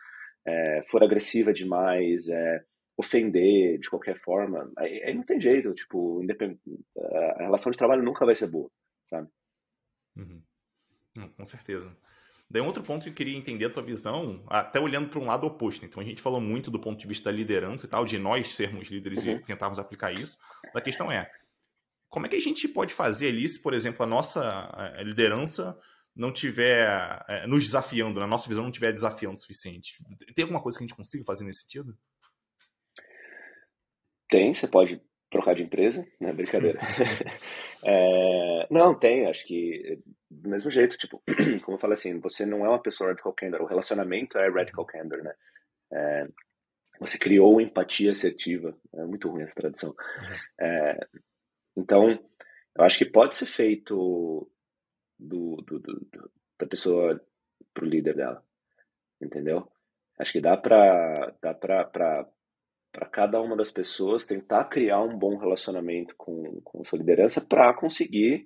é, 0.46 0.84
for 0.88 1.04
agressiva 1.04 1.54
demais, 1.54 2.30
é, 2.30 2.64
ofender 2.98 3.80
de 3.80 3.90
qualquer 3.90 4.20
forma, 4.20 4.72
aí, 4.78 5.04
aí, 5.04 5.14
não 5.14 5.24
tem 5.24 5.40
jeito, 5.40 5.74
tipo, 5.74 6.22
a 7.38 7.44
relação 7.44 7.72
de 7.72 7.78
trabalho 7.78 8.04
nunca 8.04 8.26
vai 8.26 8.36
ser 8.36 8.48
boa, 8.48 8.70
sabe? 9.10 9.28
Uhum. 10.16 10.42
com 11.36 11.46
certeza. 11.46 11.96
Daí 12.52 12.62
um 12.62 12.68
outro 12.68 12.84
ponto 12.84 13.04
que 13.04 13.10
eu 13.10 13.14
queria 13.14 13.38
entender 13.38 13.64
a 13.64 13.70
tua 13.70 13.82
visão, 13.82 14.44
até 14.48 14.78
olhando 14.78 15.08
para 15.08 15.20
um 15.20 15.26
lado 15.26 15.48
oposto. 15.48 15.86
Então 15.86 16.02
a 16.02 16.06
gente 16.06 16.22
falou 16.22 16.42
muito 16.42 16.70
do 16.70 16.80
ponto 16.80 17.00
de 17.00 17.08
vista 17.08 17.32
da 17.32 17.36
liderança 17.36 17.86
e 17.86 17.90
tal, 17.90 18.04
de 18.04 18.20
nós 18.20 18.50
sermos 18.50 18.90
líderes 18.90 19.24
uhum. 19.24 19.36
e 19.36 19.40
tentarmos 19.40 19.80
aplicar 19.80 20.12
isso. 20.12 20.38
A 20.76 20.82
questão 20.82 21.10
é, 21.10 21.32
como 22.12 22.26
é 22.26 22.30
que 22.30 22.36
a 22.36 22.42
gente 22.42 22.68
pode 22.68 22.94
fazer 22.94 23.30
ali 23.30 23.48
se, 23.48 23.60
por 23.60 23.74
exemplo, 23.74 24.04
a 24.04 24.08
nossa 24.08 24.70
eh, 24.98 25.04
liderança 25.04 25.80
não 26.14 26.32
tiver 26.32 26.86
é, 27.30 27.48
nos 27.48 27.64
desafiando, 27.64 28.20
na 28.20 28.28
nossa 28.28 28.50
visão 28.50 28.66
não 28.66 28.72
tiver 28.72 28.92
desafiando 28.92 29.36
o 29.36 29.40
suficiente? 29.40 29.96
Tem 30.36 30.44
alguma 30.44 30.62
coisa 30.62 30.78
que 30.78 30.84
a 30.84 30.88
gente 30.88 30.96
consiga 30.96 31.24
fazer 31.24 31.46
nesse 31.46 31.62
sentido? 31.62 31.98
Tem, 34.30 34.54
você 34.54 34.68
pode 34.68 35.02
trocar 35.32 35.56
de 35.56 35.64
empresa, 35.64 36.06
né? 36.20 36.34
Brincadeira. 36.34 36.80
é, 37.86 38.68
não, 38.70 38.94
tem, 38.94 39.28
acho 39.28 39.48
que 39.48 40.04
do 40.30 40.50
mesmo 40.50 40.70
jeito, 40.70 40.98
tipo, 40.98 41.24
como 41.64 41.78
eu 41.78 41.80
falei 41.80 41.94
assim, 41.94 42.20
você 42.20 42.46
não 42.46 42.66
é 42.66 42.70
uma 42.70 42.82
pessoa 42.82 43.12
radical 43.12 43.34
candor, 43.34 43.62
o 43.62 43.68
relacionamento 43.68 44.38
é 44.38 44.50
radical 44.50 44.86
candor, 44.86 45.24
né? 45.24 45.34
É, 45.94 46.28
você 47.00 47.18
criou 47.18 47.62
empatia 47.62 48.12
assertiva, 48.12 48.78
é 48.94 49.06
muito 49.06 49.30
ruim 49.30 49.44
essa 49.44 49.56
tradução. 49.56 49.90
Uhum. 49.90 50.66
É, 50.66 51.08
então, 51.76 52.12
eu 52.76 52.84
acho 52.84 52.98
que 52.98 53.06
pode 53.06 53.36
ser 53.36 53.46
feito 53.46 54.50
do, 55.18 55.58
do, 55.66 55.80
do, 55.80 56.00
do 56.00 56.32
da 56.60 56.68
pessoa 56.68 57.20
pro 57.74 57.86
líder 57.86 58.16
dela, 58.16 58.44
entendeu? 59.22 59.68
Acho 60.20 60.32
que 60.34 60.42
dá 60.42 60.56
para 60.56 61.36
dá 61.42 61.54
para 61.54 61.86
para 62.92 63.06
cada 63.06 63.42
uma 63.42 63.56
das 63.56 63.72
pessoas 63.72 64.28
tentar 64.28 64.66
criar 64.66 65.02
um 65.02 65.18
bom 65.18 65.38
relacionamento 65.38 66.14
com, 66.18 66.60
com 66.62 66.84
sua 66.84 67.00
liderança 67.00 67.40
para 67.40 67.74
conseguir 67.74 68.46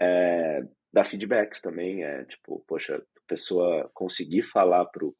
é, 0.00 0.62
dar 0.92 1.04
feedbacks 1.04 1.60
também. 1.60 2.04
É, 2.04 2.24
tipo, 2.24 2.64
poxa, 2.66 2.96
a 2.96 3.20
pessoa 3.26 3.90
conseguir 3.92 4.44
falar 4.44 4.84
pro 4.86 5.16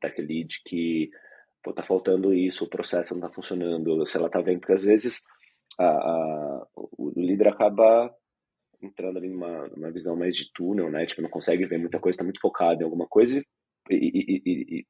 tech 0.00 0.20
lead 0.22 0.62
que 0.64 1.10
pô, 1.62 1.72
tá 1.72 1.82
faltando 1.82 2.32
isso, 2.32 2.64
o 2.64 2.70
processo 2.70 3.14
não 3.14 3.20
tá 3.20 3.30
funcionando, 3.30 4.06
se 4.06 4.16
ela 4.16 4.30
tá 4.30 4.40
vendo, 4.40 4.60
porque 4.60 4.72
às 4.72 4.84
vezes 4.84 5.22
a, 5.78 5.86
a, 5.86 6.66
o 6.74 7.12
líder 7.16 7.48
acaba 7.48 8.14
entrando 8.82 9.18
ali 9.18 9.28
numa, 9.28 9.68
numa 9.68 9.90
visão 9.90 10.16
mais 10.16 10.36
de 10.36 10.52
túnel, 10.52 10.90
né? 10.90 11.06
Tipo, 11.06 11.22
não 11.22 11.30
consegue 11.30 11.66
ver 11.66 11.78
muita 11.78 11.98
coisa, 12.00 12.14
está 12.14 12.24
muito 12.24 12.40
focado 12.40 12.80
em 12.80 12.84
alguma 12.84 13.06
coisa 13.06 13.38
e, 13.38 13.44
e, 13.90 14.42
e, 14.44 14.86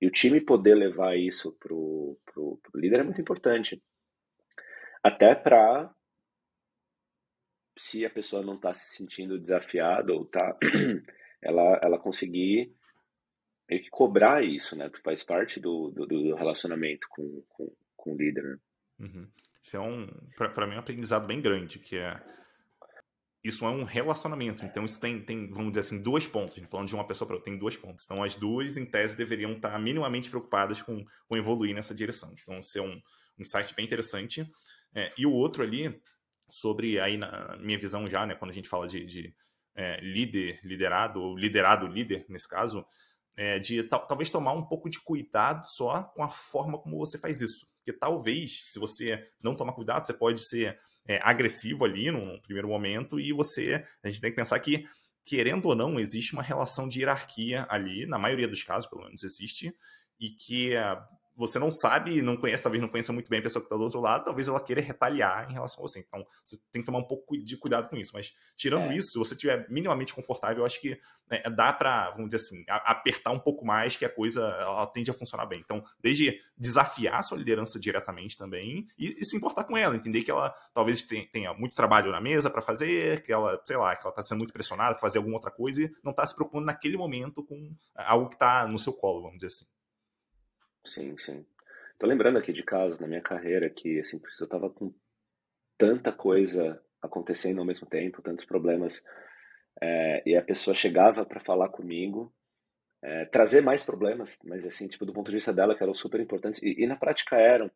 e, 0.00 0.06
o 0.06 0.10
time 0.10 0.40
poder 0.40 0.74
levar 0.74 1.16
isso 1.16 1.52
pro, 1.58 2.18
pro, 2.26 2.58
pro 2.62 2.80
líder 2.80 3.00
é 3.00 3.02
muito 3.02 3.20
importante. 3.20 3.82
Até 5.02 5.34
para 5.34 5.92
se 7.76 8.04
a 8.04 8.10
pessoa 8.10 8.42
não 8.42 8.54
está 8.54 8.72
se 8.72 8.94
sentindo 8.96 9.38
desafiada 9.38 10.12
ou 10.12 10.24
tá 10.24 10.56
ela 11.42 11.80
ela 11.82 11.98
conseguir 11.98 12.72
meio 13.68 13.82
que 13.82 13.90
cobrar 13.90 14.44
isso, 14.44 14.76
né? 14.76 14.88
Porque 14.88 15.02
faz 15.02 15.22
parte 15.22 15.58
do, 15.58 15.90
do, 15.90 16.06
do 16.06 16.34
relacionamento 16.34 17.06
com, 17.10 17.42
com, 17.48 17.74
com 17.96 18.12
o 18.12 18.16
líder. 18.16 18.44
Né? 18.44 18.58
Uhum. 19.00 19.28
Isso 19.64 19.78
é 19.78 19.80
um, 19.80 20.06
para 20.36 20.66
mim, 20.66 20.74
um 20.74 20.78
aprendizado 20.78 21.26
bem 21.26 21.40
grande, 21.40 21.78
que 21.78 21.96
é 21.96 22.20
isso 23.42 23.66
é 23.66 23.68
um 23.68 23.84
relacionamento. 23.84 24.64
Então, 24.64 24.84
isso 24.86 24.98
tem, 24.98 25.22
tem 25.22 25.50
vamos 25.50 25.72
dizer 25.72 25.80
assim, 25.80 26.02
duas 26.02 26.26
pontas. 26.26 26.66
Falando 26.68 26.88
de 26.88 26.94
uma 26.94 27.06
pessoa 27.06 27.26
para 27.26 27.36
outra, 27.36 27.50
tem 27.50 27.58
duas 27.58 27.76
pontas. 27.76 28.04
Então, 28.04 28.22
as 28.22 28.34
duas, 28.34 28.78
em 28.78 28.86
tese, 28.86 29.16
deveriam 29.16 29.52
estar 29.52 29.78
minimamente 29.78 30.30
preocupadas 30.30 30.80
com, 30.80 31.04
com 31.28 31.36
evoluir 31.36 31.74
nessa 31.74 31.94
direção. 31.94 32.34
Então, 32.40 32.60
isso 32.60 32.78
é 32.78 32.80
um, 32.80 32.98
um 33.38 33.44
site 33.44 33.74
bem 33.74 33.84
interessante. 33.84 34.50
É, 34.94 35.12
e 35.18 35.26
o 35.26 35.32
outro 35.32 35.62
ali, 35.62 36.00
sobre, 36.50 36.98
aí 36.98 37.18
na 37.18 37.56
minha 37.58 37.78
visão 37.78 38.08
já, 38.08 38.24
né, 38.24 38.34
quando 38.34 38.50
a 38.50 38.54
gente 38.54 38.68
fala 38.68 38.86
de, 38.86 39.04
de 39.04 39.34
é, 39.74 40.00
líder, 40.00 40.60
liderado, 40.64 41.20
ou 41.20 41.36
liderado 41.36 41.86
líder, 41.86 42.24
nesse 42.30 42.48
caso, 42.48 42.82
é, 43.36 43.58
de 43.58 43.82
talvez 43.82 44.30
tomar 44.30 44.52
um 44.52 44.64
pouco 44.64 44.88
de 44.88 45.00
cuidado 45.00 45.66
só 45.68 46.02
com 46.02 46.22
a 46.22 46.28
forma 46.28 46.78
como 46.78 46.96
você 46.96 47.18
faz 47.18 47.42
isso. 47.42 47.66
Porque 47.84 47.92
talvez, 47.92 48.70
se 48.72 48.78
você 48.78 49.28
não 49.42 49.54
tomar 49.54 49.74
cuidado, 49.74 50.06
você 50.06 50.14
pode 50.14 50.40
ser 50.48 50.80
é, 51.06 51.20
agressivo 51.22 51.84
ali 51.84 52.10
no 52.10 52.40
primeiro 52.40 52.66
momento 52.66 53.20
e 53.20 53.30
você. 53.30 53.84
A 54.02 54.08
gente 54.08 54.22
tem 54.22 54.30
que 54.30 54.36
pensar 54.36 54.58
que, 54.58 54.88
querendo 55.22 55.66
ou 55.66 55.74
não, 55.74 56.00
existe 56.00 56.32
uma 56.32 56.42
relação 56.42 56.88
de 56.88 57.00
hierarquia 57.00 57.66
ali, 57.68 58.06
na 58.06 58.18
maioria 58.18 58.48
dos 58.48 58.62
casos, 58.62 58.88
pelo 58.88 59.04
menos 59.04 59.22
existe, 59.22 59.70
e 60.18 60.30
que 60.30 60.74
você 61.36 61.58
não 61.58 61.70
sabe, 61.70 62.22
não 62.22 62.36
conhece, 62.36 62.62
talvez 62.62 62.80
não 62.80 62.88
conheça 62.88 63.12
muito 63.12 63.28
bem 63.28 63.40
a 63.40 63.42
pessoa 63.42 63.60
que 63.60 63.66
está 63.66 63.76
do 63.76 63.82
outro 63.82 64.00
lado, 64.00 64.24
talvez 64.24 64.48
ela 64.48 64.60
queira 64.60 64.80
retaliar 64.80 65.50
em 65.50 65.52
relação 65.52 65.82
a 65.82 65.88
você. 65.88 66.00
Então, 66.00 66.24
você 66.44 66.56
tem 66.70 66.82
que 66.82 66.86
tomar 66.86 66.98
um 66.98 67.06
pouco 67.06 67.36
de 67.36 67.56
cuidado 67.56 67.88
com 67.88 67.96
isso. 67.96 68.12
Mas, 68.14 68.32
tirando 68.56 68.92
é. 68.92 68.96
isso, 68.96 69.12
se 69.12 69.18
você 69.18 69.34
estiver 69.34 69.68
minimamente 69.68 70.14
confortável, 70.14 70.58
eu 70.58 70.66
acho 70.66 70.80
que 70.80 70.98
é, 71.30 71.50
dá 71.50 71.72
para, 71.72 72.10
vamos 72.10 72.30
dizer 72.30 72.44
assim, 72.44 72.64
apertar 72.68 73.32
um 73.32 73.38
pouco 73.38 73.64
mais, 73.64 73.96
que 73.96 74.04
a 74.04 74.08
coisa 74.08 74.42
ela 74.60 74.86
tende 74.86 75.10
a 75.10 75.14
funcionar 75.14 75.46
bem. 75.46 75.60
Então, 75.64 75.82
desde 76.00 76.40
desafiar 76.56 77.18
a 77.18 77.22
sua 77.22 77.38
liderança 77.38 77.80
diretamente 77.80 78.36
também 78.36 78.86
e, 78.98 79.14
e 79.18 79.24
se 79.24 79.36
importar 79.36 79.64
com 79.64 79.76
ela, 79.76 79.96
entender 79.96 80.22
que 80.22 80.30
ela 80.30 80.54
talvez 80.72 81.02
tenha, 81.02 81.26
tenha 81.30 81.54
muito 81.54 81.74
trabalho 81.74 82.12
na 82.12 82.20
mesa 82.20 82.50
para 82.50 82.62
fazer, 82.62 83.22
que 83.22 83.32
ela, 83.32 83.60
sei 83.64 83.76
lá, 83.76 83.96
que 83.96 84.02
ela 84.02 84.10
está 84.10 84.22
sendo 84.22 84.38
muito 84.38 84.52
pressionada 84.52 84.92
para 84.92 85.00
fazer 85.00 85.18
alguma 85.18 85.36
outra 85.36 85.50
coisa 85.50 85.82
e 85.82 85.90
não 86.02 86.10
está 86.10 86.26
se 86.26 86.34
preocupando 86.34 86.66
naquele 86.66 86.96
momento 86.96 87.42
com 87.42 87.74
algo 87.94 88.28
que 88.28 88.36
está 88.36 88.66
no 88.66 88.78
seu 88.78 88.92
colo, 88.92 89.22
vamos 89.22 89.36
dizer 89.38 89.48
assim. 89.48 89.66
Sim, 90.86 91.16
sim. 91.18 91.44
Tô 91.98 92.06
lembrando 92.06 92.38
aqui 92.38 92.52
de 92.52 92.62
casos 92.62 93.00
na 93.00 93.06
minha 93.06 93.20
carreira 93.20 93.70
que, 93.70 94.00
assim, 94.00 94.20
eu 94.40 94.46
tava 94.46 94.68
com 94.70 94.92
tanta 95.78 96.12
coisa 96.12 96.82
acontecendo 97.02 97.60
ao 97.60 97.66
mesmo 97.66 97.86
tempo, 97.88 98.22
tantos 98.22 98.44
problemas, 98.44 99.02
é, 99.82 100.22
e 100.26 100.36
a 100.36 100.42
pessoa 100.42 100.74
chegava 100.74 101.24
para 101.26 101.40
falar 101.40 101.68
comigo, 101.70 102.34
é, 103.02 103.26
trazer 103.26 103.62
mais 103.62 103.84
problemas, 103.84 104.38
mas 104.44 104.66
assim, 104.66 104.88
tipo, 104.88 105.06
do 105.06 105.12
ponto 105.12 105.28
de 105.30 105.36
vista 105.36 105.52
dela, 105.52 105.76
que 105.76 105.82
eram 105.82 105.94
super 105.94 106.20
importantes, 106.20 106.62
e, 106.62 106.82
e 106.84 106.86
na 106.86 106.96
prática 106.96 107.36
eram, 107.36 107.70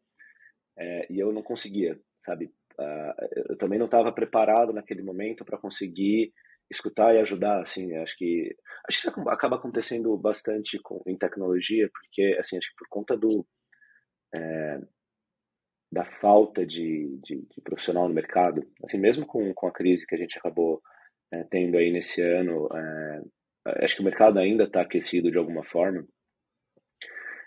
é, 0.77 1.07
e 1.13 1.19
eu 1.21 1.33
não 1.33 1.43
conseguia, 1.43 2.01
sabe? 2.21 2.47
Uh, 2.79 3.15
eu 3.51 3.57
também 3.59 3.79
não 3.79 3.87
estava 3.87 4.13
preparado 4.13 4.73
naquele 4.73 5.03
momento 5.03 5.45
para 5.45 5.59
conseguir 5.59 6.33
escutar 6.71 7.15
e 7.15 7.21
ajudar, 7.21 7.61
assim, 7.61 7.97
acho 7.97 8.17
que 8.17 8.57
acho 8.89 9.03
que 9.03 9.09
isso 9.09 9.29
acaba 9.29 9.57
acontecendo 9.57 10.17
bastante 10.17 10.79
com, 10.83 11.03
em 11.07 11.17
tecnologia, 11.17 11.89
porque, 11.93 12.37
assim, 12.39 12.57
acho 12.57 12.69
que 12.71 12.77
por 12.77 12.89
conta 12.89 13.17
do 13.17 13.47
é, 14.37 14.81
da 15.91 16.05
falta 16.05 16.67
de, 16.67 17.19
de, 17.25 17.47
de, 17.51 17.61
profissional 17.63 18.09
no 18.09 18.15
mercado, 18.15 18.63
assim, 18.85 18.99
mesmo 18.99 19.27
com, 19.27 19.53
com 19.55 19.67
a 19.67 19.73
crise 19.73 20.07
que 20.07 20.15
a 20.15 20.19
gente 20.19 20.39
acabou 20.39 20.83
é, 21.33 21.45
tendo 21.45 21.79
aí 21.79 21.91
nesse 21.91 22.21
ano, 22.21 22.69
é, 22.75 23.85
acho 23.85 23.97
que 23.97 24.03
o 24.03 24.05
mercado 24.05 24.39
ainda 24.39 24.65
está 24.65 24.83
aquecido 24.83 25.31
de 25.31 25.39
alguma 25.39 25.65
forma, 25.65 26.07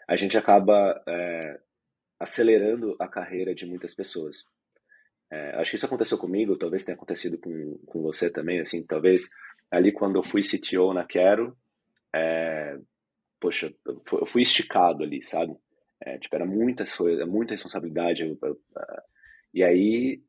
a 0.08 0.16
gente 0.16 0.38
acaba 0.38 1.02
é, 1.08 1.60
acelerando 2.20 2.96
a 3.00 3.08
carreira 3.08 3.54
de 3.54 3.66
muitas 3.66 3.94
pessoas. 3.96 4.44
É, 5.32 5.56
acho 5.56 5.72
que 5.72 5.78
isso 5.78 5.86
aconteceu 5.86 6.18
comigo, 6.18 6.58
talvez 6.58 6.84
tenha 6.84 6.96
acontecido 6.96 7.38
com, 7.38 7.78
com 7.86 8.02
você 8.02 8.30
também, 8.30 8.60
assim, 8.60 8.84
talvez 8.84 9.30
ali 9.72 9.92
quando 9.92 10.18
eu 10.18 10.24
fui 10.24 10.42
CTO 10.42 10.94
na 10.94 11.06
Quero, 11.06 11.56
é, 12.14 12.78
poxa, 13.40 13.74
eu 13.86 14.26
fui 14.26 14.42
esticado 14.42 15.04
ali, 15.04 15.24
sabe? 15.24 15.56
É, 16.02 16.18
tipo, 16.18 16.36
era 16.36 16.46
muita 16.46 16.84
muita 17.28 17.54
responsabilidade. 17.54 18.24
Eu, 18.24 18.38
eu, 18.42 18.54
uh, 18.54 19.02
e 19.54 19.64
aí 19.64 20.22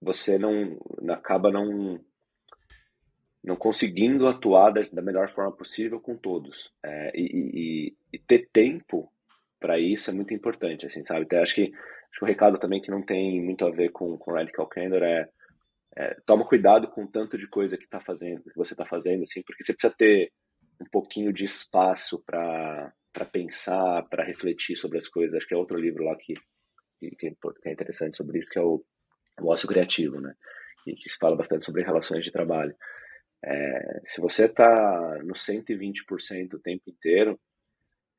você 0.00 0.38
não 0.38 0.78
acaba 1.10 1.50
não 1.50 2.00
não 3.44 3.56
conseguindo 3.56 4.28
atuar 4.28 4.70
da, 4.70 4.82
da 4.92 5.02
melhor 5.02 5.28
forma 5.28 5.50
possível 5.52 6.00
com 6.00 6.16
todos. 6.16 6.72
É, 6.82 7.12
e, 7.14 7.24
e, 7.24 7.96
e, 8.12 8.18
ter 8.18 8.48
tempo 8.52 9.12
para 9.58 9.80
isso 9.80 10.10
é 10.10 10.12
muito 10.12 10.32
importante, 10.32 10.86
assim, 10.86 11.04
sabe? 11.04 11.22
Até 11.22 11.40
acho 11.42 11.54
que 11.54 11.72
Acho 12.12 12.18
que 12.18 12.24
o 12.24 12.28
recado 12.28 12.58
também 12.58 12.80
que 12.80 12.90
não 12.90 13.02
tem 13.02 13.42
muito 13.42 13.64
a 13.64 13.70
ver 13.70 13.90
com, 13.90 14.18
com 14.18 14.32
Radical 14.32 14.68
Candor 14.68 15.02
é, 15.02 15.28
é 15.96 16.14
toma 16.26 16.46
cuidado 16.46 16.88
com 16.88 17.04
o 17.04 17.10
tanto 17.10 17.38
de 17.38 17.48
coisa 17.48 17.78
que 17.78 17.88
tá 17.88 18.00
fazendo, 18.00 18.42
que 18.42 18.56
você 18.56 18.74
está 18.74 18.84
fazendo, 18.84 19.22
assim, 19.22 19.42
porque 19.42 19.64
você 19.64 19.72
precisa 19.72 19.94
ter 19.96 20.30
um 20.80 20.84
pouquinho 20.90 21.32
de 21.32 21.44
espaço 21.44 22.22
para 22.24 22.92
pensar, 23.32 24.02
para 24.10 24.24
refletir 24.24 24.76
sobre 24.76 24.98
as 24.98 25.08
coisas. 25.08 25.34
Acho 25.34 25.46
que 25.46 25.54
é 25.54 25.56
outro 25.56 25.78
livro 25.78 26.04
lá 26.04 26.14
que, 26.16 26.34
que, 27.00 27.36
é 27.64 27.72
interessante 27.72 28.16
sobre 28.16 28.38
isso, 28.38 28.50
que 28.50 28.58
é 28.58 28.62
o, 28.62 28.84
o 29.40 29.48
Ócio 29.50 29.68
Criativo, 29.68 30.20
né? 30.20 30.34
E 30.86 30.94
que 30.94 31.08
se 31.08 31.16
fala 31.16 31.36
bastante 31.36 31.64
sobre 31.64 31.82
relações 31.82 32.24
de 32.24 32.32
trabalho. 32.32 32.74
É, 33.44 34.00
se 34.04 34.20
você 34.20 34.46
está 34.46 35.18
no 35.24 35.34
120% 35.34 36.54
o 36.54 36.58
tempo 36.58 36.82
inteiro, 36.88 37.40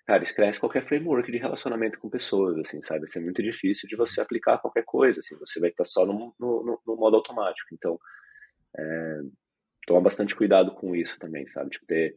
cara, 0.06 0.24
esquece 0.24 0.60
qualquer 0.60 0.86
framework 0.88 1.32
de 1.32 1.38
relacionamento 1.38 2.00
com 2.00 2.10
pessoas, 2.10 2.58
assim, 2.58 2.82
sabe? 2.82 3.02
Vai 3.02 3.08
ser 3.08 3.22
muito 3.22 3.42
difícil 3.42 3.88
de 3.88 3.96
você 3.96 4.22
aplicar 4.22 4.58
qualquer 4.60 4.84
coisa, 4.86 5.20
assim, 5.20 5.38
você 5.38 5.60
vai 5.60 5.70
estar 5.70 5.86
só 5.86 6.06
no, 6.06 6.34
no, 6.40 6.82
no 6.86 6.96
modo 6.96 7.16
automático. 7.16 7.70
Então, 7.74 7.98
é, 8.78 9.20
toma 9.88 10.02
bastante 10.02 10.36
cuidado 10.36 10.74
com 10.74 10.96
isso 10.96 11.18
também, 11.20 11.48
sabe? 11.48 11.70
Tipo, 11.72 11.86
ter, 11.86 12.16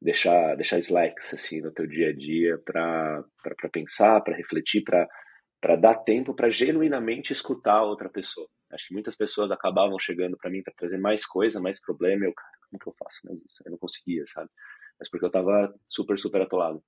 deixar, 0.00 0.54
deixar 0.56 0.78
slacks, 0.78 1.32
assim, 1.34 1.60
no 1.60 1.72
teu 1.72 1.86
dia 1.86 2.10
a 2.10 2.12
dia 2.14 2.58
para 2.58 3.24
pensar, 3.72 4.20
para 4.20 4.36
refletir, 4.36 4.82
para 4.82 5.76
dar 5.76 5.94
tempo 5.96 6.34
para 6.34 6.50
genuinamente 6.50 7.32
escutar 7.32 7.78
a 7.78 7.84
outra 7.84 8.08
pessoa. 8.08 8.48
Acho 8.70 8.88
que 8.88 8.94
muitas 8.94 9.16
pessoas 9.16 9.50
acabavam 9.50 9.98
chegando 9.98 10.36
para 10.36 10.50
mim 10.50 10.62
para 10.62 10.74
trazer 10.76 10.98
mais 10.98 11.24
coisa, 11.24 11.60
mais 11.60 11.80
problema, 11.80 12.24
eu, 12.26 12.34
cara, 12.34 12.50
como 12.68 12.78
que 12.78 12.88
eu 12.88 12.94
faço 12.98 13.20
mais 13.24 13.38
isso? 13.38 13.62
Eu 13.64 13.70
não 13.70 13.78
conseguia, 13.78 14.24
sabe? 14.26 14.50
Mas 14.98 15.08
porque 15.08 15.24
eu 15.24 15.30
tava 15.30 15.72
super, 15.86 16.18
super 16.18 16.42
atolado. 16.42 16.82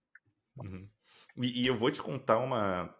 Uhum. 0.57 0.89
E, 1.39 1.63
e, 1.63 1.67
eu 1.67 1.77
vou 1.77 1.91
te 1.91 2.03
contar 2.03 2.39
uma, 2.39 2.95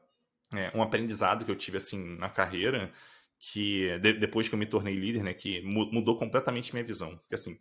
é, 0.55 0.71
um 0.75 0.83
aprendizado 0.83 1.45
que 1.45 1.51
eu 1.51 1.57
tive 1.57 1.79
assim 1.79 2.17
na 2.17 2.29
carreira, 2.29 2.93
que 3.39 3.99
de, 3.99 4.15
depois 4.15 4.49
que 4.49 4.55
eu 4.55 4.59
me 4.59 4.67
tornei 4.67 4.95
líder, 4.95 5.23
né, 5.23 5.35
que 5.35 5.63
mudou 5.63 6.17
completamente 6.17 6.73
minha 6.73 6.85
visão. 6.85 7.17
Porque 7.19 7.35
assim, 7.35 7.59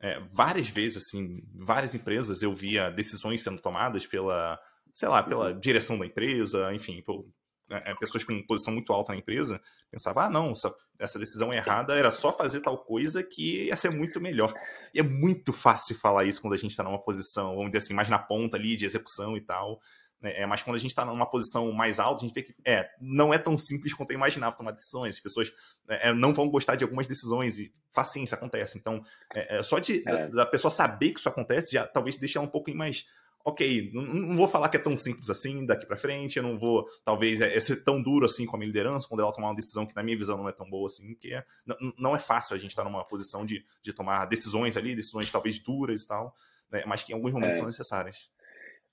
é, 0.00 0.20
várias 0.30 0.68
vezes, 0.68 1.04
assim, 1.04 1.42
várias 1.54 1.94
empresas 1.94 2.42
eu 2.42 2.52
via 2.52 2.90
decisões 2.90 3.42
sendo 3.42 3.60
tomadas 3.60 4.06
pela, 4.06 4.58
sei 4.92 5.08
lá, 5.08 5.22
pela 5.22 5.52
uhum. 5.52 5.60
direção 5.60 5.98
da 5.98 6.06
empresa, 6.06 6.72
enfim, 6.74 7.02
por, 7.02 7.26
é, 7.70 7.90
é, 7.90 7.94
pessoas 7.94 8.24
com 8.24 8.42
posição 8.42 8.72
muito 8.72 8.92
alta 8.92 9.12
na 9.12 9.18
empresa 9.18 9.60
pensavam, 9.90 10.22
ah, 10.24 10.30
não, 10.30 10.52
essa, 10.52 10.74
essa 10.98 11.18
decisão 11.18 11.52
é 11.52 11.56
errada, 11.56 11.94
era 11.94 12.10
só 12.10 12.32
fazer 12.32 12.60
tal 12.60 12.78
coisa 12.78 13.22
que 13.22 13.66
ia 13.66 13.76
ser 13.76 13.90
muito 13.90 14.20
melhor. 14.20 14.52
E 14.92 15.00
é 15.00 15.02
muito 15.02 15.52
fácil 15.52 15.96
falar 15.98 16.24
isso 16.24 16.40
quando 16.40 16.54
a 16.54 16.58
gente 16.58 16.70
está 16.70 16.82
numa 16.82 16.98
posição, 16.98 17.54
vamos 17.54 17.68
dizer 17.68 17.78
assim, 17.78 17.94
mais 17.94 18.08
na 18.08 18.18
ponta 18.18 18.56
ali 18.56 18.76
de 18.76 18.84
execução 18.84 19.36
e 19.36 19.40
tal. 19.40 19.80
Né? 20.24 20.40
É, 20.40 20.46
mas 20.46 20.62
quando 20.62 20.76
a 20.76 20.78
gente 20.78 20.90
está 20.90 21.04
numa 21.04 21.26
posição 21.26 21.70
mais 21.72 22.00
alta, 22.00 22.24
a 22.24 22.26
gente 22.26 22.34
vê 22.34 22.42
que 22.42 22.54
é, 22.64 22.88
não 23.00 23.32
é 23.32 23.38
tão 23.38 23.56
simples 23.58 23.92
quanto 23.92 24.10
eu 24.10 24.14
imaginava 24.14 24.56
tomar 24.56 24.72
decisões. 24.72 25.16
As 25.16 25.20
pessoas 25.20 25.52
é, 25.88 26.08
é 26.08 26.14
não 26.14 26.32
vão 26.32 26.48
gostar 26.48 26.76
de 26.76 26.84
algumas 26.84 27.06
decisões 27.06 27.58
e 27.58 27.72
paciência 27.92 28.34
acontece. 28.34 28.78
Então, 28.78 29.04
é, 29.34 29.58
é 29.58 29.62
só 29.62 29.78
de, 29.78 30.02
da, 30.02 30.26
da, 30.28 30.46
pessoa 30.46 30.70
saber 30.70 31.12
que 31.12 31.20
isso 31.20 31.28
acontece 31.28 31.72
já 31.72 31.86
talvez 31.86 32.16
deixe 32.16 32.36
ela 32.36 32.46
um 32.46 32.50
pouco 32.50 32.74
mais 32.74 33.06
ok, 33.44 33.90
não, 33.92 34.02
não, 34.02 34.36
vou 34.36 34.48
falar 34.48 34.68
que 34.70 34.76
é 34.76 34.80
tão 34.80 34.96
simples 34.96 35.28
assim 35.28 35.66
daqui 35.66 35.84
para 35.84 35.96
frente, 35.96 36.38
eu 36.38 36.42
não 36.42 36.58
vou, 36.58 36.88
talvez, 37.04 37.40
é, 37.40 37.54
é, 37.54 37.60
ser 37.60 37.84
tão 37.84 38.02
duro 38.02 38.24
assim 38.24 38.46
com 38.46 38.56
a 38.56 38.58
minha 38.58 38.68
liderança, 38.68 39.06
quando 39.06 39.20
ela 39.20 39.32
tomar 39.32 39.48
uma 39.48 39.54
decisão 39.54 39.86
que, 39.86 39.94
na 39.94 40.02
minha 40.02 40.16
visão, 40.16 40.38
não 40.38 40.48
é 40.48 40.52
tão 40.52 40.68
boa 40.68 40.86
assim, 40.86 41.14
que 41.14 41.34
é, 41.34 41.44
não, 41.66 41.76
não, 41.98 42.16
é 42.16 42.18
fácil 42.18 42.56
a 42.56 42.58
gente 42.58 42.70
estar 42.70 42.82
tá 42.82 42.88
numa 42.88 43.04
posição 43.04 43.44
de, 43.44 43.64
de 43.82 43.92
tomar 43.92 44.24
decisões 44.24 44.76
ali, 44.76 44.96
decisões 44.96 45.30
talvez 45.30 45.58
duras 45.58 46.02
e 46.02 46.08
tal, 46.08 46.34
né, 46.70 46.84
mas 46.86 47.04
que 47.04 47.12
em 47.12 47.14
alguns 47.14 47.32
momentos 47.32 47.56
é. 47.56 47.58
são 47.58 47.66
necessárias. 47.66 48.30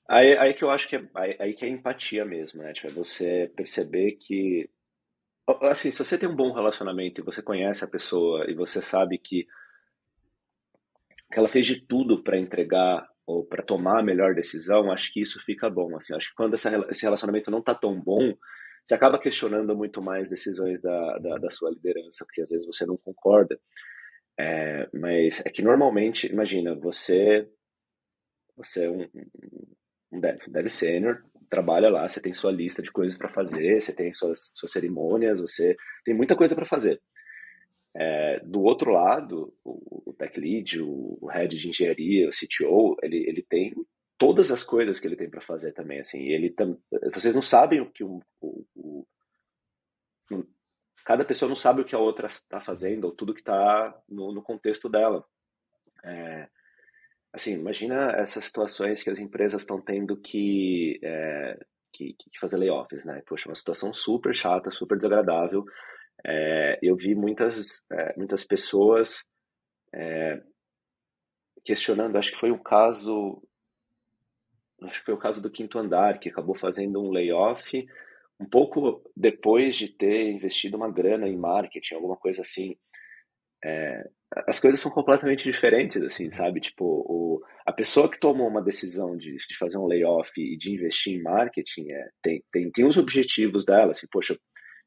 Aí, 0.09 0.37
aí 0.37 0.53
que 0.53 0.63
eu 0.63 0.69
acho 0.69 0.89
que 0.89 0.97
é, 0.97 1.07
aí, 1.15 1.35
aí 1.39 1.53
que 1.53 1.65
é 1.65 1.69
empatia 1.69 2.25
mesmo, 2.25 2.61
né? 2.61 2.73
Tipo, 2.73 2.87
é 2.87 2.91
você 2.91 3.49
perceber 3.55 4.13
que 4.13 4.69
assim, 5.61 5.91
se 5.91 6.03
você 6.03 6.17
tem 6.17 6.27
um 6.27 6.35
bom 6.35 6.51
relacionamento 6.51 7.21
e 7.21 7.23
você 7.23 7.41
conhece 7.41 7.83
a 7.83 7.87
pessoa 7.87 8.49
e 8.49 8.53
você 8.53 8.81
sabe 8.81 9.17
que, 9.17 9.47
que 11.31 11.39
ela 11.39 11.47
fez 11.47 11.65
de 11.65 11.79
tudo 11.79 12.21
para 12.21 12.37
entregar 12.37 13.10
ou 13.25 13.45
para 13.45 13.63
tomar 13.63 13.99
a 13.99 14.03
melhor 14.03 14.33
decisão, 14.35 14.91
acho 14.91 15.11
que 15.13 15.21
isso 15.21 15.39
fica 15.43 15.69
bom. 15.69 15.95
Assim, 15.95 16.13
acho 16.13 16.29
que 16.29 16.35
quando 16.35 16.53
essa, 16.55 16.69
esse 16.89 17.03
relacionamento 17.03 17.51
não 17.51 17.59
está 17.59 17.73
tão 17.75 17.99
bom, 17.99 18.33
você 18.83 18.95
acaba 18.95 19.19
questionando 19.19 19.75
muito 19.75 20.01
mais 20.01 20.29
decisões 20.29 20.81
da, 20.81 21.17
da, 21.19 21.37
da 21.37 21.49
sua 21.49 21.69
liderança, 21.69 22.25
porque 22.25 22.41
às 22.41 22.49
vezes 22.49 22.65
você 22.65 22.85
não 22.85 22.97
concorda. 22.97 23.59
É, 24.39 24.89
mas 24.93 25.41
é 25.45 25.49
que 25.49 25.61
normalmente, 25.61 26.27
imagina, 26.27 26.75
você 26.75 27.47
você 28.55 28.85
é 28.85 28.89
um, 28.89 29.07
um 30.11 30.19
dev, 30.19 30.37
dev 30.47 30.67
sênior, 30.67 31.23
trabalha 31.49 31.89
lá, 31.89 32.07
você 32.07 32.21
tem 32.21 32.33
sua 32.33 32.51
lista 32.51 32.81
de 32.81 32.91
coisas 32.91 33.17
para 33.17 33.29
fazer, 33.29 33.81
você 33.81 33.93
tem 33.93 34.13
suas, 34.13 34.51
suas 34.55 34.71
cerimônias, 34.71 35.39
você 35.39 35.75
tem 36.05 36.13
muita 36.13 36.35
coisa 36.35 36.55
para 36.55 36.65
fazer. 36.65 37.01
É, 37.93 38.39
do 38.39 38.61
outro 38.61 38.91
lado, 38.91 39.53
o, 39.63 40.13
tech 40.17 40.39
lead, 40.39 40.81
o, 40.81 41.17
o 41.21 41.27
head 41.27 41.57
de 41.57 41.69
engenharia, 41.69 42.29
o 42.29 42.31
CTO, 42.31 42.95
ele, 43.01 43.17
ele 43.27 43.41
tem 43.41 43.73
todas 44.17 44.51
as 44.51 44.63
coisas 44.63 44.99
que 44.99 45.07
ele 45.07 45.15
tem 45.15 45.29
para 45.29 45.41
fazer 45.41 45.73
também, 45.73 45.99
assim. 45.99 46.21
Ele 46.27 46.51
tam, 46.51 46.79
vocês 47.13 47.33
não 47.33 47.41
sabem 47.41 47.81
o 47.81 47.89
que 47.89 48.03
o, 48.03 48.21
o, 48.39 48.65
o, 48.75 49.07
cada 51.03 51.25
pessoa 51.25 51.49
não 51.49 51.55
sabe 51.55 51.81
o 51.81 51.85
que 51.85 51.95
a 51.95 51.99
outra 51.99 52.27
está 52.27 52.61
fazendo 52.61 53.05
ou 53.05 53.11
tudo 53.11 53.33
que 53.33 53.41
está 53.41 53.99
no, 54.07 54.31
no, 54.31 54.41
contexto 54.41 54.87
dela. 54.87 55.25
É, 56.03 56.47
assim, 57.33 57.53
imagina 57.53 58.11
essas 58.11 58.45
situações 58.45 59.01
que 59.03 59.09
as 59.09 59.19
empresas 59.19 59.63
estão 59.63 59.81
tendo 59.81 60.15
que, 60.15 60.99
é, 61.03 61.59
que, 61.91 62.13
que, 62.13 62.39
fazer 62.39 62.57
layoffs, 62.57 63.03
né? 63.03 63.21
Poxa, 63.25 63.49
uma 63.49 63.55
situação 63.55 63.93
super 63.93 64.35
chata, 64.35 64.69
super 64.69 64.97
desagradável. 64.97 65.65
É, 66.25 66.79
eu 66.81 66.95
vi 66.95 67.15
muitas, 67.15 67.83
é, 67.91 68.13
muitas 68.17 68.45
pessoas 68.45 69.25
é, 69.93 70.41
questionando, 71.63 72.17
acho 72.17 72.31
que 72.31 72.39
foi 72.39 72.51
um 72.51 72.61
caso, 72.61 73.41
acho 74.83 74.99
que 74.99 75.05
foi 75.05 75.13
o 75.13 75.19
caso 75.19 75.41
do 75.41 75.51
Quinto 75.51 75.79
Andar, 75.79 76.19
que 76.19 76.29
acabou 76.29 76.55
fazendo 76.55 77.01
um 77.01 77.11
layoff 77.11 77.85
um 78.39 78.45
pouco 78.45 79.03
depois 79.15 79.75
de 79.75 79.87
ter 79.87 80.31
investido 80.31 80.75
uma 80.75 80.91
grana 80.91 81.27
em 81.27 81.37
marketing, 81.37 81.93
alguma 81.93 82.17
coisa 82.17 82.41
assim. 82.41 82.75
É, 83.63 84.09
as 84.47 84.59
coisas 84.59 84.79
são 84.79 84.89
completamente 84.89 85.43
diferentes, 85.43 86.01
assim, 86.01 86.31
sabe? 86.31 86.59
Tipo, 86.59 86.85
o, 86.85 87.43
a 87.65 87.71
pessoa 87.71 88.09
que 88.09 88.19
tomou 88.19 88.47
uma 88.47 88.61
decisão 88.61 89.15
de, 89.15 89.35
de 89.35 89.57
fazer 89.59 89.77
um 89.77 89.85
layoff 89.85 90.31
e 90.37 90.57
de 90.57 90.73
investir 90.73 91.13
em 91.13 91.21
marketing 91.21 91.91
é, 91.91 92.09
tem, 92.23 92.43
tem, 92.51 92.71
tem 92.71 92.85
os 92.85 92.97
objetivos 92.97 93.63
dela, 93.63 93.91
assim, 93.91 94.07
poxa, 94.11 94.35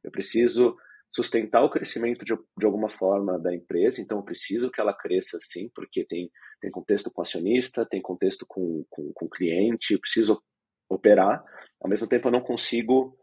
eu 0.02 0.10
preciso 0.10 0.76
sustentar 1.14 1.62
o 1.62 1.70
crescimento 1.70 2.24
de, 2.24 2.34
de 2.34 2.66
alguma 2.66 2.88
forma 2.88 3.38
da 3.38 3.54
empresa, 3.54 4.00
então 4.00 4.18
eu 4.18 4.24
preciso 4.24 4.70
que 4.70 4.80
ela 4.80 4.92
cresça 4.92 5.38
sim, 5.40 5.70
porque 5.74 6.04
tem, 6.04 6.30
tem 6.60 6.70
contexto 6.70 7.10
com 7.10 7.22
acionista, 7.22 7.86
tem 7.86 8.02
contexto 8.02 8.44
com, 8.48 8.84
com, 8.90 9.12
com 9.12 9.28
cliente, 9.28 9.92
eu 9.92 10.00
preciso 10.00 10.42
operar, 10.88 11.44
ao 11.80 11.88
mesmo 11.88 12.06
tempo 12.06 12.28
eu 12.28 12.32
não 12.32 12.40
consigo 12.40 13.16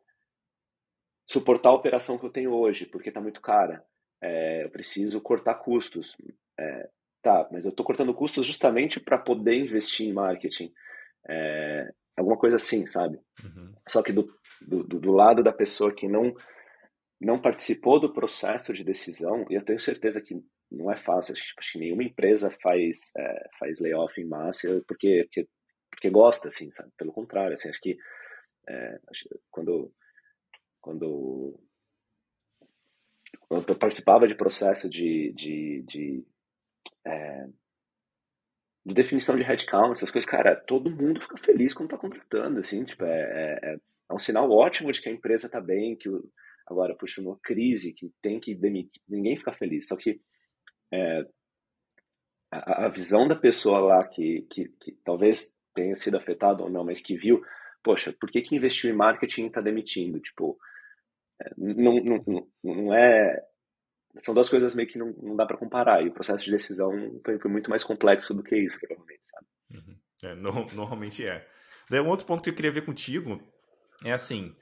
suportar 1.28 1.70
a 1.70 1.74
operação 1.74 2.18
que 2.18 2.26
eu 2.26 2.32
tenho 2.32 2.54
hoje, 2.54 2.86
porque 2.86 3.10
está 3.10 3.22
muito 3.22 3.42
cara. 3.42 3.84
É, 4.22 4.66
eu 4.66 4.70
preciso 4.70 5.20
cortar 5.22 5.56
custos. 5.56 6.16
É, 6.60 6.90
tá, 7.22 7.48
mas 7.52 7.66
eu 7.66 7.72
estou 7.72 7.86
cortando 7.86 8.14
custos 8.14 8.46
justamente 8.46 9.00
para 9.00 9.18
poder 9.18 9.56
investir 9.56 10.08
em 10.08 10.14
marketing. 10.14 10.72
É, 11.28 11.92
alguma 12.18 12.38
coisa 12.38 12.58
assim, 12.58 12.86
sabe? 12.86 13.20
Uhum. 13.44 13.74
Só 13.88 14.02
que 14.02 14.12
do, 14.12 14.34
do, 14.62 14.84
do, 14.84 15.12
lado 15.12 15.44
da 15.44 15.54
pessoa 15.54 15.94
que 15.94 16.08
não 16.08 16.36
não 17.22 17.40
participou 17.40 18.00
do 18.00 18.12
processo 18.12 18.74
de 18.74 18.84
decisão, 18.84 19.46
e 19.48 19.54
eu 19.54 19.64
tenho 19.64 19.80
certeza 19.80 20.20
que 20.20 20.44
não 20.72 20.92
é 20.92 20.98
fácil, 20.98 21.34
acho, 21.34 21.54
acho 21.56 21.74
que 21.74 21.80
nenhuma 21.80 22.04
empresa 22.04 22.50
faz, 22.64 23.12
é, 23.16 23.50
faz 23.60 23.80
layoff 23.80 24.20
em 24.20 24.26
massa 24.26 24.84
porque, 24.88 25.24
porque, 25.26 25.48
porque 25.92 26.10
gosta, 26.10 26.48
assim, 26.48 26.72
sabe? 26.72 26.90
Pelo 26.98 27.14
contrário, 27.14 27.54
assim, 27.54 27.70
acho 27.70 27.80
que 27.80 27.96
é, 28.68 29.00
quando, 29.52 29.94
quando, 30.82 31.60
quando 33.42 33.70
eu 33.70 33.78
participava 33.78 34.28
de 34.28 34.34
processo 34.34 34.90
de, 34.90 35.32
de, 35.34 35.84
de, 35.88 36.26
é, 37.06 37.46
de 38.84 38.96
definição 38.96 39.36
de 39.36 39.44
headcount, 39.44 39.92
essas 39.92 40.10
coisas, 40.10 40.28
cara, 40.28 40.56
todo 40.56 40.90
mundo 40.90 41.22
fica 41.22 41.38
feliz 41.38 41.72
quando 41.72 41.90
tá 41.90 41.98
contratando, 42.00 42.62
assim, 42.62 42.84
tipo, 42.84 43.04
é, 43.04 43.60
é, 43.62 43.76
é 44.10 44.14
um 44.14 44.20
sinal 44.20 44.50
ótimo 44.50 44.92
de 44.92 45.00
que 45.00 45.10
a 45.10 45.12
empresa 45.12 45.48
tá 45.48 45.62
bem, 45.62 45.96
que 45.96 46.10
o, 46.10 46.28
agora, 46.68 46.96
puxa, 46.96 47.22
numa 47.22 47.40
crise 47.42 47.94
que 47.94 48.12
tem 48.22 48.40
que 48.40 48.56
demitir, 48.56 49.02
ninguém 49.08 49.38
fica 49.38 49.54
feliz, 49.54 49.88
só 49.88 49.96
que 49.96 50.20
é, 50.94 51.26
a, 52.52 52.86
a, 52.86 52.90
visão 52.90 53.28
da 53.28 53.36
pessoa 53.36 53.80
lá 53.80 54.08
que, 54.08 54.42
que, 54.50 54.70
que 54.80 54.92
talvez 55.04 55.56
tenha 55.74 55.96
sido 55.96 56.18
afetada 56.18 56.64
ou 56.64 56.70
não, 56.70 56.84
mas 56.84 57.02
que 57.02 57.16
viu, 57.16 57.42
poxa, 57.84 58.14
por 58.20 58.30
que 58.30 58.42
que 58.42 58.56
investiu 58.56 58.90
em 58.90 58.96
marketing 58.96 59.44
e 59.44 59.48
está 59.48 59.62
demitindo? 59.62 60.20
Tipo, 60.20 60.58
é, 61.42 61.52
não, 61.58 61.96
não, 61.96 62.48
não 62.64 62.94
é 62.94 63.42
são 64.18 64.34
duas 64.34 64.50
coisas 64.50 64.76
meio 64.76 64.88
que 64.88 64.98
não, 64.98 65.14
não 65.22 65.36
dá 65.36 65.46
para 65.46 65.58
comparar. 65.58 66.04
E 66.04 66.10
o 66.10 66.14
processo 66.14 66.46
de 66.46 66.52
decisão 66.52 66.92
foi, 67.24 67.40
foi, 67.40 67.52
muito 67.52 67.70
mais 67.70 67.84
complexo 67.84 68.34
do 68.34 68.44
que 68.44 68.56
isso, 68.58 68.78
provavelmente, 68.80 69.22
sabe? 69.24 69.46
Uhum. 69.72 69.98
É, 70.24 70.36
no, 70.36 70.52
normalmente 70.76 71.26
é. 71.26 71.48
Daí 71.90 72.00
um 72.00 72.10
outro 72.10 72.26
ponto 72.26 72.44
que 72.44 72.50
eu 72.50 72.56
queria 72.56 72.72
ver 72.72 72.86
contigo 72.86 73.42
é 74.04 74.12
assim. 74.12 74.56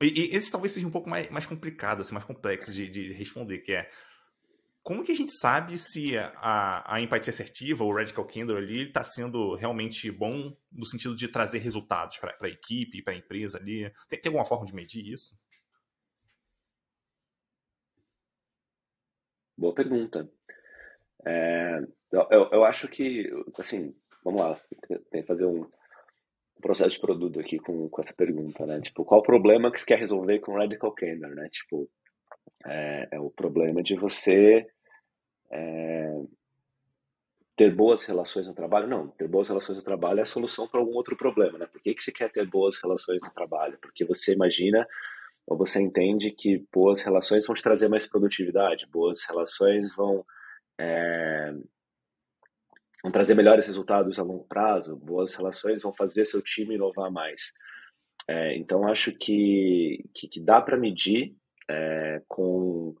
E, 0.00 0.06
e 0.06 0.36
esse 0.36 0.50
talvez 0.50 0.72
seja 0.72 0.86
um 0.86 0.90
pouco 0.90 1.08
mais, 1.08 1.28
mais 1.30 1.46
complicado, 1.46 2.00
assim, 2.00 2.14
mais 2.14 2.24
complexo 2.24 2.72
de, 2.72 2.88
de 2.88 3.12
responder, 3.12 3.58
que 3.58 3.72
é 3.72 3.90
como 4.82 5.04
que 5.04 5.12
a 5.12 5.14
gente 5.14 5.32
sabe 5.32 5.76
se 5.76 6.16
a, 6.16 6.94
a 6.94 7.00
empatia 7.00 7.30
assertiva, 7.30 7.84
o 7.84 7.94
Radical 7.94 8.26
Candor 8.26 8.56
ali, 8.56 8.88
está 8.88 9.04
sendo 9.04 9.54
realmente 9.54 10.10
bom 10.10 10.56
no 10.72 10.86
sentido 10.86 11.14
de 11.14 11.28
trazer 11.28 11.58
resultados 11.58 12.16
para 12.16 12.34
a 12.40 12.48
equipe, 12.48 13.02
para 13.02 13.12
a 13.12 13.16
empresa 13.16 13.58
ali? 13.58 13.92
Tem, 14.08 14.18
tem 14.18 14.30
alguma 14.30 14.46
forma 14.46 14.64
de 14.64 14.74
medir 14.74 15.06
isso? 15.06 15.38
Boa 19.56 19.74
pergunta. 19.74 20.26
É, 21.26 21.80
eu, 22.10 22.48
eu, 22.50 22.64
acho 22.64 22.88
que, 22.88 23.30
assim, 23.58 23.94
vamos 24.24 24.40
lá, 24.40 24.58
tem 25.10 25.20
que 25.20 25.26
fazer 25.28 25.44
um 25.44 25.70
processo 26.60 26.90
de 26.90 27.00
produto 27.00 27.40
aqui 27.40 27.58
com, 27.58 27.88
com 27.88 28.00
essa 28.00 28.12
pergunta, 28.14 28.66
né? 28.66 28.80
Tipo, 28.80 29.04
qual 29.04 29.20
o 29.20 29.24
problema 29.24 29.70
que 29.70 29.80
você 29.80 29.86
quer 29.86 29.98
resolver 29.98 30.38
com 30.40 30.54
Radical 30.54 30.92
Candor, 30.92 31.34
né? 31.34 31.48
Tipo, 31.50 31.88
é, 32.66 33.08
é 33.12 33.20
o 33.20 33.30
problema 33.30 33.82
de 33.82 33.96
você 33.96 34.66
é, 35.50 36.20
ter 37.56 37.74
boas 37.74 38.04
relações 38.04 38.46
no 38.46 38.54
trabalho. 38.54 38.86
Não, 38.86 39.08
ter 39.08 39.28
boas 39.28 39.48
relações 39.48 39.76
no 39.76 39.84
trabalho 39.84 40.20
é 40.20 40.22
a 40.22 40.26
solução 40.26 40.66
para 40.66 40.80
algum 40.80 40.94
outro 40.94 41.16
problema, 41.16 41.58
né? 41.58 41.66
Por 41.66 41.80
que, 41.82 41.94
que 41.94 42.02
você 42.02 42.12
quer 42.12 42.30
ter 42.30 42.46
boas 42.46 42.76
relações 42.76 43.20
no 43.22 43.30
trabalho? 43.30 43.78
Porque 43.80 44.04
você 44.04 44.32
imagina 44.32 44.86
ou 45.46 45.56
você 45.56 45.82
entende 45.82 46.30
que 46.30 46.64
boas 46.72 47.02
relações 47.02 47.46
vão 47.46 47.54
te 47.54 47.62
trazer 47.62 47.88
mais 47.88 48.06
produtividade, 48.06 48.86
boas 48.86 49.24
relações 49.28 49.94
vão, 49.96 50.24
é, 50.78 51.52
vão 53.02 53.10
trazer 53.12 53.34
melhores 53.34 53.66
resultados 53.66 54.18
a 54.18 54.22
longo 54.22 54.44
prazo, 54.44 54.96
boas 54.96 55.34
relações 55.34 55.82
vão 55.82 55.94
fazer 55.94 56.24
seu 56.24 56.42
time 56.42 56.74
inovar 56.74 57.10
mais. 57.10 57.52
É, 58.28 58.56
então, 58.56 58.86
acho 58.86 59.12
que, 59.12 60.04
que, 60.14 60.28
que 60.28 60.40
dá 60.40 60.60
para 60.60 60.76
medir 60.76 61.34
é, 61.68 62.22
com 62.28 62.94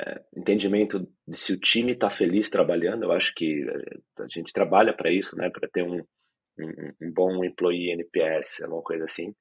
é, 0.00 0.22
entendimento 0.36 1.08
de 1.26 1.36
se 1.36 1.52
o 1.52 1.60
time 1.60 1.92
está 1.92 2.10
feliz 2.10 2.50
trabalhando. 2.50 3.04
Eu 3.04 3.12
acho 3.12 3.34
que 3.34 3.64
é, 3.68 4.22
a 4.22 4.28
gente 4.28 4.52
trabalha 4.52 4.92
para 4.92 5.10
isso, 5.10 5.36
né, 5.36 5.50
para 5.50 5.68
ter 5.68 5.82
um, 5.82 5.98
um, 6.58 6.92
um, 7.02 7.12
bom 7.12 7.44
employee 7.44 7.90
NPS, 7.92 8.62
alguma 8.62 8.82
coisa 8.82 9.04
assim. 9.04 9.34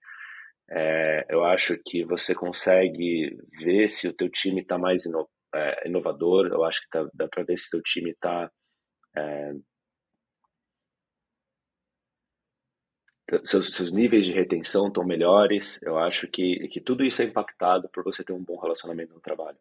É, 0.70 1.26
eu 1.30 1.44
acho 1.44 1.78
que 1.86 2.04
você 2.06 2.34
consegue 2.34 3.38
ver 3.64 3.88
se 3.88 4.08
o 4.08 4.14
teu 4.14 4.30
time 4.30 4.62
está 4.62 4.78
mais 4.78 5.06
ino, 5.06 5.28
é, 5.54 5.88
inovador. 5.88 6.48
Eu 6.48 6.64
acho 6.64 6.82
que 6.82 6.90
tá, 6.90 7.08
dá 7.14 7.28
para 7.28 7.44
ver 7.44 7.58
se 7.58 7.68
o 7.68 7.72
teu 7.72 7.82
time 7.84 8.12
está 8.12 8.50
seus, 13.44 13.74
seus 13.74 13.92
níveis 13.92 14.26
de 14.26 14.32
retenção 14.32 14.88
estão 14.88 15.04
melhores. 15.04 15.82
Eu 15.82 15.98
acho 15.98 16.28
que, 16.28 16.68
que 16.68 16.80
tudo 16.80 17.04
isso 17.04 17.22
é 17.22 17.26
impactado 17.26 17.90
por 17.90 18.04
você 18.04 18.24
ter 18.24 18.34
um 18.34 18.44
bom 18.44 18.60
relacionamento 18.60 19.14
no 19.14 19.20
trabalho. 19.20 19.58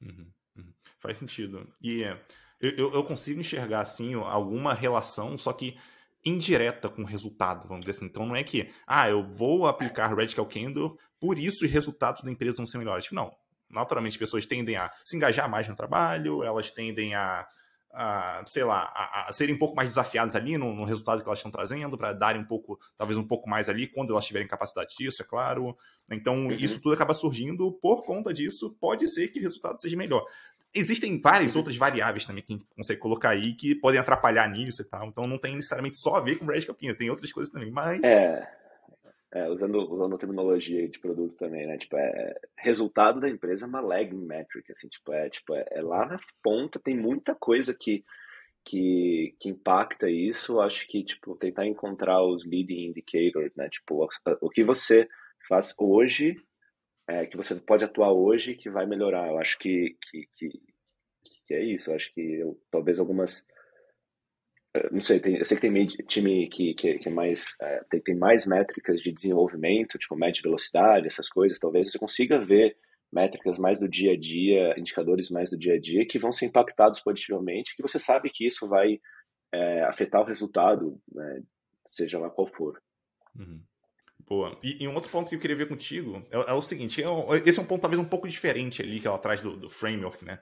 Uhum, 0.00 0.26
uhum. 0.56 0.72
Faz 0.98 1.18
sentido. 1.18 1.66
E 1.82 2.02
é, 2.02 2.18
eu, 2.60 2.92
eu 2.92 3.04
consigo 3.04 3.40
enxergar 3.40 3.80
assim 3.80 4.14
alguma 4.14 4.72
relação, 4.72 5.36
só 5.36 5.52
que 5.52 5.76
indireta 6.24 6.88
com 6.88 7.02
o 7.02 7.06
resultado, 7.06 7.68
vamos 7.68 7.84
dizer 7.84 7.98
assim. 7.98 8.06
Então 8.06 8.26
não 8.26 8.36
é 8.36 8.42
que, 8.42 8.72
ah, 8.86 9.08
eu 9.08 9.28
vou 9.28 9.66
aplicar 9.66 10.14
Radical 10.14 10.46
Candle, 10.46 10.96
por 11.20 11.38
isso 11.38 11.64
os 11.64 11.70
resultados 11.70 12.22
da 12.22 12.30
empresa 12.30 12.58
vão 12.58 12.66
ser 12.66 12.78
melhores. 12.78 13.10
Não. 13.10 13.34
Naturalmente, 13.68 14.12
as 14.12 14.18
pessoas 14.18 14.44
tendem 14.44 14.76
a 14.76 14.92
se 15.04 15.16
engajar 15.16 15.48
mais 15.48 15.66
no 15.66 15.74
trabalho, 15.74 16.44
elas 16.44 16.70
tendem 16.70 17.14
a, 17.14 17.46
a 17.92 18.42
sei 18.46 18.64
lá, 18.64 18.90
a, 18.94 19.28
a, 19.28 19.32
serem 19.32 19.54
um 19.54 19.58
pouco 19.58 19.76
mais 19.76 19.88
desafiadas 19.88 20.34
ali 20.34 20.56
no, 20.56 20.74
no 20.74 20.84
resultado 20.84 21.22
que 21.22 21.28
elas 21.28 21.38
estão 21.38 21.50
trazendo, 21.50 21.98
para 21.98 22.12
darem 22.12 22.40
um 22.40 22.44
pouco, 22.44 22.78
talvez 22.96 23.18
um 23.18 23.26
pouco 23.26 23.48
mais 23.48 23.68
ali, 23.68 23.86
quando 23.86 24.12
elas 24.12 24.26
tiverem 24.26 24.48
capacidade 24.48 24.94
disso, 24.96 25.22
é 25.22 25.24
claro. 25.24 25.76
Então, 26.10 26.46
uhum. 26.46 26.52
isso 26.52 26.80
tudo 26.80 26.94
acaba 26.94 27.14
surgindo 27.14 27.70
por 27.72 28.04
conta 28.04 28.32
disso. 28.32 28.76
Pode 28.80 29.06
ser 29.08 29.28
que 29.28 29.38
o 29.38 29.42
resultado 29.42 29.80
seja 29.80 29.96
melhor 29.96 30.24
existem 30.74 31.20
várias 31.20 31.54
outras 31.54 31.76
variáveis 31.76 32.24
também 32.24 32.42
que 32.42 32.52
a 32.52 32.56
gente 32.56 32.66
consegue 32.74 33.00
colocar 33.00 33.30
aí 33.30 33.52
que 33.52 33.74
podem 33.74 34.00
atrapalhar 34.00 34.48
nisso 34.50 34.82
e 34.82 34.84
tal. 34.84 35.06
Então 35.06 35.26
não 35.26 35.38
tem 35.38 35.54
necessariamente 35.54 35.96
só 35.96 36.16
a 36.16 36.20
ver 36.20 36.36
com 36.36 36.44
o 36.44 36.48
Radical 36.48 36.74
Pina, 36.74 36.94
tem 36.94 37.10
outras 37.10 37.32
coisas 37.32 37.52
também, 37.52 37.70
mas... 37.70 38.02
É, 38.02 38.48
é, 39.32 39.48
usando, 39.48 39.78
usando 39.90 40.14
a 40.14 40.18
terminologia 40.18 40.88
de 40.88 40.98
produto 40.98 41.34
também, 41.36 41.66
né? 41.66 41.78
Tipo, 41.78 41.96
é, 41.96 42.34
resultado 42.58 43.20
da 43.20 43.28
empresa 43.28 43.64
é 43.64 43.68
uma 43.68 43.80
lagging 43.80 44.26
metric, 44.26 44.70
assim, 44.72 44.88
tipo, 44.88 45.12
é, 45.12 45.30
tipo, 45.30 45.54
é, 45.54 45.64
é 45.70 45.82
lá 45.82 46.06
na 46.06 46.18
ponta, 46.42 46.78
tem 46.78 46.96
muita 46.96 47.34
coisa 47.34 47.74
que, 47.74 48.04
que, 48.64 49.34
que 49.40 49.48
impacta 49.48 50.10
isso. 50.10 50.60
Acho 50.60 50.86
que, 50.86 51.02
tipo, 51.04 51.36
tentar 51.36 51.66
encontrar 51.66 52.22
os 52.22 52.44
leading 52.44 52.86
indicators, 52.88 53.54
né? 53.56 53.68
Tipo, 53.70 54.04
o, 54.04 54.08
o 54.42 54.50
que 54.50 54.64
você 54.64 55.08
faz 55.48 55.74
hoje 55.78 56.36
é, 57.06 57.26
que 57.26 57.36
você 57.36 57.54
pode 57.56 57.84
atuar 57.84 58.12
hoje 58.12 58.54
que 58.54 58.70
vai 58.70 58.86
melhorar. 58.86 59.28
Eu 59.28 59.38
acho 59.38 59.58
que, 59.58 59.96
que, 60.10 60.28
que, 60.36 60.50
que 61.46 61.54
é 61.54 61.62
isso. 61.64 61.90
Eu 61.90 61.96
acho 61.96 62.12
que 62.14 62.20
eu, 62.20 62.60
talvez 62.70 62.98
algumas. 62.98 63.46
Eh, 64.74 64.88
não 64.90 65.00
sei, 65.00 65.20
tem, 65.20 65.36
eu 65.36 65.44
sei 65.44 65.56
que 65.56 65.68
tem 65.68 65.86
time 65.86 66.48
que, 66.48 66.74
que, 66.74 66.98
que 66.98 67.08
é 67.08 67.12
mais. 67.12 67.54
É, 67.60 67.84
tem, 67.90 68.00
tem 68.00 68.16
mais 68.16 68.46
métricas 68.46 69.00
de 69.00 69.12
desenvolvimento, 69.12 69.98
tipo 69.98 70.16
média 70.16 70.42
velocidade, 70.42 71.06
essas 71.06 71.28
coisas. 71.28 71.58
Talvez 71.58 71.90
você 71.90 71.98
consiga 71.98 72.38
ver 72.38 72.76
métricas 73.12 73.58
mais 73.58 73.78
do 73.78 73.88
dia 73.88 74.12
a 74.12 74.16
dia, 74.18 74.74
indicadores 74.78 75.28
mais 75.28 75.50
do 75.50 75.58
dia 75.58 75.74
a 75.74 75.80
dia, 75.80 76.06
que 76.06 76.18
vão 76.18 76.32
ser 76.32 76.46
impactados 76.46 77.00
positivamente, 77.00 77.76
que 77.76 77.82
você 77.82 77.98
sabe 77.98 78.30
que 78.30 78.46
isso 78.46 78.66
vai 78.66 78.98
é, 79.52 79.82
afetar 79.82 80.22
o 80.22 80.24
resultado, 80.24 80.98
né, 81.12 81.42
seja 81.90 82.18
lá 82.18 82.30
qual 82.30 82.46
for. 82.46 82.80
Uhum. 83.38 83.62
Boa. 84.26 84.58
E, 84.62 84.82
e, 84.82 84.88
um 84.88 84.94
outro 84.94 85.10
ponto 85.10 85.28
que 85.28 85.34
eu 85.34 85.40
queria 85.40 85.56
ver 85.56 85.68
contigo 85.68 86.26
é, 86.30 86.50
é 86.50 86.52
o 86.54 86.60
seguinte: 86.60 87.02
é, 87.02 87.06
esse 87.44 87.58
é 87.58 87.62
um 87.62 87.66
ponto 87.66 87.82
talvez 87.82 88.00
um 88.00 88.08
pouco 88.08 88.26
diferente 88.26 88.80
ali 88.80 88.98
que 88.98 89.06
ela 89.06 89.18
traz 89.18 89.42
do, 89.42 89.56
do 89.56 89.68
framework, 89.68 90.24
né? 90.24 90.38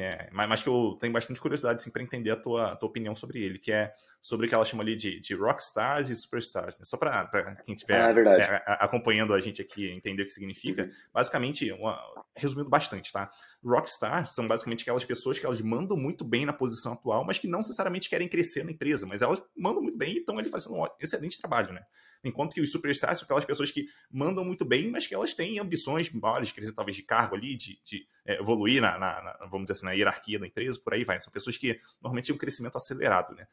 É, 0.00 0.28
mas, 0.32 0.48
mas, 0.48 0.62
que 0.62 0.68
eu 0.68 0.96
tenho 1.00 1.12
bastante 1.12 1.40
curiosidade 1.40 1.80
assim, 1.80 1.90
para 1.90 2.02
entender 2.02 2.30
a 2.30 2.36
tua, 2.36 2.72
a 2.72 2.76
tua 2.76 2.88
opinião 2.88 3.16
sobre 3.16 3.42
ele, 3.42 3.58
que 3.58 3.72
é 3.72 3.92
sobre 4.22 4.46
o 4.46 4.48
que 4.48 4.54
ela 4.54 4.64
chama 4.64 4.82
ali 4.82 4.94
de, 4.94 5.18
de 5.20 5.34
rockstars 5.34 6.08
e 6.08 6.14
superstars. 6.14 6.78
Né? 6.78 6.84
Só 6.84 6.96
para 6.96 7.56
quem 7.64 7.74
estiver 7.74 8.00
ah, 8.00 8.32
é 8.32 8.42
é, 8.42 8.62
acompanhando 8.66 9.34
a 9.34 9.40
gente 9.40 9.60
aqui 9.60 9.90
entender 9.90 10.22
o 10.22 10.26
que 10.26 10.32
significa, 10.32 10.84
uhum. 10.84 10.90
basicamente, 11.12 11.72
uma, 11.72 11.98
resumindo 12.36 12.70
bastante, 12.70 13.12
tá? 13.12 13.28
Rockstars 13.64 14.30
são 14.30 14.46
basicamente 14.46 14.82
aquelas 14.82 15.04
pessoas 15.04 15.38
que 15.38 15.46
elas 15.46 15.60
mandam 15.60 15.96
muito 15.96 16.24
bem 16.24 16.46
na 16.46 16.52
posição 16.52 16.92
atual, 16.92 17.24
mas 17.24 17.38
que 17.38 17.48
não 17.48 17.58
necessariamente 17.58 18.08
querem 18.08 18.28
crescer 18.28 18.64
na 18.64 18.70
empresa, 18.70 19.06
mas 19.06 19.22
elas 19.22 19.42
mandam 19.56 19.82
muito 19.82 19.98
bem 19.98 20.14
e 20.14 20.18
estão 20.18 20.38
ali 20.38 20.48
fazendo 20.48 20.76
um 20.76 20.86
excelente 21.00 21.38
trabalho, 21.38 21.72
né? 21.72 21.82
Enquanto 22.24 22.52
que 22.52 22.60
os 22.60 22.72
superstars 22.72 23.18
são 23.18 23.24
aquelas 23.24 23.44
pessoas 23.44 23.70
que 23.70 23.86
mandam 24.10 24.44
muito 24.44 24.64
bem, 24.64 24.90
mas 24.90 25.06
que 25.06 25.14
elas 25.14 25.34
têm 25.34 25.58
ambições 25.58 26.10
maiores, 26.10 26.50
crescer 26.50 26.74
talvez 26.74 26.96
de 26.96 27.02
cargo 27.02 27.36
ali, 27.36 27.56
de, 27.56 27.80
de 27.84 28.06
é, 28.26 28.40
evoluir 28.40 28.82
na, 28.82 28.98
na, 28.98 29.22
na, 29.22 29.46
vamos 29.46 29.66
dizer 29.66 29.74
assim, 29.74 29.86
na 29.86 29.92
hierarquia 29.92 30.38
da 30.38 30.46
empresa, 30.46 30.80
por 30.82 30.94
aí 30.94 31.04
vai. 31.04 31.20
São 31.20 31.32
pessoas 31.32 31.56
que 31.56 31.80
normalmente 32.02 32.26
têm 32.26 32.34
um 32.34 32.38
crescimento 32.38 32.76
acelerado, 32.76 33.34
né? 33.34 33.46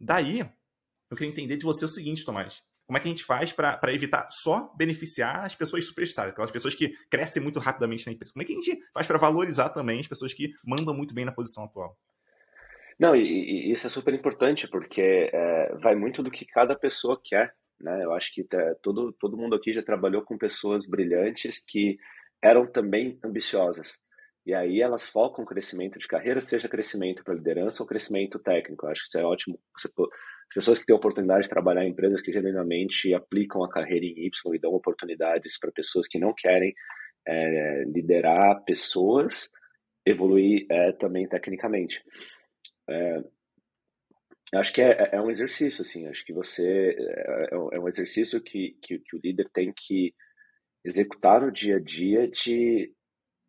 Daí, 0.00 0.40
eu 1.10 1.16
queria 1.16 1.30
entender 1.30 1.56
de 1.56 1.64
você 1.64 1.84
o 1.84 1.88
seguinte, 1.88 2.24
Tomás. 2.24 2.62
Como 2.86 2.98
é 2.98 3.00
que 3.00 3.08
a 3.08 3.10
gente 3.10 3.24
faz 3.24 3.52
para 3.52 3.92
evitar 3.92 4.28
só 4.30 4.72
beneficiar 4.76 5.44
as 5.44 5.54
pessoas 5.54 5.86
superstars, 5.86 6.30
aquelas 6.30 6.50
pessoas 6.50 6.74
que 6.74 6.94
crescem 7.08 7.42
muito 7.42 7.58
rapidamente 7.58 8.06
na 8.06 8.12
empresa? 8.12 8.32
Como 8.32 8.42
é 8.42 8.46
que 8.46 8.52
a 8.52 8.56
gente 8.56 8.78
faz 8.92 9.06
para 9.06 9.18
valorizar 9.18 9.70
também 9.70 9.98
as 9.98 10.06
pessoas 10.06 10.34
que 10.34 10.52
mandam 10.64 10.94
muito 10.94 11.14
bem 11.14 11.24
na 11.24 11.32
posição 11.32 11.64
atual? 11.64 11.96
Não, 12.98 13.16
e, 13.16 13.22
e 13.22 13.72
isso 13.72 13.86
é 13.86 13.90
super 13.90 14.12
importante, 14.12 14.68
porque 14.68 15.30
é, 15.32 15.74
vai 15.76 15.94
muito 15.94 16.22
do 16.22 16.30
que 16.30 16.44
cada 16.44 16.76
pessoa 16.76 17.20
quer 17.22 17.54
né? 17.82 18.04
Eu 18.04 18.12
acho 18.12 18.32
que 18.32 18.44
tá, 18.44 18.74
todo, 18.82 19.12
todo 19.12 19.36
mundo 19.36 19.54
aqui 19.54 19.72
já 19.72 19.82
trabalhou 19.82 20.22
com 20.22 20.38
pessoas 20.38 20.86
brilhantes 20.86 21.62
que 21.66 21.98
eram 22.42 22.66
também 22.66 23.18
ambiciosas. 23.24 23.98
E 24.44 24.52
aí 24.52 24.80
elas 24.80 25.08
focam 25.08 25.44
crescimento 25.44 25.98
de 25.98 26.08
carreira, 26.08 26.40
seja 26.40 26.68
crescimento 26.68 27.22
para 27.22 27.34
liderança 27.34 27.82
ou 27.82 27.86
crescimento 27.86 28.38
técnico. 28.40 28.86
Eu 28.86 28.90
acho 28.90 29.02
que 29.02 29.08
isso 29.08 29.18
é 29.18 29.24
ótimo. 29.24 29.58
Você, 29.78 29.88
as 29.88 30.54
pessoas 30.54 30.78
que 30.78 30.86
têm 30.86 30.96
oportunidade 30.96 31.44
de 31.44 31.48
trabalhar 31.48 31.84
em 31.84 31.90
empresas 31.90 32.20
que 32.20 32.32
genuinamente 32.32 33.14
aplicam 33.14 33.62
a 33.62 33.70
carreira 33.70 34.04
em 34.04 34.26
Y 34.26 34.54
e 34.54 34.58
dão 34.58 34.72
oportunidades 34.72 35.58
para 35.58 35.70
pessoas 35.70 36.08
que 36.08 36.18
não 36.18 36.34
querem 36.36 36.74
é, 37.26 37.84
liderar 37.86 38.64
pessoas, 38.64 39.48
evoluir 40.04 40.66
é, 40.68 40.92
também 40.92 41.28
tecnicamente. 41.28 42.02
É, 42.90 43.22
acho 44.60 44.72
que 44.72 44.82
é, 44.82 45.10
é 45.12 45.20
um 45.20 45.30
exercício, 45.30 45.82
assim, 45.82 46.06
acho 46.08 46.24
que 46.24 46.32
você 46.32 46.96
é, 46.98 47.54
é 47.54 47.80
um 47.80 47.88
exercício 47.88 48.40
que, 48.40 48.76
que, 48.82 48.98
que, 48.98 49.16
o 49.16 49.20
líder 49.22 49.48
tem 49.52 49.72
que 49.72 50.14
executar 50.84 51.40
no 51.40 51.50
dia 51.50 51.76
a 51.76 51.80
dia 51.80 52.28
de 52.28 52.92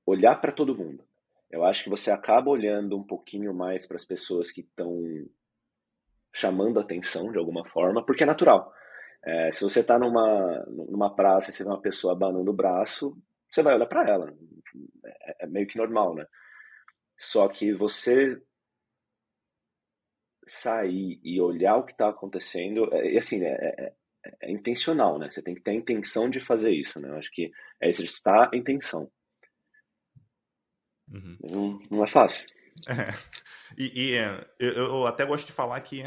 olhar 0.06 0.40
para 0.40 0.52
todo 0.52 0.78
mundo. 0.78 1.04
Eu 1.52 1.66
acho 1.66 1.84
que 1.84 1.90
você 1.90 2.10
acaba 2.10 2.50
olhando 2.50 2.98
um 2.98 3.04
pouquinho 3.04 3.54
mais 3.54 3.86
para 3.86 3.96
as 3.96 4.06
pessoas 4.06 4.52
que 4.52 4.62
estão 4.62 5.02
chamando 6.34 6.80
atenção 6.80 7.32
de 7.32 7.38
alguma 7.38 7.68
forma, 7.70 8.04
porque 8.06 8.24
é 8.24 8.28
natural. 8.28 8.74
É, 9.26 9.52
se 9.52 9.64
você 9.64 9.82
está 9.82 10.00
numa, 10.00 10.66
numa 10.68 11.16
praça 11.16 11.50
e 11.50 11.54
você 11.54 11.64
vê 11.64 11.70
uma 11.70 11.82
pessoa 11.82 12.14
abanando 12.14 12.50
o 12.50 12.56
braço, 12.56 13.16
você 13.50 13.62
vai 13.62 13.76
olhar 13.76 13.86
para 13.86 14.10
ela. 14.10 14.34
É, 15.06 15.46
é 15.46 15.48
meio 15.48 15.68
que 15.68 15.78
normal, 15.78 16.16
né? 16.16 16.26
Só 17.18 17.48
que 17.48 17.72
você 17.74 18.42
sair 20.48 21.20
e 21.24 21.40
olhar 21.40 21.78
o 21.78 21.84
que 21.84 21.92
está 21.92 22.10
acontecendo, 22.10 22.94
é, 22.94 23.14
e 23.14 23.18
assim, 23.18 23.44
é, 23.44 23.54
é, 23.54 23.94
é, 24.42 24.52
intencional, 24.52 25.20
né? 25.20 25.30
Você 25.30 25.42
tem 25.42 25.56
que 25.56 25.62
ter 25.62 25.72
a 25.72 25.76
intenção 25.76 26.30
de 26.30 26.40
fazer 26.40 26.72
isso, 26.72 27.00
né? 27.00 27.10
Eu 27.10 27.16
acho 27.16 27.32
que 27.32 27.52
é 27.82 27.90
exercitar 27.90 28.50
a 28.54 28.58
intenção. 28.58 29.12
Uhum. 31.12 31.38
Não, 31.42 31.80
não, 31.92 32.04
é 32.04 32.08
fácil. 32.08 32.46
É. 32.88 33.34
E, 33.78 34.12
e 34.12 34.16
eu, 34.60 34.72
eu, 34.72 35.06
até 35.06 35.26
gosto 35.26 35.48
de 35.48 35.52
falar 35.52 35.80
que 35.82 36.04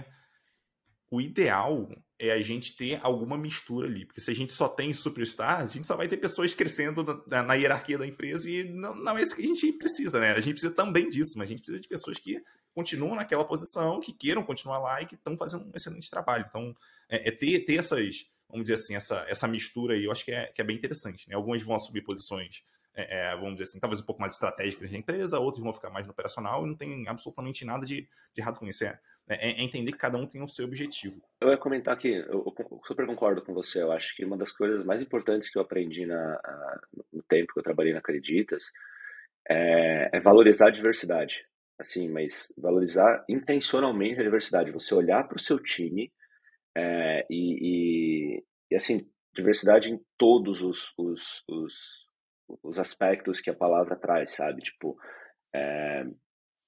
o 1.11 1.21
ideal 1.21 1.89
é 2.19 2.33
a 2.33 2.41
gente 2.41 2.77
ter 2.77 2.99
alguma 3.03 3.37
mistura 3.37 3.87
ali. 3.87 4.05
Porque 4.05 4.21
se 4.21 4.31
a 4.31 4.35
gente 4.35 4.53
só 4.53 4.69
tem 4.69 4.93
superstars, 4.93 5.71
a 5.71 5.75
gente 5.75 5.87
só 5.87 5.97
vai 5.97 6.09
ter 6.09 6.17
pessoas 6.17 6.55
crescendo 6.55 7.25
na, 7.27 7.43
na 7.43 7.55
hierarquia 7.55 7.99
da 7.99 8.07
empresa 8.07 8.51
e 8.51 8.65
não, 8.65 8.95
não, 8.95 9.19
é 9.19 9.23
isso 9.23 9.37
que 9.37 9.43
a 9.43 9.47
gente 9.47 9.73
precisa, 9.73 10.19
né? 10.19 10.33
A 10.33 10.41
gente 10.41 10.55
precisa 10.55 10.75
também 10.75 11.09
disso, 11.09 11.37
mas 11.37 11.49
a 11.49 11.51
gente 11.51 11.61
precisa 11.61 11.81
de 11.81 11.89
pessoas 11.89 12.19
que 12.19 12.41
continuam 12.75 13.15
naquela 13.15 13.45
posição, 13.45 14.01
que 14.01 14.13
queiram 14.13 14.43
continuar 14.43 14.79
lá 14.79 15.01
e 15.01 15.07
que 15.07 15.15
estão 15.15 15.37
fazendo 15.37 15.67
um 15.67 15.73
excelente 15.75 16.11
trabalho. 16.11 16.45
Então, 16.49 16.75
é, 17.09 17.29
é, 17.29 17.31
ter, 17.31 17.61
ter 17.65 17.79
essas, 17.79 18.27
vamos 18.49 18.65
dizer 18.65 18.75
assim, 18.75 18.95
essa, 18.95 19.25
essa 19.29 19.47
mistura 19.47 19.95
aí, 19.95 20.05
eu 20.05 20.11
acho 20.11 20.25
que 20.25 20.33
é, 20.33 20.47
que 20.47 20.61
é 20.61 20.65
bem 20.65 20.77
interessante. 20.77 21.29
Né? 21.29 21.35
Algumas 21.35 21.63
vão 21.63 21.77
assumir 21.77 22.03
posições, 22.03 22.63
é, 22.97 23.33
é, 23.33 23.37
vamos 23.37 23.53
dizer 23.53 23.65
assim, 23.65 23.81
talvez 23.81 24.01
um 24.01 24.07
pouco 24.07 24.21
mais 24.21 24.33
estratégicas 24.33 24.91
da 24.91 24.97
empresa, 24.97 25.39
outros 25.39 25.63
vão 25.63 25.73
ficar 25.73 25.91
mais 25.91 26.07
no 26.07 26.13
operacional 26.13 26.65
e 26.65 26.69
não 26.69 26.77
tem 26.77 27.07
absolutamente 27.09 27.65
nada 27.65 27.85
de, 27.85 28.09
de 28.35 28.41
errado 28.41 28.59
com 28.59 28.67
isso. 28.67 28.85
É, 28.85 28.99
é, 29.29 29.51
é, 29.51 29.63
entender 29.63 29.93
que 29.93 29.99
cada 29.99 30.19
um 30.19 30.27
tem 30.27 30.43
o 30.43 30.49
seu 30.49 30.65
objetivo. 30.65 31.21
Eu 31.41 31.51
ia 31.51 31.59
comentar 31.59 31.97
que 31.99 32.09
eu, 32.09 32.55
eu 32.59 32.81
super 32.87 33.07
concordo 33.07 33.43
com 33.43 33.53
você. 33.53 33.83
Eu 33.83 33.93
acho 33.93 34.15
que 34.15 34.25
uma 34.25 34.37
das 34.37 34.53
coisas 34.53 34.85
mais 34.85 35.01
importantes 35.03 35.51
que 35.51 35.59
eu 35.59 35.63
aprendi 35.63 36.07
na, 36.07 36.35
a, 36.35 36.81
no 37.13 37.23
tempo 37.23 37.53
que 37.53 37.59
eu 37.59 37.65
trabalhei 37.65 37.93
na 37.93 37.99
Acreditas 37.99 38.71
é, 39.49 40.11
é 40.15 40.21
valorizar 40.21 40.69
a 40.69 40.73
diversidade 40.73 41.45
assim, 41.79 42.09
mas 42.09 42.53
valorizar 42.57 43.25
intencionalmente 43.29 44.21
a 44.21 44.25
diversidade. 44.25 44.73
Você 44.73 44.95
olhar 44.95 45.27
para 45.29 45.37
o 45.37 45.41
seu 45.41 45.59
time 45.59 46.13
é, 46.75 47.27
e, 47.31 48.39
e, 48.39 48.45
e, 48.71 48.77
assim, 48.77 49.07
diversidade 49.35 49.91
em 49.91 50.01
todos 50.17 50.63
os, 50.63 50.93
os, 50.97 51.43
os, 51.49 52.06
os, 52.63 52.79
aspectos 52.79 53.41
que 53.41 53.51
a 53.51 53.55
palavra 53.55 53.97
traz, 53.97 54.33
sabe? 54.33 54.63
Tipo, 54.63 54.97
é, 55.55 56.05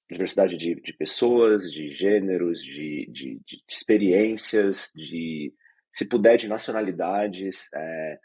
diversidade 0.09 0.57
de, 0.57 0.75
de 0.75 0.93
pessoas, 0.93 1.71
de 1.71 1.91
gêneros, 1.91 2.63
de, 2.63 3.09
de, 3.11 3.39
de 3.45 3.63
experiências, 3.67 4.91
de, 4.95 5.53
se 5.91 6.07
puder, 6.07 6.37
de 6.37 6.47
nacionalidades, 6.47 7.71
é, 7.73 8.19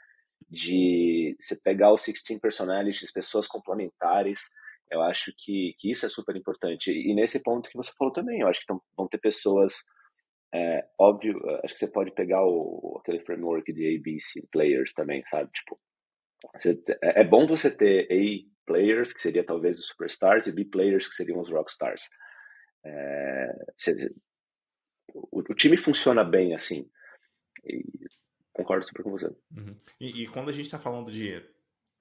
de 0.48 1.36
você 1.40 1.56
pegar 1.56 1.92
os 1.92 2.04
16 2.04 2.40
personalities, 2.40 3.12
pessoas 3.12 3.46
complementares, 3.46 4.50
eu 4.90 5.02
acho 5.02 5.32
que, 5.36 5.74
que 5.78 5.90
isso 5.90 6.06
é 6.06 6.08
super 6.08 6.36
importante. 6.36 6.90
E 6.90 7.14
nesse 7.14 7.42
ponto 7.42 7.68
que 7.68 7.76
você 7.76 7.92
falou 7.98 8.12
também, 8.12 8.40
eu 8.40 8.48
acho 8.48 8.60
que 8.60 8.66
tão, 8.66 8.80
vão 8.96 9.08
ter 9.08 9.18
pessoas. 9.18 9.74
É, 10.54 10.86
óbvio, 10.98 11.40
acho 11.64 11.74
que 11.74 11.80
você 11.80 11.88
pode 11.88 12.12
pegar 12.12 12.44
o, 12.44 12.98
aquele 13.00 13.20
framework 13.24 13.72
de 13.72 13.96
ABC 13.96 14.46
players 14.52 14.92
também, 14.94 15.24
sabe? 15.26 15.50
Tipo, 15.52 15.80
você, 16.54 16.80
é, 17.02 17.20
é 17.20 17.24
bom 17.24 17.46
você 17.46 17.70
ter 17.70 18.06
A 18.10 18.54
players, 18.66 19.12
que 19.12 19.20
seria 19.20 19.44
talvez 19.44 19.78
os 19.78 19.86
superstars, 19.86 20.46
e 20.46 20.52
B 20.52 20.64
players, 20.64 21.08
que 21.08 21.14
seriam 21.14 21.40
os 21.40 21.50
rockstars. 21.50 22.08
É, 22.84 23.52
você, 23.76 24.10
o, 25.14 25.40
o, 25.40 25.54
time 25.54 25.76
funciona 25.76 26.24
bem 26.24 26.54
assim. 26.54 26.88
E 27.64 27.82
concordo 28.52 28.84
super 28.84 29.02
com 29.02 29.10
você. 29.10 29.26
Uhum. 29.56 29.76
E, 30.00 30.22
e, 30.22 30.28
quando 30.28 30.48
a 30.48 30.52
gente 30.52 30.66
está 30.66 30.78
falando 30.78 31.10
de, 31.10 31.42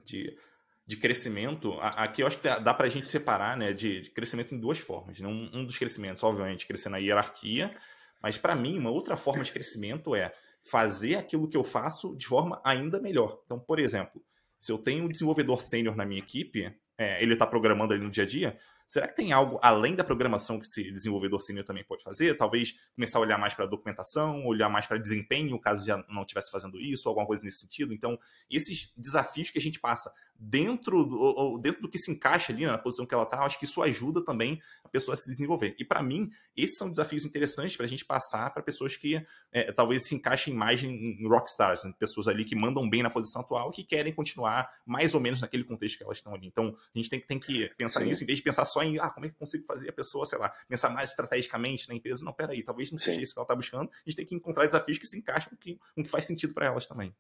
de 0.03 0.37
de 0.85 0.97
crescimento, 0.97 1.77
aqui 1.79 2.21
eu 2.21 2.27
acho 2.27 2.37
que 2.39 2.47
dá 2.59 2.73
para 2.73 2.87
a 2.87 2.89
gente 2.89 3.07
separar 3.07 3.55
né, 3.55 3.71
de, 3.71 4.01
de, 4.01 4.09
crescimento 4.09 4.53
em 4.53 4.59
duas 4.59 4.79
formas. 4.79 5.19
Né? 5.19 5.27
Um, 5.27 5.49
um, 5.53 5.65
dos 5.65 5.77
crescimentos, 5.77 6.21
obviamente, 6.23 6.67
crescer 6.67 6.89
na 6.89 6.97
hierarquia, 6.97 7.75
mas 8.21 8.37
para 8.37 8.55
mim, 8.55 8.77
uma 8.77 8.91
outra 8.91 9.15
forma 9.15 9.43
de 9.43 9.51
crescimento 9.51 10.13
é 10.13 10.33
fazer 10.61 11.15
aquilo 11.15 11.47
que 11.47 11.55
eu 11.55 11.63
faço 11.63 12.15
de 12.17 12.27
forma 12.27 12.61
ainda 12.65 12.99
melhor. 12.99 13.41
Então, 13.45 13.59
por 13.59 13.79
exemplo, 13.79 14.21
se 14.63 14.71
eu 14.71 14.77
tenho 14.77 15.03
um 15.03 15.09
desenvolvedor 15.09 15.61
sênior 15.61 15.93
na 15.93 16.05
minha 16.05 16.21
equipe, 16.21 16.73
é, 16.97 17.21
ele 17.21 17.33
está 17.33 17.45
programando 17.45 17.93
ali 17.93 18.01
no 18.01 18.09
dia 18.09 18.23
a 18.23 18.25
dia, 18.25 18.57
Será 18.87 19.07
que 19.07 19.15
tem 19.15 19.31
algo 19.31 19.57
além 19.61 19.95
da 19.95 20.03
programação 20.03 20.59
que 20.59 20.65
esse 20.65 20.91
desenvolvedor 20.91 21.41
sênior 21.41 21.65
também 21.65 21.83
pode 21.83 22.03
fazer? 22.03 22.35
Talvez 22.35 22.75
começar 22.95 23.17
a 23.19 23.21
olhar 23.21 23.37
mais 23.37 23.53
para 23.53 23.65
a 23.65 23.67
documentação, 23.67 24.45
olhar 24.45 24.69
mais 24.69 24.85
para 24.85 24.97
desempenho, 24.97 25.59
caso 25.59 25.85
já 25.85 26.03
não 26.09 26.21
estivesse 26.21 26.51
fazendo 26.51 26.79
isso, 26.79 27.09
alguma 27.09 27.25
coisa 27.25 27.43
nesse 27.43 27.61
sentido. 27.61 27.93
Então, 27.93 28.19
esses 28.49 28.93
desafios 28.97 29.49
que 29.49 29.57
a 29.57 29.61
gente 29.61 29.79
passa 29.79 30.13
dentro 30.37 31.03
do, 31.05 31.57
dentro 31.59 31.81
do 31.81 31.89
que 31.89 31.97
se 31.97 32.11
encaixa 32.11 32.51
ali 32.51 32.65
na 32.65 32.77
posição 32.77 33.05
que 33.05 33.13
ela 33.13 33.23
está, 33.23 33.39
acho 33.39 33.57
que 33.57 33.65
isso 33.65 33.81
ajuda 33.81 34.23
também 34.23 34.61
a 34.83 34.89
pessoa 34.89 35.13
a 35.13 35.17
se 35.17 35.29
desenvolver. 35.29 35.75
E 35.79 35.85
para 35.85 36.03
mim, 36.03 36.29
esses 36.55 36.77
são 36.77 36.89
desafios 36.89 37.23
interessantes 37.23 37.75
para 37.75 37.85
a 37.85 37.89
gente 37.89 38.03
passar 38.03 38.53
para 38.53 38.61
pessoas 38.61 38.95
que 38.95 39.23
é, 39.51 39.71
talvez 39.71 40.05
se 40.05 40.15
encaixem 40.15 40.53
mais 40.53 40.83
em, 40.83 40.89
em 40.89 41.27
rockstars, 41.27 41.85
né? 41.85 41.93
pessoas 41.97 42.27
ali 42.27 42.43
que 42.43 42.55
mandam 42.55 42.89
bem 42.89 43.01
na 43.01 43.09
posição 43.09 43.41
atual 43.41 43.69
e 43.69 43.73
que 43.73 43.83
querem 43.83 44.13
continuar 44.13 44.69
mais 44.85 45.15
ou 45.15 45.21
menos 45.21 45.41
naquele 45.41 45.63
contexto 45.63 45.97
que 45.97 46.03
elas 46.03 46.17
estão 46.17 46.33
ali. 46.33 46.47
Então, 46.47 46.75
a 46.93 46.97
gente 46.97 47.09
tem, 47.09 47.19
tem 47.21 47.39
que 47.39 47.69
pensar 47.77 48.01
Sim. 48.01 48.07
nisso, 48.07 48.23
em 48.23 48.27
vez 48.27 48.37
de 48.37 48.43
pensar 48.43 48.65
só 48.73 48.83
em 48.83 48.99
ah, 48.99 49.09
como 49.09 49.25
é 49.25 49.29
que 49.29 49.35
eu 49.35 49.39
consigo 49.39 49.65
fazer 49.65 49.89
a 49.89 49.93
pessoa, 49.93 50.25
sei 50.25 50.37
lá, 50.39 50.49
pensar 50.67 50.89
mais 50.89 51.09
estrategicamente 51.09 51.87
na 51.87 51.95
empresa. 51.95 52.25
Não, 52.25 52.33
peraí, 52.33 52.63
talvez 52.63 52.91
não 52.91 52.99
seja 52.99 53.17
Sim. 53.17 53.23
isso 53.23 53.33
que 53.33 53.39
ela 53.39 53.45
está 53.45 53.55
buscando. 53.55 53.89
A 53.89 54.09
gente 54.09 54.15
tem 54.17 54.25
que 54.25 54.35
encontrar 54.35 54.65
desafios 54.65 54.97
que 54.97 55.07
se 55.07 55.17
encaixam 55.17 55.49
com 55.49 55.55
o 55.55 55.59
que, 55.59 55.79
com 55.95 56.03
que 56.03 56.09
faz 56.09 56.25
sentido 56.25 56.53
para 56.53 56.65
elas 56.65 56.85
também. 56.85 57.15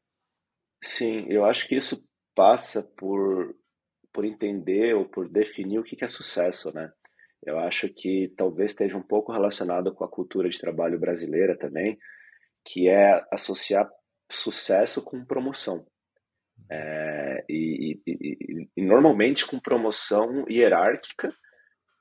Sim, 0.81 1.25
eu 1.29 1.45
acho 1.45 1.67
que 1.67 1.75
isso 1.75 2.03
passa 2.35 2.83
por 2.83 3.55
por 4.13 4.25
entender 4.25 4.93
ou 4.93 5.05
por 5.05 5.27
definir 5.27 5.79
o 5.79 5.83
que 5.83 6.05
é 6.05 6.07
sucesso, 6.07 6.71
né? 6.71 6.93
Eu 7.41 7.57
acho 7.57 7.89
que 7.89 8.31
talvez 8.37 8.71
esteja 8.71 8.95
um 8.95 9.01
pouco 9.01 9.31
relacionado 9.31 9.93
com 9.93 10.03
a 10.03 10.09
cultura 10.09 10.47
de 10.47 10.59
trabalho 10.59 10.99
brasileira 10.99 11.57
também, 11.57 11.97
que 12.63 12.87
é 12.87 13.25
associar 13.31 13.89
sucesso 14.31 15.01
com 15.03 15.25
promoção. 15.25 15.85
É, 16.69 17.43
e, 17.49 17.99
e, 18.07 18.69
e, 18.77 18.81
normalmente 18.81 19.45
com 19.45 19.59
promoção 19.59 20.45
hierárquica, 20.47 21.33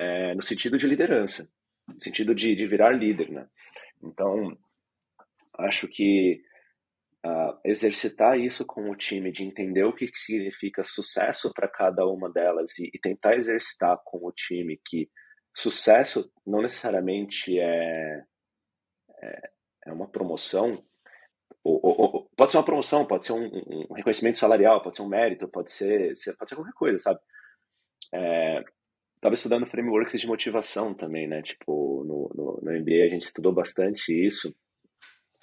é, 0.02 0.34
no 0.34 0.42
sentido 0.42 0.76
de 0.76 0.86
liderança, 0.86 1.48
no 1.86 2.00
sentido 2.00 2.34
de, 2.34 2.54
de 2.56 2.66
virar 2.66 2.90
líder. 2.90 3.30
Né? 3.30 3.46
Então, 4.02 4.56
acho 5.58 5.86
que 5.86 6.42
uh, 7.24 7.58
exercitar 7.64 8.38
isso 8.38 8.66
com 8.66 8.90
o 8.90 8.96
time, 8.96 9.30
de 9.30 9.44
entender 9.44 9.84
o 9.84 9.92
que 9.92 10.08
significa 10.12 10.82
sucesso 10.82 11.52
para 11.54 11.68
cada 11.68 12.06
uma 12.06 12.30
delas 12.30 12.78
e, 12.78 12.90
e, 12.92 12.98
tentar 12.98 13.36
exercitar 13.36 13.96
com 14.04 14.26
o 14.26 14.32
time 14.32 14.80
que 14.84 15.08
sucesso 15.54 16.30
não 16.46 16.62
necessariamente 16.62 17.58
é, 17.58 18.22
é, 19.22 19.50
é 19.86 19.92
uma 19.92 20.08
promoção, 20.08 20.84
ou, 21.62 21.78
ou, 21.80 22.00
ou, 22.00 22.30
pode 22.36 22.50
ser 22.50 22.58
uma 22.58 22.64
promoção, 22.64 23.06
pode 23.06 23.26
ser 23.26 23.34
um, 23.34 23.46
um, 23.46 23.92
reconhecimento 23.94 24.38
salarial, 24.38 24.82
pode 24.82 24.96
ser 24.96 25.02
um 25.02 25.08
mérito, 25.08 25.46
pode 25.46 25.70
ser, 25.70 26.12
pode 26.36 26.48
ser 26.48 26.56
qualquer 26.56 26.74
coisa, 26.74 26.98
sabe? 26.98 27.20
É, 28.12 28.64
Tava 29.22 29.34
estudando 29.34 29.68
frameworks 29.68 30.20
de 30.20 30.26
motivação 30.26 30.92
também, 30.92 31.28
né? 31.28 31.42
Tipo, 31.42 32.02
no, 32.04 32.28
no, 32.34 32.60
no 32.60 32.80
MBA 32.80 33.04
a 33.04 33.08
gente 33.08 33.22
estudou 33.22 33.52
bastante 33.52 34.12
isso. 34.12 34.52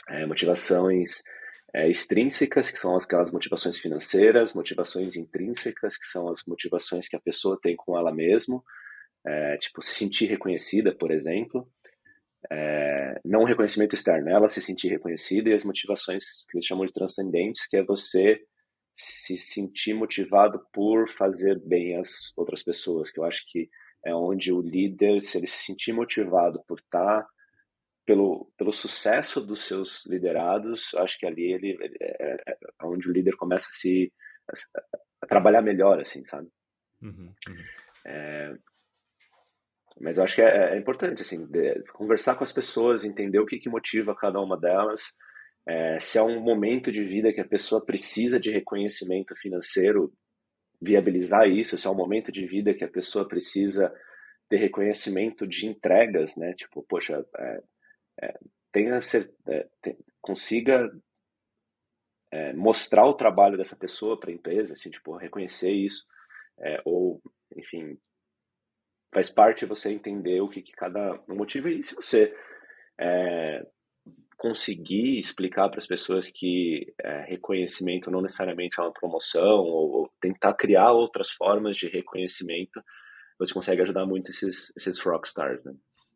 É, 0.09 0.25
motivações 0.25 1.21
é, 1.73 1.89
extrínsecas, 1.89 2.69
que 2.69 2.77
são 2.77 2.93
aquelas 2.97 3.31
motivações 3.31 3.77
financeiras, 3.77 4.53
motivações 4.53 5.15
intrínsecas, 5.15 5.97
que 5.97 6.05
são 6.07 6.27
as 6.27 6.43
motivações 6.45 7.07
que 7.07 7.15
a 7.15 7.21
pessoa 7.21 7.57
tem 7.61 7.73
com 7.77 7.97
ela 7.97 8.13
mesma, 8.13 8.61
é, 9.25 9.55
tipo, 9.55 9.81
se 9.81 9.95
sentir 9.95 10.25
reconhecida, 10.25 10.93
por 10.93 11.09
exemplo. 11.09 11.65
É, 12.51 13.21
não 13.23 13.45
reconhecimento 13.45 13.95
externo, 13.95 14.29
ela 14.29 14.49
se 14.49 14.61
sentir 14.61 14.89
reconhecida, 14.89 15.49
e 15.49 15.53
as 15.53 15.63
motivações 15.63 16.43
que 16.49 16.57
eles 16.57 16.65
chamam 16.65 16.85
de 16.85 16.91
transcendentes, 16.91 17.65
que 17.65 17.77
é 17.77 17.83
você 17.83 18.41
se 18.99 19.37
sentir 19.37 19.93
motivado 19.93 20.59
por 20.73 21.09
fazer 21.13 21.57
bem 21.59 21.97
às 21.97 22.33
outras 22.35 22.61
pessoas, 22.61 23.09
que 23.09 23.17
eu 23.17 23.23
acho 23.23 23.43
que 23.47 23.69
é 24.05 24.13
onde 24.13 24.51
o 24.51 24.61
líder, 24.61 25.23
se 25.23 25.37
ele 25.37 25.47
se 25.47 25.63
sentir 25.63 25.93
motivado 25.93 26.61
por 26.67 26.79
estar 26.79 27.21
tá 27.21 27.29
pelo, 28.05 28.51
pelo 28.57 28.73
sucesso 28.73 29.39
dos 29.39 29.61
seus 29.61 30.05
liderados, 30.05 30.93
acho 30.95 31.17
que 31.17 31.25
ali 31.25 31.53
ele, 31.53 31.77
ele 31.79 31.97
é, 32.01 32.17
é, 32.19 32.51
é, 32.51 32.57
onde 32.83 33.07
o 33.07 33.11
líder 33.11 33.37
começa 33.37 33.69
a 33.69 33.71
se 33.71 34.11
a, 34.49 34.97
a 35.21 35.27
trabalhar 35.27 35.61
melhor, 35.61 35.99
assim, 35.99 36.25
sabe? 36.25 36.49
Uhum, 37.01 37.33
uhum. 37.47 37.63
É, 38.05 38.53
mas 40.01 40.17
eu 40.17 40.23
acho 40.25 40.35
que 40.35 40.41
é, 40.41 40.73
é 40.73 40.77
importante, 40.77 41.21
assim, 41.21 41.45
de, 41.45 41.83
conversar 41.93 42.35
com 42.35 42.43
as 42.43 42.51
pessoas, 42.51 43.05
entender 43.05 43.39
o 43.39 43.45
que, 43.45 43.59
que 43.59 43.69
motiva 43.69 44.15
cada 44.15 44.41
uma 44.41 44.59
delas, 44.59 45.13
é, 45.65 45.99
se 45.99 46.17
é 46.17 46.23
um 46.23 46.39
momento 46.39 46.91
de 46.91 47.03
vida 47.03 47.33
que 47.33 47.41
a 47.41 47.47
pessoa 47.47 47.83
precisa 47.83 48.39
de 48.39 48.51
reconhecimento 48.51 49.35
financeiro, 49.35 50.13
viabilizar 50.81 51.47
isso, 51.47 51.77
se 51.77 51.85
é 51.85 51.89
um 51.89 51.95
momento 51.95 52.31
de 52.31 52.45
vida 52.45 52.73
que 52.73 52.83
a 52.83 52.89
pessoa 52.89 53.27
precisa 53.27 53.93
ter 54.47 54.57
reconhecimento 54.57 55.45
de 55.45 55.67
entregas, 55.67 56.35
né? 56.35 56.53
Tipo, 56.53 56.83
poxa, 56.83 57.25
é, 57.37 57.63
é, 58.21 58.39
tenha 58.71 59.01
ser, 59.01 59.31
é, 59.47 59.67
consiga 60.21 60.89
é, 62.31 62.53
mostrar 62.53 63.05
o 63.05 63.13
trabalho 63.13 63.57
dessa 63.57 63.75
pessoa 63.75 64.19
para 64.19 64.31
a 64.31 64.33
empresa, 64.33 64.73
assim, 64.73 64.89
tipo, 64.89 65.15
reconhecer 65.15 65.71
isso, 65.71 66.05
é, 66.59 66.81
ou, 66.85 67.21
enfim, 67.55 67.97
faz 69.13 69.29
parte 69.29 69.65
você 69.65 69.91
entender 69.91 70.41
o 70.41 70.49
que, 70.49 70.61
que 70.61 70.71
cada 70.71 71.21
um 71.27 71.35
motiva, 71.35 71.69
e 71.69 71.83
se 71.83 71.95
você 71.95 72.35
conseguir 74.39 75.19
explicar 75.19 75.67
para 75.67 75.79
as 75.79 75.85
pessoas 75.85 76.31
que 76.31 76.93
é, 77.03 77.25
reconhecimento 77.25 78.09
não 78.09 78.21
necessariamente 78.21 78.79
é 78.79 78.83
uma 78.83 78.93
promoção, 78.93 79.59
ou, 79.59 79.91
ou, 79.91 80.11
tentar 80.21 80.53
criar 80.53 80.93
outras 80.93 81.29
formas 81.29 81.75
de 81.75 81.89
reconhecimento, 81.89 82.81
você 83.37 83.53
consegue 83.53 83.81
ajudar 83.81 84.05
muito 84.05 84.31
esses, 84.31 84.71
esses 84.77 84.97
rockstars, 84.99 85.63
né? 85.65 85.73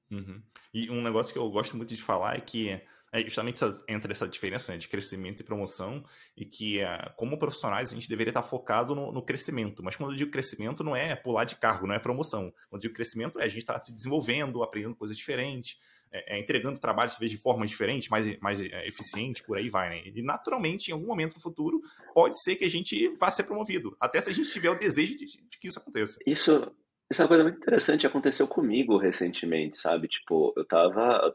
Uhum. 0.09 0.41
E 0.74 0.89
um 0.89 1.01
negócio 1.01 1.34
que 1.34 1.39
eu 1.39 1.49
gosto 1.49 1.76
muito 1.76 1.93
de 1.93 2.01
falar 2.01 2.38
é 2.38 2.39
que 2.39 2.82
é 3.11 3.21
justamente 3.21 3.63
essa, 3.63 3.84
entre 3.89 4.11
essa 4.11 4.28
diferença 4.28 4.71
né, 4.71 4.78
de 4.78 4.88
crescimento 4.88 5.41
e 5.41 5.43
promoção, 5.43 6.03
e 6.36 6.45
que, 6.45 6.80
é, 6.80 7.13
como 7.17 7.38
profissionais, 7.38 7.91
a 7.91 7.95
gente 7.95 8.09
deveria 8.09 8.32
estar 8.32 8.41
focado 8.41 8.95
no, 8.95 9.11
no, 9.11 9.21
crescimento. 9.21 9.84
Mas 9.84 9.97
quando 9.97 10.11
eu 10.11 10.17
digo 10.17 10.32
crescimento, 10.32 10.84
não 10.84 10.95
é 10.95 11.13
pular 11.13 11.43
de 11.43 11.55
cargo, 11.55 11.86
não 11.86 11.93
é 11.93 11.99
promoção. 11.99 12.51
Quando 12.69 12.82
eu 12.82 12.88
digo 12.88 12.95
crescimento, 12.95 13.39
é 13.39 13.43
a 13.43 13.47
gente 13.47 13.59
estar 13.59 13.74
tá 13.74 13.80
se 13.82 13.93
desenvolvendo, 13.93 14.63
aprendendo 14.63 14.95
coisas 14.95 15.15
diferentes, 15.15 15.78
é, 16.14 16.36
é, 16.36 16.39
entregando 16.39 16.80
trabalho, 16.80 17.09
vezes, 17.20 17.32
de 17.32 17.41
forma 17.41 17.66
diferente, 17.66 18.11
mais, 18.11 18.39
mais 18.39 18.61
é, 18.61 18.88
eficiente, 18.88 19.43
por 19.43 19.57
aí 19.57 19.68
vai. 19.68 19.89
Né? 19.89 20.11
E, 20.14 20.22
naturalmente, 20.22 20.89
em 20.89 20.93
algum 20.93 21.07
momento 21.07 21.34
no 21.34 21.41
futuro, 21.41 21.82
pode 22.14 22.41
ser 22.41 22.55
que 22.55 22.64
a 22.64 22.70
gente 22.70 23.09
vá 23.18 23.32
ser 23.32 23.43
promovido, 23.43 23.97
até 23.99 24.22
se 24.22 24.30
a 24.30 24.34
gente 24.34 24.51
tiver 24.51 24.70
o 24.70 24.78
desejo 24.78 25.18
de, 25.18 25.26
de 25.26 25.59
que 25.59 25.68
isso 25.68 25.80
aconteça. 25.80 26.20
Isso, 26.28 26.72
isso 27.11 27.22
é 27.22 27.24
uma 27.24 27.28
coisa 27.28 27.43
muito 27.43 27.57
interessante, 27.57 28.05
aconteceu 28.05 28.47
comigo 28.47 28.97
recentemente, 28.97 29.78
sabe? 29.78 30.07
Tipo, 30.07 30.53
eu 30.55 30.64
tava 30.66 31.34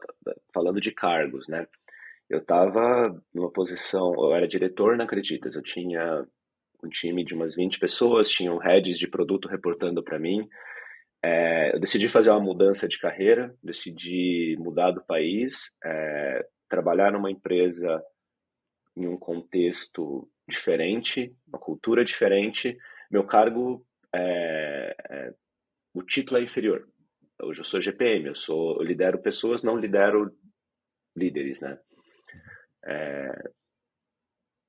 falando 0.53 0.79
de 0.79 0.91
cargos, 0.91 1.47
né? 1.49 1.67
Eu 2.29 2.45
tava 2.45 3.21
numa 3.33 3.51
posição, 3.51 4.13
eu 4.13 4.33
era 4.33 4.47
diretor 4.47 4.95
na 4.95 5.03
Acreditas, 5.03 5.55
eu 5.55 5.63
tinha 5.63 6.25
um 6.81 6.87
time 6.87 7.25
de 7.25 7.33
umas 7.33 7.55
20 7.55 7.79
pessoas, 7.79 8.29
tinham 8.29 8.57
heads 8.57 8.97
de 8.97 9.07
produto 9.07 9.49
reportando 9.49 10.01
para 10.01 10.19
mim. 10.19 10.47
É, 11.21 11.75
eu 11.75 11.79
decidi 11.79 12.07
fazer 12.07 12.29
uma 12.29 12.39
mudança 12.39 12.87
de 12.87 12.97
carreira, 12.97 13.53
decidi 13.61 14.55
mudar 14.57 14.91
do 14.91 15.03
país, 15.03 15.75
é, 15.83 16.47
trabalhar 16.69 17.11
numa 17.11 17.29
empresa 17.29 18.01
em 18.95 19.07
um 19.07 19.17
contexto 19.17 20.29
diferente, 20.47 21.35
uma 21.47 21.59
cultura 21.59 22.05
diferente. 22.05 22.77
Meu 23.11 23.25
cargo 23.25 23.85
é, 24.13 24.95
é 25.09 25.33
o 25.93 26.03
título 26.03 26.39
é 26.39 26.43
inferior. 26.43 26.87
Hoje 27.41 27.61
eu 27.61 27.65
sou 27.65 27.81
GPM, 27.81 28.27
eu 28.27 28.35
sou 28.35 28.77
eu 28.77 28.83
lidero 28.83 29.19
pessoas, 29.21 29.63
não 29.63 29.77
lidero 29.77 30.33
líderes, 31.15 31.61
né? 31.61 31.77
É, 32.85 33.49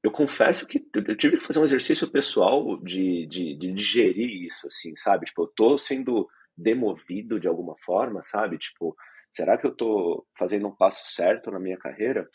eu 0.03 0.11
confesso 0.11 0.67
que 0.67 0.85
eu 0.95 1.17
tive 1.17 1.37
que 1.37 1.45
fazer 1.45 1.61
um 1.61 1.65
exercício 1.65 2.11
pessoal 2.11 2.77
de, 2.83 3.27
de, 3.27 3.55
de 3.55 3.73
digerir 3.73 4.47
isso, 4.47 4.67
assim, 4.67 4.97
sabe? 4.97 5.27
Tipo, 5.27 5.43
eu 5.43 5.47
tô 5.49 5.79
sendo 5.79 6.29
demovido 6.61 7.41
de 7.41 7.49
alguma 7.49 7.77
forma, 7.85 8.23
sabe? 8.23 8.59
Tipo, 8.59 8.97
será 9.33 9.57
que 9.57 9.67
eu 9.67 9.75
tô 9.75 10.27
fazendo 10.37 10.69
um 10.69 10.77
passo 10.77 11.13
certo 11.15 11.51
na 11.51 11.59
minha 11.59 11.77
carreira? 11.77 12.29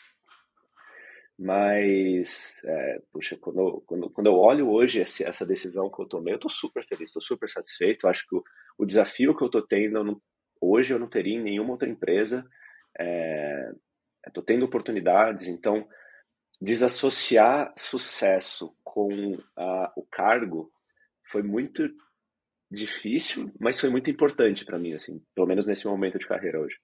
Mas, 1.38 2.62
é, 2.64 3.02
puxa, 3.12 3.36
quando 3.36 3.60
eu, 3.60 3.84
quando, 3.86 4.10
quando 4.10 4.26
eu 4.26 4.34
olho 4.34 4.70
hoje 4.70 5.00
esse, 5.00 5.22
essa 5.22 5.44
decisão 5.44 5.90
que 5.90 6.00
eu 6.00 6.06
tomei, 6.06 6.32
eu 6.32 6.36
estou 6.36 6.50
super 6.50 6.82
feliz, 6.84 7.10
estou 7.10 7.22
super 7.22 7.48
satisfeito. 7.48 8.06
Eu 8.06 8.10
acho 8.10 8.26
que 8.26 8.34
o, 8.34 8.42
o 8.78 8.86
desafio 8.86 9.36
que 9.36 9.42
eu 9.42 9.46
estou 9.46 9.62
tendo 9.62 9.98
eu 9.98 10.04
não, 10.04 10.22
hoje 10.60 10.94
eu 10.94 10.98
não 10.98 11.08
teria 11.08 11.36
em 11.36 11.42
nenhuma 11.42 11.72
outra 11.72 11.88
empresa. 11.88 12.44
É, 12.98 13.70
tendo 14.46 14.64
oportunidades, 14.64 15.46
então 15.46 15.86
desassociar 16.60 17.72
sucesso 17.76 18.74
com 18.82 19.38
a, 19.56 19.92
o 19.94 20.02
cargo 20.02 20.72
foi 21.30 21.42
muito 21.42 21.88
difícil, 22.76 23.52
mas 23.58 23.80
foi 23.80 23.90
muito 23.90 24.10
importante 24.10 24.64
para 24.64 24.78
mim, 24.78 24.94
assim, 24.94 25.22
pelo 25.34 25.46
menos 25.46 25.66
nesse 25.66 25.86
momento 25.86 26.18
de 26.18 26.26
carreira 26.26 26.60
hoje. 26.60 26.76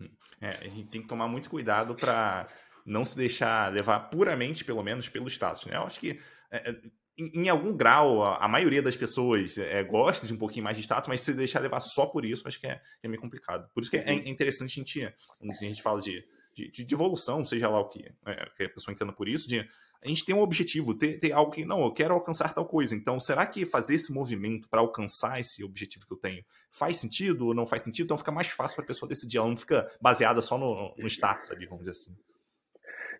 Uhum. 0.00 0.08
É, 0.40 0.48
a 0.50 0.68
gente 0.68 0.88
tem 0.88 1.02
que 1.02 1.08
tomar 1.08 1.28
muito 1.28 1.50
cuidado 1.50 1.94
para 1.94 2.48
não 2.84 3.04
se 3.04 3.16
deixar 3.16 3.72
levar 3.72 4.00
puramente, 4.10 4.64
pelo 4.64 4.82
menos, 4.82 5.08
pelo 5.08 5.28
status. 5.28 5.66
Né? 5.66 5.76
Eu 5.76 5.82
acho 5.82 6.00
que 6.00 6.20
é, 6.50 6.70
é, 6.70 6.80
em, 7.18 7.44
em, 7.44 7.48
algum 7.48 7.76
grau, 7.76 8.22
a, 8.22 8.44
a, 8.44 8.48
maioria 8.48 8.82
das 8.82 8.96
pessoas 8.96 9.56
é, 9.56 9.82
gosta 9.82 10.26
de 10.26 10.34
um 10.34 10.38
pouquinho 10.38 10.64
mais 10.64 10.76
de 10.76 10.82
status, 10.82 11.08
mas 11.08 11.20
se 11.20 11.32
deixar 11.32 11.60
levar 11.60 11.80
só 11.80 12.06
por 12.06 12.24
isso, 12.24 12.46
acho 12.46 12.60
que 12.60 12.66
é, 12.66 12.80
é 13.02 13.08
meio 13.08 13.20
complicado. 13.20 13.68
Por 13.72 13.82
isso 13.82 13.90
que 13.90 13.96
é, 13.96 14.08
é 14.08 14.28
interessante 14.28 14.72
a 14.72 14.82
gente, 14.82 15.14
quando 15.38 15.50
a 15.50 15.54
gente 15.54 15.82
fala 15.82 16.00
de, 16.00 16.24
de, 16.54 16.84
de 16.84 16.94
evolução, 16.94 17.44
seja 17.44 17.68
lá 17.68 17.80
o 17.80 17.88
que, 17.88 18.04
é, 18.26 18.50
que 18.56 18.64
a 18.64 18.68
pessoa 18.68 18.92
entenda 18.92 19.12
por 19.12 19.28
isso, 19.28 19.48
de 19.48 19.66
a 20.04 20.08
gente 20.08 20.24
tem 20.24 20.34
um 20.34 20.42
objetivo, 20.42 20.94
ter, 20.94 21.18
ter 21.18 21.32
algo 21.32 21.50
que, 21.50 21.64
não, 21.64 21.82
eu 21.82 21.92
quero 21.92 22.12
alcançar 22.12 22.52
tal 22.52 22.66
coisa. 22.66 22.94
Então, 22.94 23.18
será 23.18 23.46
que 23.46 23.64
fazer 23.64 23.94
esse 23.94 24.12
movimento 24.12 24.68
para 24.68 24.80
alcançar 24.80 25.40
esse 25.40 25.64
objetivo 25.64 26.06
que 26.06 26.12
eu 26.12 26.18
tenho 26.18 26.44
faz 26.70 26.98
sentido 26.98 27.46
ou 27.46 27.54
não 27.54 27.66
faz 27.66 27.82
sentido? 27.82 28.04
Então, 28.04 28.18
fica 28.18 28.30
mais 28.30 28.48
fácil 28.48 28.76
para 28.76 28.84
a 28.84 28.88
pessoa 28.88 29.08
decidir, 29.08 29.38
ela 29.38 29.48
não 29.48 29.56
fica 29.56 29.90
baseada 30.00 30.42
só 30.42 30.58
no, 30.58 30.94
no 30.98 31.06
status 31.06 31.50
ali, 31.50 31.64
vamos 31.64 31.84
dizer 31.84 31.92
assim. 31.92 32.14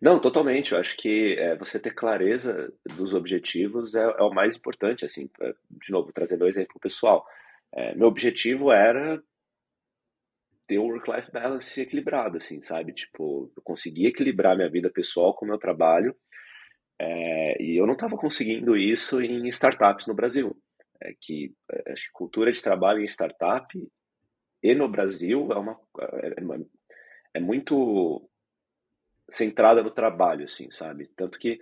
Não, 0.00 0.20
totalmente. 0.20 0.72
Eu 0.72 0.78
acho 0.78 0.94
que 0.98 1.34
é, 1.38 1.56
você 1.56 1.78
ter 1.78 1.94
clareza 1.94 2.70
dos 2.96 3.14
objetivos 3.14 3.94
é, 3.94 4.02
é, 4.02 4.22
o 4.22 4.30
mais 4.30 4.54
importante. 4.54 5.06
Assim, 5.06 5.30
é, 5.40 5.54
de 5.70 5.90
novo, 5.90 6.12
trazendo 6.12 6.44
o 6.44 6.48
exemplo 6.48 6.78
pessoal. 6.78 7.26
É, 7.72 7.94
meu 7.94 8.08
objetivo 8.08 8.70
era 8.70 9.22
ter 10.66 10.78
o 10.78 10.84
work-life 10.84 11.32
balance 11.32 11.80
equilibrado, 11.80 12.36
assim, 12.36 12.62
sabe? 12.62 12.92
Tipo, 12.92 13.50
eu 13.56 13.62
conseguir 13.62 14.06
equilibrar 14.06 14.54
minha 14.54 14.68
vida 14.68 14.90
pessoal 14.90 15.34
com 15.34 15.46
o 15.46 15.48
meu 15.48 15.58
trabalho 15.58 16.14
é, 16.98 17.62
e 17.62 17.76
eu 17.76 17.86
não 17.86 17.94
estava 17.94 18.16
conseguindo 18.16 18.76
isso 18.76 19.20
em 19.20 19.48
startups 19.48 20.06
no 20.06 20.14
Brasil. 20.14 20.56
É 21.00 21.12
que 21.20 21.54
é, 21.70 21.94
que 21.94 22.10
cultura 22.12 22.52
de 22.52 22.62
trabalho 22.62 23.00
em 23.00 23.06
startup 23.06 23.66
e 24.62 24.74
no 24.74 24.88
Brasil 24.88 25.48
é 25.52 25.58
uma 25.58 25.78
é, 26.00 26.28
é, 26.28 26.34
é 27.34 27.40
muito 27.40 28.28
centrada 29.28 29.82
no 29.82 29.90
trabalho, 29.90 30.44
assim, 30.44 30.70
sabe? 30.70 31.08
Tanto 31.16 31.38
que 31.38 31.58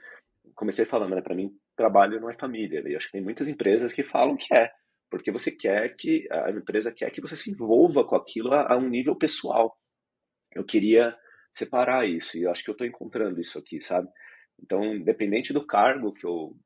comecei 0.54 0.84
falando, 0.84 1.14
né? 1.14 1.22
Para 1.22 1.34
mim, 1.34 1.56
trabalho 1.76 2.20
não 2.20 2.30
é 2.30 2.34
família. 2.34 2.82
E 2.86 2.94
acho 2.94 3.06
que 3.06 3.12
tem 3.12 3.22
muitas 3.22 3.48
empresas 3.48 3.92
que 3.92 4.02
falam 4.02 4.36
que 4.36 4.54
é, 4.54 4.70
porque 5.10 5.30
você 5.30 5.50
quer 5.50 5.94
que 5.96 6.28
a 6.30 6.50
empresa 6.50 6.92
quer 6.92 7.10
que 7.10 7.20
você 7.20 7.36
se 7.36 7.50
envolva 7.50 8.04
com 8.04 8.16
aquilo 8.16 8.52
a, 8.52 8.72
a 8.72 8.76
um 8.76 8.88
nível 8.88 9.16
pessoal. 9.16 9.76
Eu 10.54 10.64
queria 10.64 11.16
separar 11.50 12.06
isso 12.06 12.36
e 12.36 12.42
eu 12.42 12.50
acho 12.50 12.62
que 12.62 12.70
eu 12.70 12.72
estou 12.72 12.86
encontrando 12.86 13.40
isso 13.40 13.58
aqui, 13.58 13.80
sabe? 13.80 14.08
Então, 14.60 14.94
independente 14.94 15.52
do 15.52 15.64
cargo 15.64 16.12
que 16.12 16.24
eu. 16.24 16.56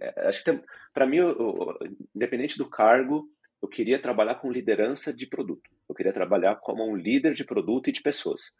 É, 0.00 0.26
acho 0.26 0.42
que 0.42 0.60
para 0.92 1.06
mim, 1.06 1.18
eu, 1.18 1.78
independente 2.14 2.58
do 2.58 2.68
cargo, 2.68 3.28
eu 3.60 3.68
queria 3.68 3.98
trabalhar 3.98 4.36
com 4.36 4.50
liderança 4.50 5.12
de 5.12 5.26
produto. 5.26 5.70
Eu 5.88 5.94
queria 5.94 6.12
trabalhar 6.12 6.56
como 6.56 6.84
um 6.84 6.96
líder 6.96 7.34
de 7.34 7.44
produto 7.44 7.88
e 7.88 7.92
de 7.92 8.02
pessoas. 8.02 8.52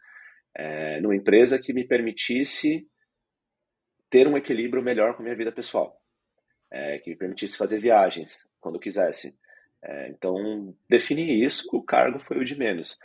É, 0.55 0.99
numa 1.01 1.15
empresa 1.15 1.59
que 1.59 1.73
me 1.73 1.85
permitisse 1.85 2.87
ter 4.09 4.27
um 4.27 4.37
equilíbrio 4.37 4.83
melhor 4.83 5.15
com 5.15 5.21
a 5.21 5.23
minha 5.23 5.35
vida 5.35 5.51
pessoal. 5.51 5.99
É, 6.71 6.99
que 6.99 7.09
me 7.11 7.15
permitisse 7.15 7.57
fazer 7.57 7.79
viagens 7.79 8.49
quando 8.59 8.79
quisesse. 8.79 9.35
É, 9.81 10.09
então, 10.09 10.75
definir 10.87 11.43
isso, 11.43 11.67
o 11.73 11.83
cargo 11.83 12.19
foi 12.19 12.37
o 12.37 12.45
de 12.45 12.55
menos. 12.55 12.97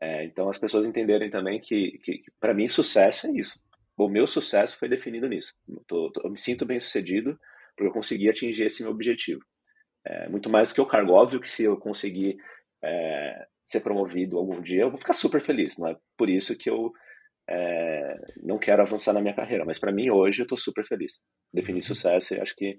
É, 0.00 0.24
então, 0.24 0.48
as 0.48 0.58
pessoas 0.58 0.86
entenderem 0.86 1.30
também 1.30 1.60
que, 1.60 1.98
que, 1.98 2.18
que 2.18 2.30
para 2.38 2.54
mim, 2.54 2.68
sucesso 2.68 3.26
é 3.26 3.32
isso 3.32 3.60
o 4.04 4.08
meu 4.08 4.26
sucesso 4.26 4.78
foi 4.78 4.88
definido 4.88 5.28
nisso. 5.28 5.54
Eu, 5.68 5.82
tô, 5.86 6.10
tô, 6.12 6.22
eu 6.24 6.30
me 6.30 6.38
sinto 6.38 6.64
bem 6.66 6.80
sucedido 6.80 7.38
porque 7.76 7.88
eu 7.88 7.92
consegui 7.92 8.28
atingir 8.28 8.64
esse 8.64 8.82
meu 8.82 8.92
objetivo. 8.92 9.40
É, 10.06 10.28
muito 10.28 10.48
mais 10.48 10.72
que 10.72 10.80
o 10.80 10.86
cargo. 10.86 11.12
Óbvio 11.12 11.40
que 11.40 11.48
se 11.48 11.64
eu 11.64 11.76
conseguir 11.76 12.36
é, 12.82 13.46
ser 13.64 13.80
promovido 13.80 14.38
algum 14.38 14.60
dia, 14.60 14.82
eu 14.82 14.90
vou 14.90 14.98
ficar 14.98 15.12
super 15.12 15.40
feliz. 15.40 15.78
Não 15.78 15.88
é 15.88 15.96
por 16.16 16.28
isso 16.28 16.56
que 16.56 16.70
eu 16.70 16.92
é, 17.48 18.16
não 18.42 18.58
quero 18.58 18.82
avançar 18.82 19.12
na 19.12 19.20
minha 19.20 19.34
carreira. 19.34 19.64
Mas 19.64 19.78
para 19.78 19.92
mim, 19.92 20.10
hoje, 20.10 20.40
eu 20.40 20.44
estou 20.44 20.58
super 20.58 20.86
feliz. 20.86 21.18
Defini 21.52 21.78
uhum. 21.78 21.82
sucesso 21.82 22.34
e 22.34 22.40
acho 22.40 22.54
que 22.54 22.78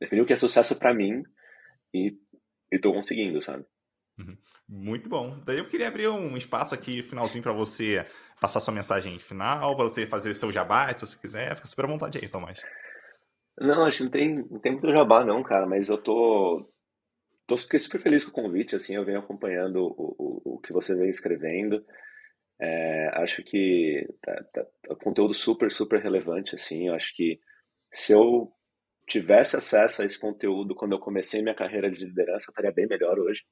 defini 0.00 0.22
o 0.22 0.26
que 0.26 0.32
é 0.32 0.36
sucesso 0.36 0.78
para 0.78 0.94
mim 0.94 1.22
e 1.94 2.16
estou 2.72 2.92
conseguindo, 2.92 3.40
sabe? 3.42 3.64
Uhum. 4.18 4.36
Muito 4.68 5.08
bom. 5.08 5.38
Daí 5.44 5.58
eu 5.58 5.66
queria 5.66 5.88
abrir 5.88 6.08
um 6.08 6.36
espaço 6.36 6.74
aqui, 6.74 7.02
finalzinho, 7.02 7.42
para 7.42 7.52
você 7.52 8.04
passar 8.40 8.60
sua 8.60 8.72
mensagem 8.72 9.18
final, 9.18 9.76
para 9.76 9.84
você 9.84 10.06
fazer 10.06 10.32
seu 10.34 10.50
jabá, 10.50 10.92
se 10.92 11.06
você 11.06 11.18
quiser. 11.18 11.54
Fica 11.54 11.66
super 11.66 11.84
à 11.84 11.88
vontade 11.88 12.18
aí, 12.18 12.28
Tomás. 12.28 12.60
Não, 13.58 13.84
acho 13.84 13.98
que 13.98 14.04
não 14.04 14.10
tem, 14.10 14.34
não 14.50 14.60
tem 14.60 14.72
muito 14.72 14.90
jabá, 14.90 15.24
não, 15.24 15.42
cara, 15.42 15.66
mas 15.66 15.88
eu 15.88 15.98
tô. 15.98 16.70
tô 17.46 17.56
fiquei 17.56 17.78
super 17.78 18.00
feliz 18.00 18.24
com 18.24 18.30
o 18.30 18.44
convite, 18.44 18.76
assim, 18.76 18.94
eu 18.94 19.04
venho 19.04 19.18
acompanhando 19.18 19.76
o, 19.76 20.14
o, 20.18 20.54
o 20.54 20.60
que 20.60 20.72
você 20.72 20.94
vem 20.94 21.08
escrevendo. 21.08 21.84
É, 22.58 23.10
acho 23.22 23.42
que 23.42 24.06
tá, 24.22 24.44
tá, 24.52 24.64
tá 24.88 24.96
conteúdo 24.96 25.34
super, 25.34 25.70
super 25.70 26.00
relevante, 26.02 26.54
assim. 26.54 26.88
Eu 26.88 26.94
acho 26.94 27.14
que 27.14 27.38
se 27.92 28.12
eu 28.12 28.50
tivesse 29.06 29.56
acesso 29.56 30.02
a 30.02 30.04
esse 30.04 30.18
conteúdo 30.18 30.74
quando 30.74 30.92
eu 30.92 30.98
comecei 30.98 31.42
minha 31.42 31.54
carreira 31.54 31.90
de 31.90 32.04
liderança, 32.04 32.46
eu 32.48 32.52
estaria 32.52 32.72
bem 32.72 32.86
melhor 32.86 33.18
hoje. 33.18 33.42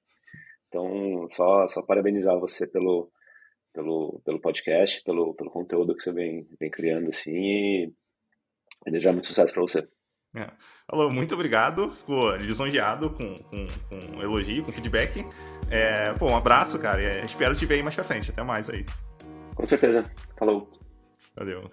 Então, 0.75 1.29
só, 1.29 1.69
só 1.69 1.83
parabenizar 1.83 2.37
você 2.37 2.67
pelo, 2.67 3.09
pelo, 3.73 4.21
pelo 4.25 4.41
podcast, 4.41 5.01
pelo, 5.05 5.33
pelo 5.35 5.49
conteúdo 5.49 5.95
que 5.95 6.03
você 6.03 6.13
vem, 6.13 6.49
vem 6.59 6.69
criando, 6.69 7.11
assim, 7.11 7.31
e, 7.31 7.93
desejar 8.87 9.13
muito 9.13 9.29
sucesso 9.29 9.53
para 9.53 9.63
você. 9.63 9.87
É. 10.37 10.51
Alô, 10.89 11.09
muito 11.11 11.33
obrigado. 11.33 11.93
Ficou 11.93 12.35
lisonjeado 12.35 13.11
com, 13.11 13.37
com, 13.37 13.67
com 13.89 14.21
elogio, 14.21 14.65
com 14.65 14.73
feedback. 14.73 15.25
É, 15.71 16.13
pô, 16.15 16.27
um 16.27 16.37
abraço, 16.37 16.77
cara. 16.81 17.01
É, 17.01 17.25
espero 17.25 17.55
te 17.55 17.65
ver 17.67 17.77
aí 17.77 17.83
mais 17.85 17.95
pra 17.95 18.03
frente. 18.03 18.33
Até 18.33 18.43
mais 18.43 18.69
aí. 18.69 18.85
Com 19.55 19.65
certeza. 19.65 20.11
Falou. 20.37 20.69
Valeu. 21.37 21.71